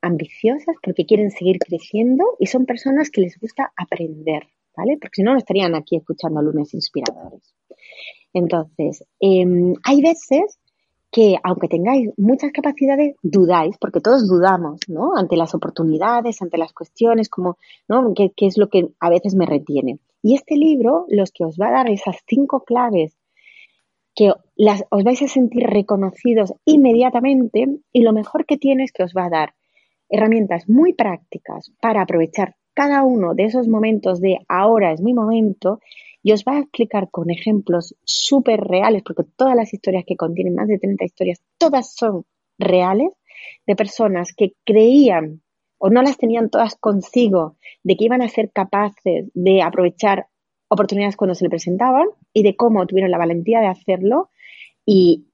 ambiciosas 0.00 0.76
porque 0.82 1.04
quieren 1.04 1.30
seguir 1.30 1.58
creciendo 1.58 2.24
y 2.38 2.46
son 2.46 2.64
personas 2.64 3.10
que 3.10 3.20
les 3.20 3.38
gusta 3.38 3.70
aprender, 3.76 4.48
¿vale? 4.74 4.96
Porque 4.98 5.16
si 5.16 5.22
no, 5.22 5.32
no 5.32 5.38
estarían 5.38 5.74
aquí 5.74 5.96
escuchando 5.96 6.40
lunes 6.40 6.72
inspiradores. 6.72 7.54
Entonces, 8.32 9.04
em, 9.20 9.74
hay 9.84 10.00
veces 10.00 10.58
que 11.12 11.36
aunque 11.44 11.68
tengáis 11.68 12.10
muchas 12.16 12.52
capacidades, 12.52 13.14
dudáis, 13.22 13.76
porque 13.78 14.00
todos 14.00 14.26
dudamos, 14.26 14.80
¿no? 14.88 15.14
Ante 15.14 15.36
las 15.36 15.54
oportunidades, 15.54 16.40
ante 16.40 16.56
las 16.56 16.72
cuestiones, 16.72 17.28
como, 17.28 17.58
¿no? 17.86 18.14
¿Qué, 18.14 18.32
es 18.38 18.56
lo 18.56 18.70
que 18.70 18.88
a 18.98 19.10
veces 19.10 19.34
me 19.34 19.44
retiene? 19.44 19.98
Y 20.22 20.34
este 20.34 20.56
libro, 20.56 21.04
los 21.08 21.30
que 21.30 21.44
os 21.44 21.58
va 21.58 21.68
a 21.68 21.72
dar 21.72 21.90
esas 21.90 22.16
cinco 22.26 22.64
claves 22.64 23.14
que 24.14 24.32
las, 24.56 24.84
os 24.90 25.04
vais 25.04 25.20
a 25.20 25.28
sentir 25.28 25.64
reconocidos 25.64 26.54
inmediatamente 26.64 27.66
y 27.92 28.02
lo 28.02 28.14
mejor 28.14 28.46
que 28.46 28.56
tiene 28.56 28.84
es 28.84 28.92
que 28.92 29.02
os 29.02 29.12
va 29.14 29.26
a 29.26 29.30
dar 29.30 29.54
herramientas 30.08 30.66
muy 30.66 30.94
prácticas 30.94 31.72
para 31.80 32.02
aprovechar 32.02 32.56
cada 32.74 33.02
uno 33.02 33.34
de 33.34 33.44
esos 33.44 33.68
momentos 33.68 34.20
de 34.20 34.38
ahora 34.48 34.92
es 34.92 35.02
mi 35.02 35.12
momento 35.12 35.80
y 36.22 36.32
os 36.32 36.44
va 36.44 36.56
a 36.56 36.60
explicar 36.60 37.10
con 37.10 37.30
ejemplos 37.30 37.94
súper 38.04 38.60
reales, 38.60 39.02
porque 39.02 39.24
todas 39.36 39.56
las 39.56 39.74
historias 39.74 40.04
que 40.06 40.16
contienen, 40.16 40.54
más 40.54 40.68
de 40.68 40.78
30 40.78 41.04
historias, 41.04 41.42
todas 41.58 41.94
son 41.94 42.24
reales, 42.58 43.10
de 43.66 43.76
personas 43.76 44.34
que 44.36 44.54
creían 44.64 45.42
o 45.78 45.90
no 45.90 46.02
las 46.02 46.16
tenían 46.16 46.48
todas 46.48 46.76
consigo 46.76 47.56
de 47.82 47.96
que 47.96 48.04
iban 48.04 48.22
a 48.22 48.28
ser 48.28 48.52
capaces 48.52 49.28
de 49.34 49.62
aprovechar 49.62 50.26
oportunidades 50.68 51.16
cuando 51.16 51.34
se 51.34 51.44
le 51.44 51.50
presentaban 51.50 52.06
y 52.32 52.44
de 52.44 52.54
cómo 52.54 52.86
tuvieron 52.86 53.10
la 53.10 53.18
valentía 53.18 53.60
de 53.60 53.66
hacerlo 53.66 54.30
y, 54.86 55.24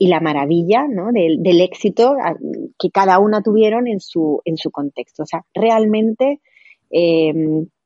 la 0.00 0.20
maravilla 0.20 0.86
del, 1.12 1.60
éxito 1.60 2.16
que 2.78 2.90
cada 2.90 3.18
una 3.18 3.42
tuvieron 3.42 3.86
en 3.86 4.00
su, 4.00 4.40
en 4.44 4.56
su 4.56 4.70
contexto. 4.70 5.22
O 5.22 5.26
sea, 5.26 5.44
realmente 5.54 6.40
eh, 6.90 7.34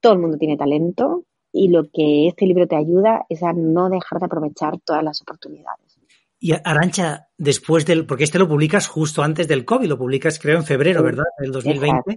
todo 0.01 0.12
el 0.14 0.18
mundo 0.18 0.38
tiene 0.38 0.57
talento, 0.57 1.25
y 1.52 1.68
lo 1.68 1.90
que 1.92 2.28
este 2.28 2.46
libro 2.46 2.66
te 2.66 2.76
ayuda 2.76 3.26
es 3.28 3.42
a 3.42 3.52
no 3.52 3.88
dejar 3.90 4.18
de 4.18 4.26
aprovechar 4.26 4.78
todas 4.84 5.04
las 5.04 5.20
oportunidades. 5.22 5.98
Y 6.44 6.52
Arancha, 6.64 7.28
después 7.38 7.86
del, 7.86 8.04
porque 8.04 8.24
este 8.24 8.40
lo 8.40 8.48
publicas 8.48 8.88
justo 8.88 9.22
antes 9.22 9.46
del 9.46 9.64
COVID, 9.64 9.86
lo 9.86 9.96
publicas 9.96 10.40
creo 10.40 10.56
en 10.56 10.64
febrero, 10.64 11.00
¿verdad? 11.04 11.22
Del 11.38 11.52
2020. 11.52 12.16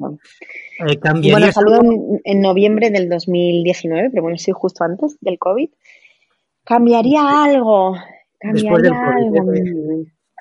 Eh, 0.79 1.29
bueno, 1.31 1.51
salió 1.51 1.79
en, 2.23 2.41
noviembre 2.41 2.89
del 2.89 3.07
2019, 3.07 4.09
pero 4.09 4.23
bueno, 4.23 4.39
sí, 4.39 4.51
justo 4.51 4.83
antes 4.83 5.17
del 5.21 5.37
COVID. 5.37 5.69
¿Cambiaría 6.63 7.43
algo? 7.43 7.95
¿Cambiaría 8.39 8.99
algo? 9.15 9.51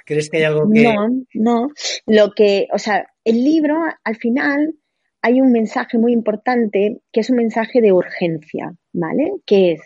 ¿Crees 0.07 0.31
que 0.31 0.39
hay 0.39 0.45
algo 0.45 0.71
que...? 0.73 0.83
No, 0.85 1.09
no. 1.35 1.69
Lo 2.07 2.33
que, 2.33 2.69
o 2.73 2.79
sea, 2.79 3.07
el 3.23 3.45
libro 3.45 3.77
al 4.03 4.17
final 4.17 4.77
hay 5.21 5.41
un 5.43 5.53
mensaje 5.53 5.99
muy 5.99 6.13
importante 6.15 7.03
que 7.13 7.21
es 7.21 7.29
un 7.29 7.37
mensaje 7.37 7.83
de 7.83 7.93
urgencia, 7.93 8.75
¿vale? 8.95 9.33
Que 9.45 9.73
es, 9.73 9.81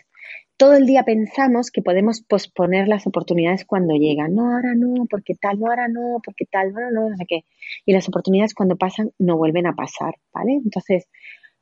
todo 0.55 0.73
el 0.73 0.85
día 0.85 1.03
pensamos 1.03 1.71
que 1.71 1.81
podemos 1.81 2.21
posponer 2.21 2.87
las 2.87 3.07
oportunidades 3.07 3.65
cuando 3.65 3.95
llegan. 3.95 4.35
No, 4.35 4.53
ahora 4.53 4.75
no, 4.75 5.05
porque 5.09 5.35
tal, 5.35 5.59
no, 5.59 5.67
ahora 5.67 5.87
no, 5.87 6.19
porque 6.23 6.45
tal, 6.45 6.73
no, 6.73 6.91
no, 6.91 7.09
no 7.09 7.17
sé 7.17 7.25
qué. 7.27 7.45
Y 7.85 7.93
las 7.93 8.07
oportunidades 8.07 8.53
cuando 8.53 8.77
pasan 8.77 9.11
no 9.19 9.37
vuelven 9.37 9.67
a 9.67 9.73
pasar, 9.73 10.15
¿vale? 10.33 10.53
Entonces, 10.53 11.07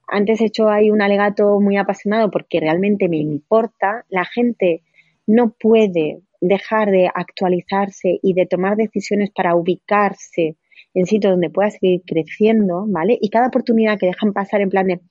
antes 0.07 0.41
he 0.41 0.45
hecho 0.45 0.69
ahí 0.69 0.89
un 0.89 1.01
alegato 1.01 1.59
muy 1.59 1.77
apasionado 1.77 2.31
porque 2.31 2.59
realmente 2.59 3.07
me 3.07 3.17
importa. 3.17 4.05
La 4.09 4.25
gente 4.25 4.81
no 5.27 5.53
puede 5.59 6.21
dejar 6.41 6.89
de 6.89 7.09
actualizarse 7.13 8.19
y 8.23 8.33
de 8.33 8.45
tomar 8.45 8.77
decisiones 8.77 9.29
para 9.31 9.55
ubicarse 9.55 10.55
en 10.93 11.05
sitios 11.05 11.33
donde 11.33 11.51
pueda 11.51 11.69
seguir 11.69 12.01
creciendo, 12.03 12.85
¿vale? 12.87 13.17
Y 13.21 13.29
cada 13.29 13.47
oportunidad 13.47 13.99
que 13.99 14.07
dejan 14.07 14.33
pasar 14.33 14.61
en 14.61 14.69
plan 14.69 14.87
de, 14.87 15.01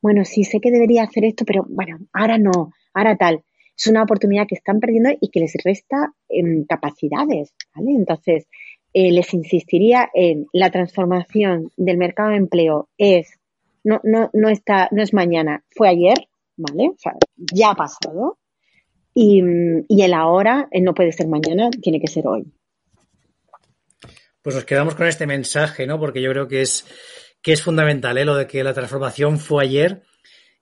bueno, 0.00 0.24
sí 0.24 0.44
sé 0.44 0.60
que 0.60 0.70
debería 0.70 1.04
hacer 1.04 1.24
esto, 1.24 1.44
pero 1.44 1.64
bueno, 1.68 1.98
ahora 2.12 2.38
no, 2.38 2.72
ahora 2.94 3.16
tal. 3.16 3.42
Es 3.76 3.86
una 3.86 4.02
oportunidad 4.02 4.46
que 4.48 4.56
están 4.56 4.80
perdiendo 4.80 5.10
y 5.20 5.28
que 5.30 5.40
les 5.40 5.54
resta 5.64 6.12
en 6.28 6.64
capacidades, 6.64 7.54
¿vale? 7.74 7.92
Entonces, 7.92 8.48
eh, 8.92 9.12
les 9.12 9.32
insistiría 9.34 10.10
en 10.14 10.46
la 10.52 10.70
transformación 10.70 11.70
del 11.76 11.98
mercado 11.98 12.30
de 12.30 12.36
empleo 12.36 12.88
es, 12.98 13.38
no, 13.84 14.00
no, 14.02 14.30
no 14.32 14.48
está, 14.48 14.88
no 14.90 15.02
es 15.02 15.12
mañana, 15.12 15.62
fue 15.70 15.88
ayer, 15.88 16.16
¿vale? 16.56 16.88
O 16.88 16.98
sea, 16.98 17.12
ya 17.36 17.70
ha 17.70 17.74
pasado. 17.74 18.38
Y, 19.14 19.42
y 19.88 20.02
el 20.02 20.14
ahora 20.14 20.68
eh, 20.70 20.80
no 20.80 20.94
puede 20.94 21.12
ser 21.12 21.28
mañana, 21.28 21.70
tiene 21.70 22.00
que 22.00 22.08
ser 22.08 22.26
hoy. 22.26 22.52
Pues 24.42 24.54
nos 24.54 24.64
quedamos 24.64 24.94
con 24.94 25.06
este 25.06 25.26
mensaje, 25.26 25.86
¿no? 25.86 25.98
Porque 25.98 26.22
yo 26.22 26.30
creo 26.30 26.48
que 26.48 26.62
es, 26.62 26.86
que 27.42 27.52
es 27.52 27.62
fundamental, 27.62 28.18
¿eh? 28.18 28.24
Lo 28.24 28.36
de 28.36 28.46
que 28.46 28.64
la 28.64 28.74
transformación 28.74 29.38
fue 29.38 29.64
ayer 29.64 30.02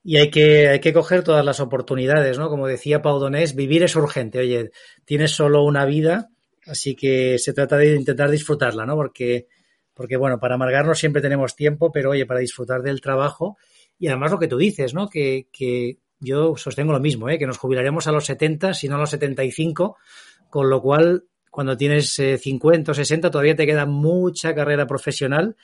y 0.02 0.18
hay 0.18 0.30
que, 0.30 0.68
hay 0.68 0.80
que 0.80 0.92
coger 0.92 1.24
todas 1.24 1.44
las 1.44 1.60
oportunidades, 1.60 2.38
¿no? 2.38 2.48
Como 2.48 2.66
decía 2.66 3.02
Pau 3.02 3.18
Donés, 3.18 3.54
vivir 3.54 3.82
es 3.82 3.96
urgente. 3.96 4.38
Oye, 4.38 4.70
tienes 5.04 5.32
solo 5.32 5.64
una 5.64 5.84
vida, 5.84 6.30
así 6.66 6.94
que 6.94 7.38
se 7.38 7.52
trata 7.52 7.76
de 7.76 7.94
intentar 7.94 8.30
disfrutarla, 8.30 8.86
¿no? 8.86 8.94
Porque, 8.94 9.48
porque 9.94 10.16
bueno, 10.16 10.38
para 10.38 10.54
amargarnos 10.54 10.98
siempre 10.98 11.22
tenemos 11.22 11.56
tiempo, 11.56 11.90
pero 11.90 12.10
oye, 12.10 12.26
para 12.26 12.40
disfrutar 12.40 12.82
del 12.82 13.00
trabajo 13.00 13.56
y 13.98 14.08
además 14.08 14.30
lo 14.30 14.38
que 14.38 14.48
tú 14.48 14.58
dices, 14.58 14.94
¿no? 14.94 15.08
Que, 15.08 15.48
que 15.52 15.98
yo 16.20 16.56
sostengo 16.56 16.92
lo 16.92 17.00
mismo, 17.00 17.28
¿eh? 17.28 17.38
Que 17.38 17.46
nos 17.46 17.58
jubilaremos 17.58 18.06
a 18.06 18.12
los 18.12 18.26
70, 18.26 18.74
si 18.74 18.88
no 18.88 18.96
a 18.96 18.98
los 18.98 19.10
75, 19.10 19.96
con 20.50 20.70
lo 20.70 20.80
cual 20.80 21.24
cuando 21.50 21.76
tienes 21.76 22.14
50 22.14 22.90
eh, 22.90 22.92
o 22.92 22.94
60 22.94 23.30
todavía 23.30 23.56
te 23.56 23.66
queda 23.66 23.86
mucha 23.86 24.54
carrera 24.54 24.86
profesional 24.86 25.56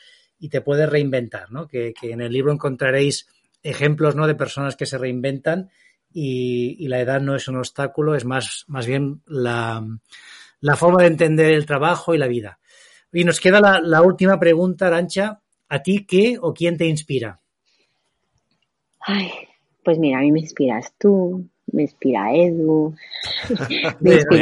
y 0.42 0.48
te 0.48 0.60
puedes 0.60 0.90
reinventar, 0.90 1.52
¿no? 1.52 1.68
Que, 1.68 1.94
en 2.02 2.20
el 2.20 2.32
libro 2.32 2.52
encontraréis 2.52 3.28
ejemplos, 3.62 4.16
¿no? 4.16 4.26
De 4.26 4.34
personas 4.34 4.74
que 4.74 4.86
se 4.86 4.98
reinventan 4.98 5.70
y, 6.12 6.88
la 6.88 6.98
edad 6.98 7.20
no 7.20 7.36
es 7.36 7.46
un 7.46 7.58
obstáculo, 7.58 8.16
es 8.16 8.24
más, 8.24 8.64
más 8.66 8.84
bien 8.84 9.22
la, 9.24 9.86
forma 10.76 11.02
de 11.02 11.06
entender 11.06 11.52
el 11.52 11.64
trabajo 11.64 12.12
y 12.12 12.18
la 12.18 12.26
vida. 12.26 12.58
Y 13.12 13.22
nos 13.22 13.38
queda 13.38 13.60
la, 13.60 13.80
la 13.80 14.02
última 14.02 14.40
pregunta, 14.40 14.88
Arancha. 14.88 15.40
¿A 15.68 15.80
ti 15.80 16.04
qué 16.06 16.38
o 16.40 16.52
quién 16.52 16.76
te 16.76 16.86
inspira? 16.86 17.40
Ay, 18.98 19.30
pues 19.84 19.96
mira, 20.00 20.18
a 20.18 20.22
mí 20.22 20.32
me 20.32 20.40
inspiras 20.40 20.92
tú, 20.98 21.48
me 21.72 21.82
inspira 21.82 22.34
Edu. 22.34 22.96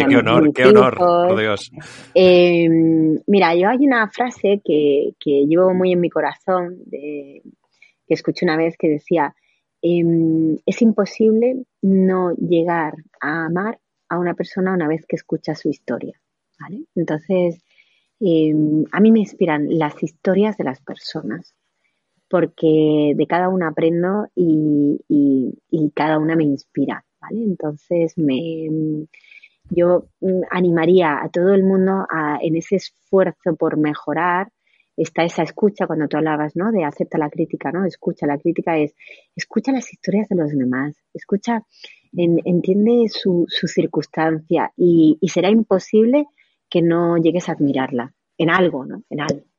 Qué 0.08 0.16
honor, 0.16 0.52
qué 0.52 0.64
honor, 0.64 0.96
por 0.96 1.38
Dios. 1.38 1.70
Em, 2.14 3.18
mira, 3.26 3.54
yo 3.54 3.68
hay 3.68 3.86
una 3.86 4.08
frase 4.08 4.60
que, 4.64 5.14
que, 5.18 5.46
llevo 5.46 5.72
muy 5.74 5.92
en 5.92 6.00
mi 6.00 6.10
corazón, 6.10 6.78
de, 6.86 7.42
que 8.06 8.14
escuché 8.14 8.44
una 8.44 8.56
vez 8.56 8.76
que 8.76 8.88
decía, 8.88 9.34
em, 9.82 10.56
es 10.66 10.82
imposible 10.82 11.64
no 11.82 12.34
llegar 12.34 12.94
a 13.20 13.46
amar 13.46 13.78
a 14.08 14.18
una 14.18 14.34
persona 14.34 14.74
una 14.74 14.88
vez 14.88 15.06
que 15.06 15.16
escucha 15.16 15.54
su 15.54 15.68
historia. 15.68 16.20
¿vale? 16.58 16.84
Entonces, 16.94 17.62
em, 18.20 18.84
a 18.92 19.00
mí 19.00 19.12
me 19.12 19.20
inspiran 19.20 19.66
las 19.78 20.02
historias 20.02 20.56
de 20.56 20.64
las 20.64 20.80
personas 20.80 21.54
porque 22.28 23.12
de 23.16 23.26
cada 23.26 23.48
una 23.48 23.68
aprendo 23.68 24.28
y, 24.36 25.00
y 25.08 25.90
cada 25.90 26.18
una 26.18 26.36
me 26.36 26.44
inspira. 26.44 27.04
¿Vale? 27.20 27.42
Entonces, 27.44 28.16
me, 28.16 29.06
yo 29.70 30.08
mm, 30.20 30.42
animaría 30.50 31.22
a 31.22 31.28
todo 31.28 31.54
el 31.54 31.62
mundo 31.62 32.06
a, 32.10 32.38
en 32.42 32.56
ese 32.56 32.76
esfuerzo 32.76 33.56
por 33.56 33.76
mejorar, 33.76 34.48
está 34.96 35.24
esa 35.24 35.42
escucha 35.42 35.86
cuando 35.86 36.08
tú 36.08 36.16
hablabas, 36.16 36.56
¿no? 36.56 36.72
De 36.72 36.84
acepta 36.84 37.18
la 37.18 37.30
crítica, 37.30 37.70
¿no? 37.72 37.86
Escucha, 37.86 38.26
la 38.26 38.38
crítica 38.38 38.76
es, 38.76 38.94
escucha 39.34 39.72
las 39.72 39.92
historias 39.92 40.28
de 40.28 40.36
los 40.36 40.50
demás, 40.50 40.96
escucha, 41.14 41.62
entiende 42.12 43.08
su, 43.08 43.46
su 43.48 43.68
circunstancia 43.68 44.72
y, 44.76 45.16
y, 45.20 45.28
será 45.28 45.48
imposible 45.48 46.26
que 46.68 46.82
no 46.82 47.16
llegues 47.16 47.48
a 47.48 47.52
admirarla 47.52 48.12
en 48.36 48.50
algo, 48.50 48.84
¿no? 48.84 49.02
En 49.08 49.20
algo. 49.20 49.49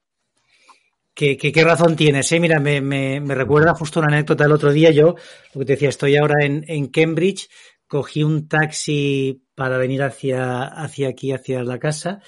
Qué, 1.14 1.38
qué, 1.38 1.64
razón 1.64 1.95
tienes. 1.95 2.32
¿eh? 2.32 2.39
Mira, 2.39 2.59
me, 2.59 2.82
me, 2.82 3.20
me, 3.20 3.36
recuerda 3.36 3.74
justo 3.74 3.99
una 3.99 4.09
anécdota 4.09 4.43
del 4.43 4.53
otro 4.53 4.72
día. 4.72 4.91
Yo, 4.91 5.16
lo 5.53 5.59
que 5.59 5.66
te 5.66 5.74
decía, 5.74 5.89
estoy 5.89 6.16
ahora 6.18 6.45
en, 6.45 6.64
en 6.68 6.88
Cambridge, 6.88 7.49
cogí 7.88 8.24
un 8.24 8.47
taxi 8.47 9.43
para 9.53 9.78
venir 9.78 10.01
hacia, 10.01 10.64
hacia 10.64 11.09
aquí, 11.09 11.34
hacia 11.34 11.64
la 11.64 11.78
casa. 11.78 12.22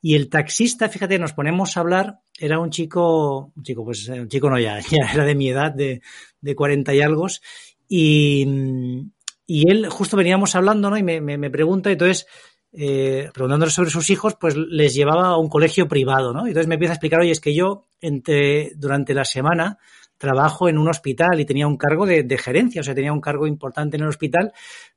Y 0.00 0.14
el 0.14 0.28
taxista, 0.28 0.88
fíjate, 0.88 1.18
nos 1.18 1.32
ponemos 1.32 1.76
a 1.76 1.80
hablar, 1.80 2.20
era 2.38 2.60
un 2.60 2.70
chico, 2.70 3.52
un 3.54 3.62
chico, 3.64 3.84
pues 3.84 4.08
un 4.08 4.28
chico 4.28 4.48
no 4.48 4.58
ya, 4.58 4.78
ya 4.80 5.10
era 5.12 5.24
de 5.24 5.34
mi 5.34 5.48
edad, 5.48 5.72
de, 5.72 6.02
de 6.40 6.54
40 6.54 6.94
y 6.94 7.00
algo. 7.00 7.26
Y, 7.88 8.46
y 9.46 9.70
él, 9.70 9.88
justo 9.88 10.16
veníamos 10.16 10.54
hablando, 10.54 10.88
¿no? 10.88 10.96
Y 10.96 11.02
me, 11.02 11.20
me, 11.20 11.36
me 11.36 11.50
pregunta, 11.50 11.90
entonces, 11.90 12.26
eh, 12.72 13.30
preguntándole 13.32 13.72
sobre 13.72 13.90
sus 13.90 14.10
hijos, 14.10 14.36
pues 14.38 14.56
les 14.56 14.94
llevaba 14.94 15.28
a 15.28 15.38
un 15.38 15.48
colegio 15.48 15.88
privado, 15.88 16.32
¿no? 16.32 16.46
Y 16.46 16.48
entonces 16.48 16.68
me 16.68 16.74
empieza 16.74 16.92
a 16.92 16.96
explicar, 16.96 17.20
oye, 17.20 17.30
es 17.30 17.40
que 17.40 17.54
yo 17.54 17.86
entre, 18.00 18.72
durante 18.76 19.14
la 19.14 19.24
semana 19.24 19.78
trabajo 20.18 20.68
en 20.68 20.78
un 20.78 20.88
hospital 20.88 21.40
y 21.40 21.44
tenía 21.44 21.66
un 21.66 21.76
cargo 21.76 22.04
de, 22.04 22.38
gerencia, 22.38 22.80
o 22.80 22.84
sea, 22.84 22.94
tenía 22.94 23.12
un 23.12 23.20
cargo 23.20 23.46
importante 23.46 23.96
en 23.96 24.02
el 24.02 24.08
hospital, 24.08 24.52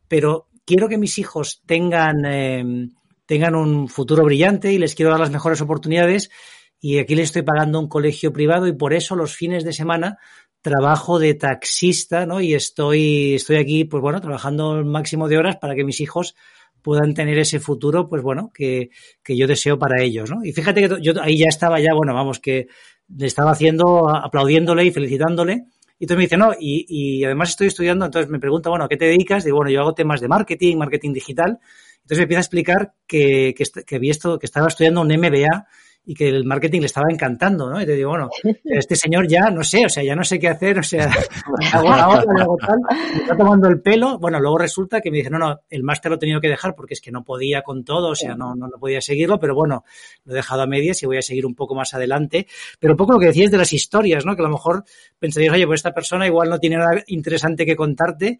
pero 0.07 0.47
quiero 0.65 0.89
que 0.89 0.97
mis 0.97 1.17
hijos 1.19 1.61
tengan, 1.65 2.25
eh, 2.25 2.89
tengan 3.25 3.55
un 3.55 3.87
futuro 3.87 4.23
brillante 4.23 4.73
y 4.73 4.79
les 4.79 4.95
quiero 4.95 5.11
dar 5.11 5.19
las 5.19 5.31
mejores 5.31 5.61
oportunidades 5.61 6.31
y 6.79 6.97
aquí 6.97 7.15
les 7.15 7.25
estoy 7.25 7.43
pagando 7.43 7.79
un 7.79 7.87
colegio 7.87 8.33
privado 8.33 8.67
y 8.67 8.73
por 8.73 8.93
eso 8.93 9.15
los 9.15 9.35
fines 9.35 9.63
de 9.63 9.73
semana 9.73 10.17
trabajo 10.61 11.19
de 11.19 11.35
taxista, 11.35 12.25
¿no? 12.25 12.41
Y 12.41 12.53
estoy, 12.53 13.35
estoy 13.35 13.57
aquí, 13.57 13.85
pues 13.85 14.01
bueno, 14.01 14.21
trabajando 14.21 14.77
el 14.77 14.85
máximo 14.85 15.27
de 15.27 15.37
horas 15.37 15.57
para 15.57 15.75
que 15.75 15.83
mis 15.83 16.01
hijos 16.01 16.35
puedan 16.81 17.13
tener 17.13 17.37
ese 17.39 17.59
futuro, 17.59 18.07
pues 18.07 18.21
bueno, 18.21 18.51
que, 18.53 18.89
que 19.23 19.37
yo 19.37 19.47
deseo 19.47 19.77
para 19.77 20.01
ellos, 20.01 20.29
¿no? 20.29 20.43
Y 20.43 20.51
fíjate 20.51 20.87
que 20.87 21.01
yo 21.01 21.13
ahí 21.21 21.37
ya 21.37 21.47
estaba 21.47 21.79
ya, 21.79 21.93
bueno, 21.93 22.13
vamos, 22.13 22.39
que 22.39 22.67
le 23.15 23.27
estaba 23.27 23.51
haciendo, 23.51 24.09
aplaudiéndole 24.09 24.85
y 24.85 24.91
felicitándole. 24.91 25.65
Y 25.99 26.05
entonces 26.05 26.17
me 26.17 26.23
dice, 26.23 26.37
no, 26.37 26.51
y, 26.59 26.85
y 26.87 27.23
además 27.23 27.49
estoy 27.49 27.67
estudiando, 27.67 28.05
entonces 28.05 28.29
me 28.29 28.39
pregunta, 28.39 28.69
bueno, 28.69 28.85
¿a 28.85 28.89
qué 28.89 28.97
te 28.97 29.05
dedicas? 29.05 29.43
Digo, 29.43 29.57
bueno, 29.57 29.71
yo 29.71 29.81
hago 29.81 29.93
temas 29.93 30.19
de 30.19 30.27
marketing, 30.27 30.77
marketing 30.77 31.13
digital. 31.13 31.59
Entonces 31.97 32.17
me 32.17 32.23
empieza 32.23 32.39
a 32.39 32.41
explicar 32.41 32.93
que, 33.05 33.53
que, 33.55 33.63
que, 33.85 33.95
había 33.95 34.11
esto, 34.11 34.39
que 34.39 34.45
estaba 34.47 34.67
estudiando 34.67 35.01
un 35.01 35.07
MBA 35.07 35.67
y 36.03 36.15
que 36.15 36.27
el 36.27 36.45
marketing 36.45 36.79
le 36.79 36.87
estaba 36.87 37.07
encantando, 37.11 37.69
¿no? 37.69 37.79
Y 37.79 37.85
te 37.85 37.93
digo, 37.93 38.09
bueno, 38.09 38.29
este 38.63 38.95
señor 38.95 39.27
ya, 39.27 39.51
no 39.51 39.63
sé, 39.63 39.85
o 39.85 39.89
sea, 39.89 40.03
ya 40.03 40.15
no 40.15 40.23
sé 40.23 40.39
qué 40.39 40.47
hacer, 40.47 40.79
o 40.79 40.83
sea, 40.83 41.09
hago 41.73 41.89
la 41.89 42.09
otra, 42.09 42.41
hago 42.41 42.57
tal, 42.57 42.79
me 43.13 43.21
está 43.21 43.37
tomando 43.37 43.67
el 43.67 43.81
pelo. 43.81 44.17
Bueno, 44.17 44.39
luego 44.39 44.57
resulta 44.57 44.99
que 44.99 45.11
me 45.11 45.17
dice, 45.17 45.29
no, 45.29 45.37
no, 45.37 45.61
el 45.69 45.83
máster 45.83 46.09
lo 46.09 46.15
he 46.15 46.19
tenido 46.19 46.41
que 46.41 46.49
dejar 46.49 46.73
porque 46.75 46.95
es 46.95 47.01
que 47.01 47.11
no 47.11 47.23
podía 47.23 47.61
con 47.61 47.83
todo, 47.83 48.09
o 48.09 48.15
sea, 48.15 48.35
no, 48.35 48.55
no, 48.55 48.67
no 48.67 48.79
podía 48.79 48.99
seguirlo, 48.99 49.39
pero 49.39 49.53
bueno, 49.53 49.83
lo 50.25 50.33
he 50.33 50.35
dejado 50.35 50.63
a 50.63 50.67
medias 50.67 51.01
y 51.03 51.05
voy 51.05 51.17
a 51.17 51.21
seguir 51.21 51.45
un 51.45 51.53
poco 51.53 51.75
más 51.75 51.93
adelante. 51.93 52.47
Pero 52.79 52.93
un 52.93 52.97
poco 52.97 53.13
lo 53.13 53.19
que 53.19 53.27
decías 53.27 53.51
de 53.51 53.57
las 53.57 53.71
historias, 53.71 54.25
¿no? 54.25 54.35
Que 54.35 54.41
a 54.41 54.45
lo 54.45 54.51
mejor 54.51 54.83
pensarías, 55.19 55.53
oye, 55.53 55.67
pues 55.67 55.79
esta 55.79 55.93
persona 55.93 56.25
igual 56.25 56.49
no 56.49 56.59
tiene 56.59 56.77
nada 56.77 57.03
interesante 57.07 57.65
que 57.65 57.75
contarte. 57.75 58.39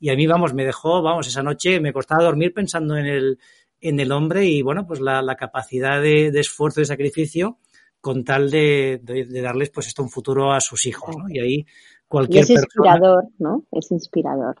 Y 0.00 0.10
a 0.10 0.16
mí, 0.16 0.26
vamos, 0.26 0.52
me 0.52 0.64
dejó, 0.64 1.00
vamos, 1.02 1.28
esa 1.28 1.44
noche 1.44 1.78
me 1.78 1.92
costaba 1.92 2.24
dormir 2.24 2.52
pensando 2.52 2.96
en 2.96 3.06
el, 3.06 3.38
en 3.82 4.00
el 4.00 4.12
hombre 4.12 4.46
y, 4.46 4.62
bueno, 4.62 4.86
pues 4.86 5.00
la, 5.00 5.20
la 5.20 5.36
capacidad 5.36 6.00
de, 6.00 6.30
de, 6.30 6.40
esfuerzo 6.40 6.80
y 6.80 6.86
sacrificio 6.86 7.58
con 8.00 8.24
tal 8.24 8.50
de, 8.50 9.00
de, 9.02 9.26
de, 9.26 9.40
darles, 9.42 9.70
pues, 9.70 9.88
esto 9.88 10.02
un 10.02 10.10
futuro 10.10 10.52
a 10.52 10.60
sus 10.60 10.86
hijos, 10.86 11.16
¿no? 11.16 11.28
Y 11.28 11.40
ahí 11.40 11.66
cualquier 12.08 12.40
y 12.40 12.44
es 12.44 12.50
inspirador, 12.50 13.24
persona, 13.24 13.36
¿no? 13.38 13.64
Es 13.72 13.90
inspirador. 13.90 14.56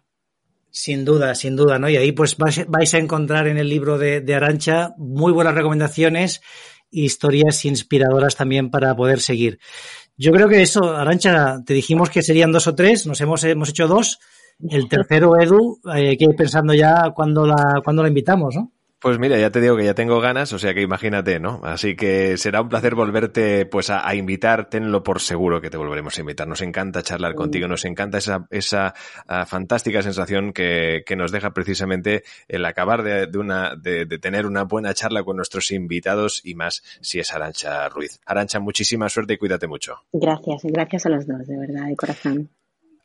Sin 0.70 1.04
duda, 1.04 1.34
sin 1.34 1.54
duda, 1.54 1.78
¿no? 1.78 1.88
Y 1.88 1.96
ahí, 1.96 2.12
pues, 2.12 2.36
vais, 2.36 2.94
a 2.94 2.98
encontrar 2.98 3.46
en 3.46 3.58
el 3.58 3.68
libro 3.68 3.96
de, 3.96 4.20
de 4.20 4.34
Arancha 4.34 4.94
muy 4.98 5.32
buenas 5.32 5.54
recomendaciones 5.54 6.40
e 6.90 7.00
historias 7.00 7.64
inspiradoras 7.64 8.36
también 8.36 8.70
para 8.70 8.94
poder 8.96 9.20
seguir. 9.20 9.60
Yo 10.16 10.32
creo 10.32 10.48
que 10.48 10.62
eso, 10.62 10.96
Arancha, 10.96 11.62
te 11.64 11.74
dijimos 11.74 12.10
que 12.10 12.22
serían 12.22 12.52
dos 12.52 12.66
o 12.66 12.74
tres, 12.74 13.06
nos 13.06 13.20
hemos, 13.20 13.44
hemos 13.44 13.68
hecho 13.68 13.86
dos. 13.86 14.18
El 14.68 14.88
tercero, 14.88 15.40
Edu, 15.40 15.80
eh, 15.86 16.10
hay 16.10 16.16
que 16.16 16.26
ir 16.26 16.36
pensando 16.36 16.74
ya 16.74 17.12
cuando 17.14 17.46
la, 17.46 17.80
cuando 17.84 18.02
la 18.02 18.08
invitamos, 18.08 18.54
¿no? 18.54 18.72
Pues 19.02 19.18
mira, 19.18 19.36
ya 19.36 19.50
te 19.50 19.60
digo 19.60 19.76
que 19.76 19.84
ya 19.84 19.94
tengo 19.94 20.20
ganas, 20.20 20.52
o 20.52 20.60
sea 20.60 20.74
que 20.74 20.80
imagínate, 20.80 21.40
¿no? 21.40 21.60
Así 21.64 21.96
que 21.96 22.36
será 22.36 22.62
un 22.62 22.68
placer 22.68 22.94
volverte 22.94 23.66
pues 23.66 23.90
a, 23.90 24.06
a 24.06 24.14
invitar, 24.14 24.70
tenlo 24.70 25.02
por 25.02 25.18
seguro 25.18 25.60
que 25.60 25.70
te 25.70 25.76
volveremos 25.76 26.16
a 26.16 26.20
invitar. 26.20 26.46
Nos 26.46 26.62
encanta 26.62 27.02
charlar 27.02 27.34
contigo, 27.34 27.66
nos 27.66 27.84
encanta 27.84 28.18
esa, 28.18 28.46
esa 28.50 28.94
uh, 29.28 29.44
fantástica 29.44 30.02
sensación 30.02 30.52
que, 30.52 31.02
que, 31.04 31.16
nos 31.16 31.32
deja 31.32 31.50
precisamente 31.50 32.22
el 32.46 32.64
acabar 32.64 33.02
de, 33.02 33.26
de 33.26 33.38
una, 33.38 33.74
de, 33.74 34.04
de, 34.06 34.18
tener 34.20 34.46
una 34.46 34.62
buena 34.62 34.94
charla 34.94 35.24
con 35.24 35.34
nuestros 35.34 35.72
invitados 35.72 36.40
y 36.44 36.54
más 36.54 36.84
si 37.00 37.18
es 37.18 37.32
Arancha 37.32 37.88
Ruiz. 37.88 38.20
Arancha, 38.24 38.60
muchísima 38.60 39.08
suerte 39.08 39.34
y 39.34 39.36
cuídate 39.36 39.66
mucho. 39.66 39.96
Gracias, 40.12 40.62
gracias 40.62 41.06
a 41.06 41.08
los 41.08 41.26
dos, 41.26 41.44
de 41.48 41.58
verdad, 41.58 41.88
de 41.88 41.96
corazón. 41.96 42.50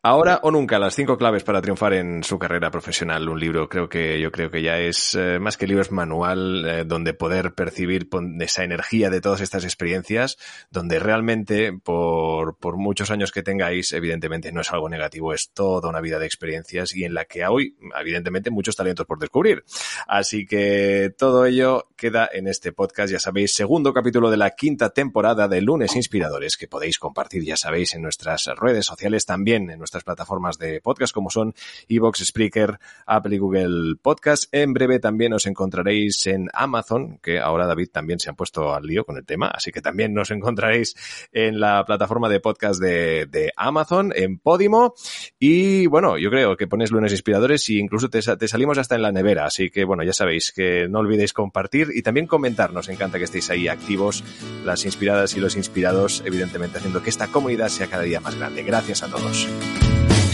Ahora 0.04 0.40
o 0.44 0.52
nunca, 0.52 0.78
las 0.78 0.96
cinco 0.96 1.18
claves 1.18 1.44
para 1.44 1.60
triunfar 1.60 1.94
en 1.94 2.24
su 2.24 2.38
carrera 2.38 2.70
profesional. 2.70 3.28
Un 3.28 3.40
libro, 3.40 3.68
creo 3.68 3.90
que 3.90 4.22
yo 4.22 4.32
creo 4.32 4.52
que 4.52 4.62
ya 4.62 4.78
es 4.78 5.16
eh, 5.16 5.40
más 5.40 5.58
que 5.58 5.66
libro, 5.66 5.82
es 5.82 5.92
manual 5.92 6.66
eh, 6.66 6.84
donde 6.86 7.16
poder 7.16 7.56
percibir 7.56 8.08
esa 8.40 8.64
energía 8.64 9.10
de 9.10 9.22
todas 9.22 9.42
estas 9.42 9.64
experiencias, 9.64 10.38
donde 10.70 11.00
realmente 11.00 11.74
por, 11.74 12.58
por 12.58 12.78
muchos 12.78 13.10
años 13.10 13.32
que 13.32 13.42
tengáis, 13.42 13.92
evidentemente 13.92 14.52
no 14.52 14.62
es 14.62 14.72
algo 14.72 14.88
negativo, 14.88 15.34
es 15.34 15.50
toda 15.52 15.90
una 15.90 16.00
vida 16.00 16.20
de 16.20 16.28
experiencias 16.28 16.96
y 16.96 17.04
en 17.04 17.16
la 17.16 17.26
que 17.26 17.46
hoy, 17.48 17.76
evidentemente, 18.00 18.52
muchos 18.52 18.76
talentos 18.76 19.08
por 19.08 19.18
descubrir. 19.18 19.64
Así 20.08 20.46
que 20.46 21.12
todo 21.18 21.46
ello 21.48 21.90
queda 21.98 22.30
en 22.32 22.48
este 22.48 22.72
podcast, 22.72 23.12
ya 23.12 23.20
sabéis, 23.20 23.56
segundo 23.56 23.94
capítulo 23.94 24.30
de 24.30 24.38
la 24.38 24.52
quinta 24.52 24.92
temporada 24.92 25.48
de 25.48 25.60
Lunes 25.62 25.96
Inspiradores 25.96 26.56
que 26.56 26.68
podéis 26.68 27.00
compartir, 27.00 27.44
ya 27.44 27.58
sabéis, 27.58 27.96
en 27.96 28.04
nuestras 28.04 28.46
redes 28.58 28.86
sociales, 28.86 29.26
también 29.26 29.72
en 29.72 29.80
nuestras 29.88 30.04
plataformas 30.04 30.58
de 30.58 30.82
podcast 30.82 31.14
como 31.14 31.30
son 31.30 31.54
Evox, 31.88 32.26
Spreaker, 32.26 32.80
Apple 33.06 33.36
y 33.36 33.40
Google 33.40 33.96
Podcast. 34.02 34.54
En 34.54 34.74
breve 34.74 35.00
también 35.00 35.34
os 35.34 35.46
encontraréis 35.46 36.28
en 36.28 36.50
Amazon, 36.54 37.20
que 37.22 37.40
ahora 37.40 37.66
David 37.66 37.90
también 37.92 38.20
se 38.20 38.30
ha 38.30 38.34
puesto 38.34 38.74
al 38.74 38.84
lío 38.84 39.06
con 39.06 39.18
el 39.18 39.26
tema, 39.26 39.48
así 39.48 39.72
que 39.72 39.82
también 39.82 40.14
nos 40.14 40.30
encontraréis 40.32 40.96
en 41.32 41.62
la 41.62 41.86
plataforma 41.86 42.28
de 42.28 42.42
podcast 42.42 42.82
de, 42.82 43.52
Amazon, 43.56 44.12
en 44.14 44.40
Podimo. 44.40 44.94
Y 45.40 45.88
bueno, 45.88 46.18
yo 46.18 46.30
creo 46.30 46.58
que 46.58 46.68
ponéis 46.68 46.92
lunes 46.92 47.14
inspiradores 47.14 47.70
y 47.70 47.80
incluso 47.80 48.10
te, 48.10 48.20
te, 48.22 48.48
salimos 48.48 48.78
hasta 48.78 48.96
en 48.96 49.04
la 49.04 49.12
nevera, 49.14 49.46
así 49.46 49.70
que 49.70 49.86
bueno, 49.86 50.04
ya 50.04 50.14
sabéis 50.14 50.52
que 50.52 50.88
no 50.90 51.00
olvidéis 51.00 51.32
compartir 51.32 51.90
y 51.94 52.02
también 52.02 52.28
comentar. 52.28 52.74
Nos 52.74 52.90
encanta 52.90 53.18
que 53.18 53.24
estéis 53.24 53.50
ahí 53.50 53.70
activos, 53.70 54.24
las 54.66 54.84
inspiradas 54.84 55.36
y 55.36 55.40
los 55.40 55.56
inspirados, 55.56 56.24
evidentemente 56.26 56.78
haciendo 56.78 57.02
que 57.02 57.10
esta 57.10 57.28
comunidad 57.28 57.70
sea 57.70 57.88
cada 57.88 58.04
día 58.04 58.20
más 58.20 58.36
grande. 58.36 58.64
Gracias 58.64 59.04
a 59.04 59.08
todos. 59.08 59.48